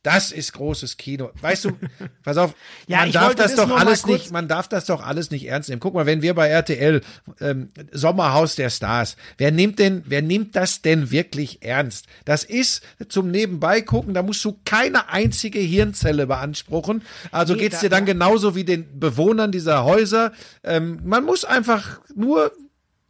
[0.03, 1.31] das ist großes Kino.
[1.41, 1.73] Weißt du,
[2.25, 2.55] pass auf,
[2.87, 5.81] Ja, man darf das doch alles nicht, man darf das doch alles nicht ernst nehmen.
[5.81, 7.01] Guck mal, wenn wir bei RTL
[7.41, 12.07] ähm, Sommerhaus der Stars, wer nimmt denn, wer nimmt das denn wirklich ernst?
[12.25, 17.03] Das ist zum Nebenbei gucken, da musst du keine einzige Hirnzelle beanspruchen.
[17.31, 20.33] Also Nee, geht's dir dann genauso wie den Bewohnern dieser Häuser.
[20.65, 22.53] Ähm, man muss einfach nur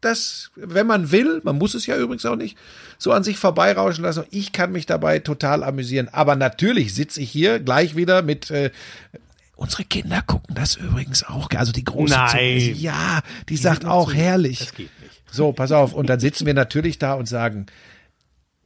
[0.05, 2.57] das, wenn man will, man muss es ja übrigens auch nicht,
[2.98, 4.24] so an sich vorbeirauschen lassen.
[4.30, 6.09] Ich kann mich dabei total amüsieren.
[6.12, 8.50] Aber natürlich sitze ich hier gleich wieder mit.
[8.50, 8.70] Äh,
[9.57, 11.48] unsere Kinder gucken das übrigens auch.
[11.55, 12.28] Also die große Nein.
[12.30, 14.59] Zunge, Ja, die, sagt sind noch auch zu- herrlich.
[14.59, 15.22] Das geht nicht.
[15.30, 15.94] So, pass auf.
[15.94, 17.66] Und dann sitzen wir natürlich da und sagen,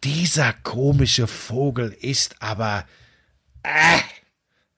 [0.04, 2.84] dieser komische Vogel ist aber.
[3.62, 3.98] Äh,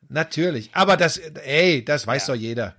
[0.09, 0.71] natürlich.
[0.73, 2.75] Aber das, ey, das weiß doch jeder.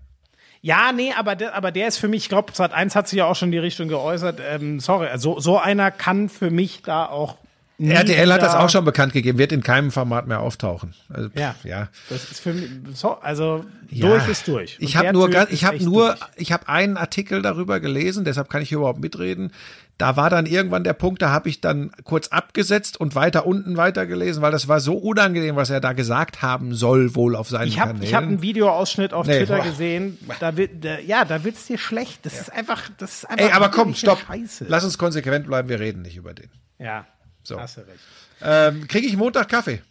[0.62, 3.18] Ja, nee, aber der, aber der ist für mich, ich glaube, Sat 1 hat sich
[3.18, 4.42] ja auch schon in die Richtung geäußert.
[4.46, 7.38] Ähm, sorry, also so einer kann für mich da auch.
[7.82, 10.94] RTL hat das auch schon bekannt gegeben, wird in keinem Format mehr auftauchen.
[11.08, 11.56] Also, Ja.
[11.64, 11.88] ja.
[12.10, 14.08] Das ist für mich, so, also Ja.
[14.10, 14.78] durch ist durch.
[14.80, 16.20] Und Ich habe nur, ich habe nur, durch.
[16.36, 19.54] ich habe einen Artikel darüber gelesen, deshalb kann ich hier überhaupt mitreden.
[20.00, 23.76] Da war dann irgendwann der Punkt, da habe ich dann kurz abgesetzt und weiter unten
[23.78, 27.68] weitergelesen, weil das war so unangenehm, was er da gesagt haben soll, wohl auf seinen
[27.68, 28.08] Ich habe Kanälen.
[28.08, 29.64] ich hab einen Videoausschnitt auf Nee, Twitter boah.
[29.66, 30.18] gesehen.
[30.40, 32.26] Da wird, da, ja, da wird's dir schlecht.
[32.26, 33.46] Das ist einfach, das ist einfach.
[33.46, 34.20] Ey, aber komm, stopp.
[34.26, 34.66] Scheiße.
[34.70, 36.50] Lass uns konsequent bleiben, wir reden nicht über den.
[36.80, 37.06] Ja,
[37.44, 37.60] So.
[37.60, 38.00] hast du recht.
[38.42, 39.82] Ähm, Kriege ich Montag Kaffee?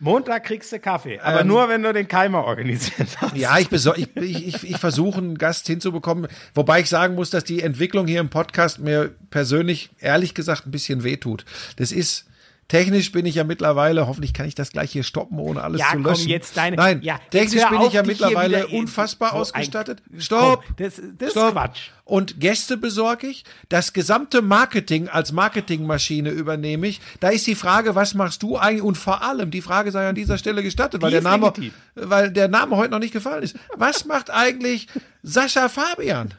[0.00, 3.36] Montag kriegst du Kaffee, aber Ähm, nur wenn du den Keimer organisiert hast.
[3.36, 7.62] Ja, ich, ich, ich, ich versuche einen Gast hinzubekommen, wobei ich sagen muss, dass die
[7.62, 11.44] Entwicklung hier im Podcast mir persönlich, ehrlich gesagt, ein bisschen wehtut.
[11.76, 12.24] Das ist,
[12.70, 15.88] technisch bin ich ja mittlerweile, hoffentlich kann ich das gleich hier stoppen, ohne alles Ja,
[15.88, 16.28] zu komm, löschen.
[16.28, 20.02] jetzt deine- Nein, ja, technisch bin auf, ich ja mittlerweile unfassbar so ein- ausgestattet.
[20.08, 20.64] Komm, Stopp!
[20.78, 21.52] das- das ist Stopp.
[21.52, 21.80] Quatsch.
[22.04, 27.00] Und Gäste besorge ich, das gesamte Marketing als Marketingmaschine übernehme ich.
[27.20, 28.82] Da ist die Frage, was machst du eigentlich?
[28.82, 31.52] Und vor allem, die Frage sei an dieser Stelle gestattet, weil der ist Name,
[31.94, 33.56] weil der Name heute noch nicht gefallen ist.
[33.76, 34.88] Was macht eigentlich
[35.22, 36.34] Sascha Fabian?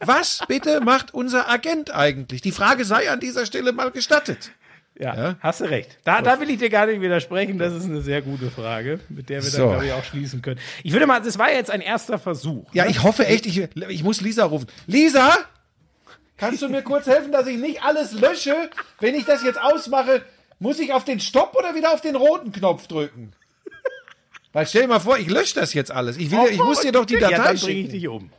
[0.00, 2.40] Was bitte macht unser Agent eigentlich?
[2.42, 4.50] Die Frage sei an dieser Stelle mal gestattet.
[4.98, 5.36] Ja, Ja?
[5.40, 5.96] hast du recht.
[6.04, 7.56] Da, da will ich dir gar nicht widersprechen.
[7.58, 9.58] Das ist eine sehr gute Frage, mit der wir So.
[9.58, 10.58] dann, glaube ich, auch schließen können.
[10.82, 12.66] Ich würde mal, das war jetzt ein erster Versuch.
[12.74, 12.90] Ja, ne?
[12.90, 14.66] ich hoffe echt, ich, ich muss Lisa rufen.
[14.86, 15.36] Lisa,
[16.36, 18.54] kannst du mir kurz helfen, dass ich nicht alles lösche?
[19.00, 20.22] Wenn ich das jetzt ausmache,
[20.58, 23.32] muss ich auf den Stopp oder wieder auf den roten Knopf drücken?
[24.52, 26.16] Weil stell dir mal vor, ich lösche das jetzt alles.
[26.16, 27.84] Ich, will, ich muss dir doch die Datei Ja, dann bringe schicken.
[27.84, 28.30] ich dich um.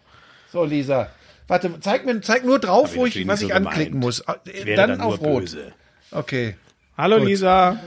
[0.51, 1.09] So, Lisa.
[1.47, 4.03] Warte, zeig mir, zeig nur drauf, wo ich, was nicht ich so anklicken gemeint.
[4.05, 4.23] muss.
[4.25, 5.41] Dann, dann, auf Rot.
[5.43, 5.71] böse.
[6.11, 6.55] Okay,
[6.99, 7.27] Hallo Gut.
[7.27, 7.79] Lisa.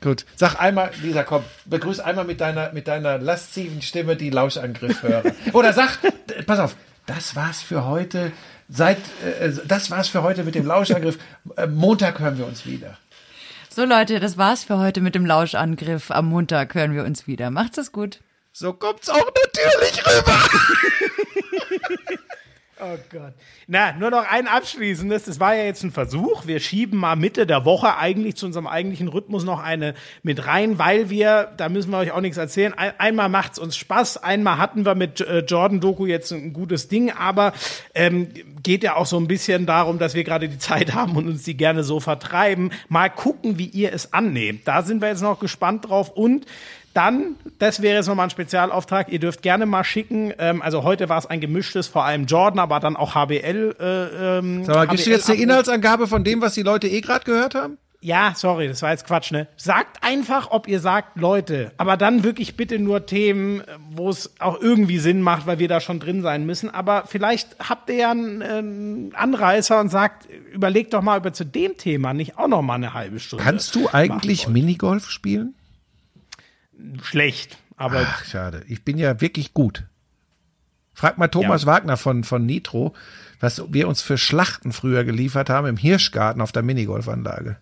[0.00, 0.24] gut.
[0.34, 5.30] Sag einmal, Lisa, komm, begrüß einmal mit deiner, mit deiner lasziven Stimme die Lauschangriffhörer.
[5.52, 5.98] Oder sag,
[6.46, 8.32] pass auf, das war's für heute.
[8.70, 11.18] Seit, äh, das war's für heute mit dem Lauschangriff.
[11.58, 12.96] Äh, Montag hören wir uns wieder.
[13.68, 16.10] So Leute, das war's für heute mit dem Lauschangriff.
[16.10, 17.50] Am Montag hören wir uns wieder.
[17.50, 18.20] Macht's es gut.
[18.54, 20.38] So kommt's auch natürlich rüber.
[22.78, 23.32] Oh Gott.
[23.66, 25.24] Na, nur noch ein abschließendes.
[25.24, 26.46] Das war ja jetzt ein Versuch.
[26.46, 30.78] Wir schieben mal Mitte der Woche eigentlich zu unserem eigentlichen Rhythmus noch eine mit rein,
[30.78, 34.58] weil wir, da müssen wir euch auch nichts erzählen, ein, einmal macht's uns Spaß, einmal
[34.58, 37.54] hatten wir mit äh, Jordan Doku jetzt ein gutes Ding, aber
[37.94, 38.28] ähm,
[38.62, 41.44] geht ja auch so ein bisschen darum, dass wir gerade die Zeit haben und uns
[41.44, 42.72] die gerne so vertreiben.
[42.90, 44.68] Mal gucken, wie ihr es annehmt.
[44.68, 46.44] Da sind wir jetzt noch gespannt drauf und
[46.96, 49.10] dann, das wäre jetzt nochmal ein Spezialauftrag.
[49.10, 50.32] Ihr dürft gerne mal schicken.
[50.38, 53.76] Ähm, also heute war es ein gemischtes, vor allem Jordan, aber dann auch HBL.
[53.78, 55.40] Äh, ähm, Sag mal, gibst du jetzt eine.
[55.40, 57.78] Inhaltsangabe von dem, was die Leute eh gerade gehört haben?
[58.00, 59.48] Ja, sorry, das war jetzt Quatsch, ne?
[59.56, 64.60] Sagt einfach, ob ihr sagt, Leute, aber dann wirklich bitte nur Themen, wo es auch
[64.60, 66.70] irgendwie Sinn macht, weil wir da schon drin sein müssen.
[66.70, 71.44] Aber vielleicht habt ihr ja einen ähm, Anreißer und sagt, überlegt doch mal, ihr zu
[71.44, 73.44] dem Thema nicht auch noch mal eine halbe Stunde.
[73.44, 75.54] Kannst du eigentlich Minigolf spielen?
[77.02, 78.62] Schlecht, aber Ach, schade.
[78.68, 79.84] Ich bin ja wirklich gut.
[80.92, 82.94] Frag mal Thomas Wagner von, von Nitro,
[83.38, 87.58] was wir uns für Schlachten früher geliefert haben im Hirschgarten auf der Minigolfanlage.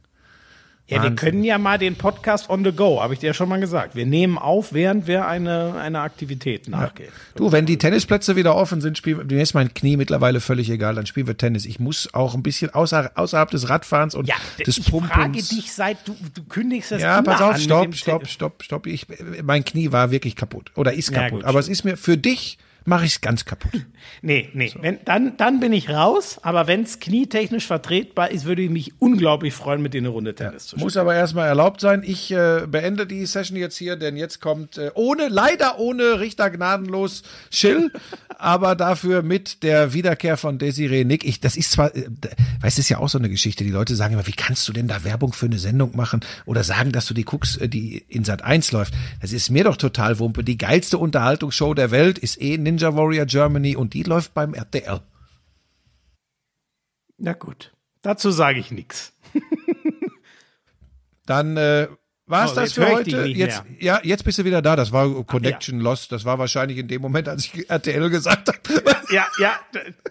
[0.86, 3.48] Ja, wir können ja mal den Podcast on the go, habe ich dir ja schon
[3.48, 3.96] mal gesagt.
[3.96, 7.08] Wir nehmen auf, während wir eine, eine Aktivität nachgehen.
[7.36, 10.94] Du, wenn die Tennisplätze wieder offen sind, spielen mir ist mein Knie mittlerweile völlig egal,
[10.94, 11.64] dann spielen wir Tennis.
[11.64, 14.34] Ich muss auch ein bisschen außer, außerhalb des Radfahrens und Ja,
[14.66, 15.10] des ich Pumpens.
[15.12, 18.86] frage dich seit, du, du kündigst das ja, pass auf, stopp, stopp, stopp, stopp.
[18.86, 19.06] Ich,
[19.42, 21.38] mein Knie war wirklich kaputt oder ist Ja, kaputt.
[21.40, 23.72] gut, aber es ist mir für dich mache ich es ganz kaputt.
[24.20, 28.62] Nee, nee, wenn, dann, dann bin ich raus, aber wenn es knietechnisch vertretbar ist, würde
[28.62, 30.84] ich mich unglaublich freuen, mit dir eine Runde Tennis zu spielen.
[30.84, 32.02] Muss aber erstmal erlaubt sein.
[32.04, 36.50] Ich äh, beende die Session jetzt hier, denn jetzt kommt äh, ohne, leider ohne Richter
[36.50, 37.92] gnadenlos Schill,
[38.38, 41.24] aber dafür mit der Wiederkehr von Desiree Nick.
[41.24, 42.08] Ich, das ist zwar, äh,
[42.60, 43.64] weißt du, ist ja auch so eine Geschichte.
[43.64, 46.62] Die Leute sagen immer, wie kannst du denn da Werbung für eine Sendung machen oder
[46.62, 48.94] sagen, dass du die guckst, äh, die in Sat 1 läuft.
[49.20, 50.44] Das ist mir doch total Wumpe.
[50.44, 55.00] Die geilste Unterhaltungsshow der Welt ist eh Ninja Warrior Germany und die läuft beim RTL.
[57.18, 57.72] Na gut,
[58.02, 59.12] dazu sage ich nichts.
[61.26, 61.86] Dann äh,
[62.26, 63.26] war es So, das für heute.
[63.26, 64.74] Jetzt, ja, jetzt bist du wieder da.
[64.76, 66.10] Das war Connection Lost.
[66.10, 68.58] Das war wahrscheinlich in dem Moment, als ich RTL gesagt habe.
[69.10, 69.52] Ja, ja,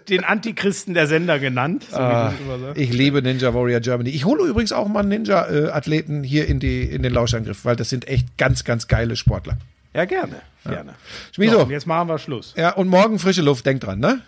[0.08, 1.86] den Antichristen der Sender genannt.
[1.90, 2.32] So Ah,
[2.74, 4.10] ich liebe Ninja Warrior Germany.
[4.10, 8.08] Ich hole übrigens auch mal Ninja-Athleten hier in, die, in den Lauschangriff, weil das sind
[8.08, 9.58] echt ganz, ganz geile Sportler.
[9.92, 10.94] Ja, gerne, gerne.
[11.32, 11.60] Schmieso.
[11.60, 12.54] So, jetzt machen wir Schluss.
[12.56, 14.20] Ja, und morgen frische Luft, denk dran, ne?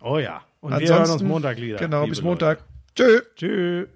[0.00, 0.42] Oh ja.
[0.60, 1.78] Und wir hören uns Montag wieder.
[1.78, 2.24] Genau, bis Leute.
[2.24, 2.58] Montag.
[2.94, 3.20] Tschö.
[3.36, 3.88] Tschüss.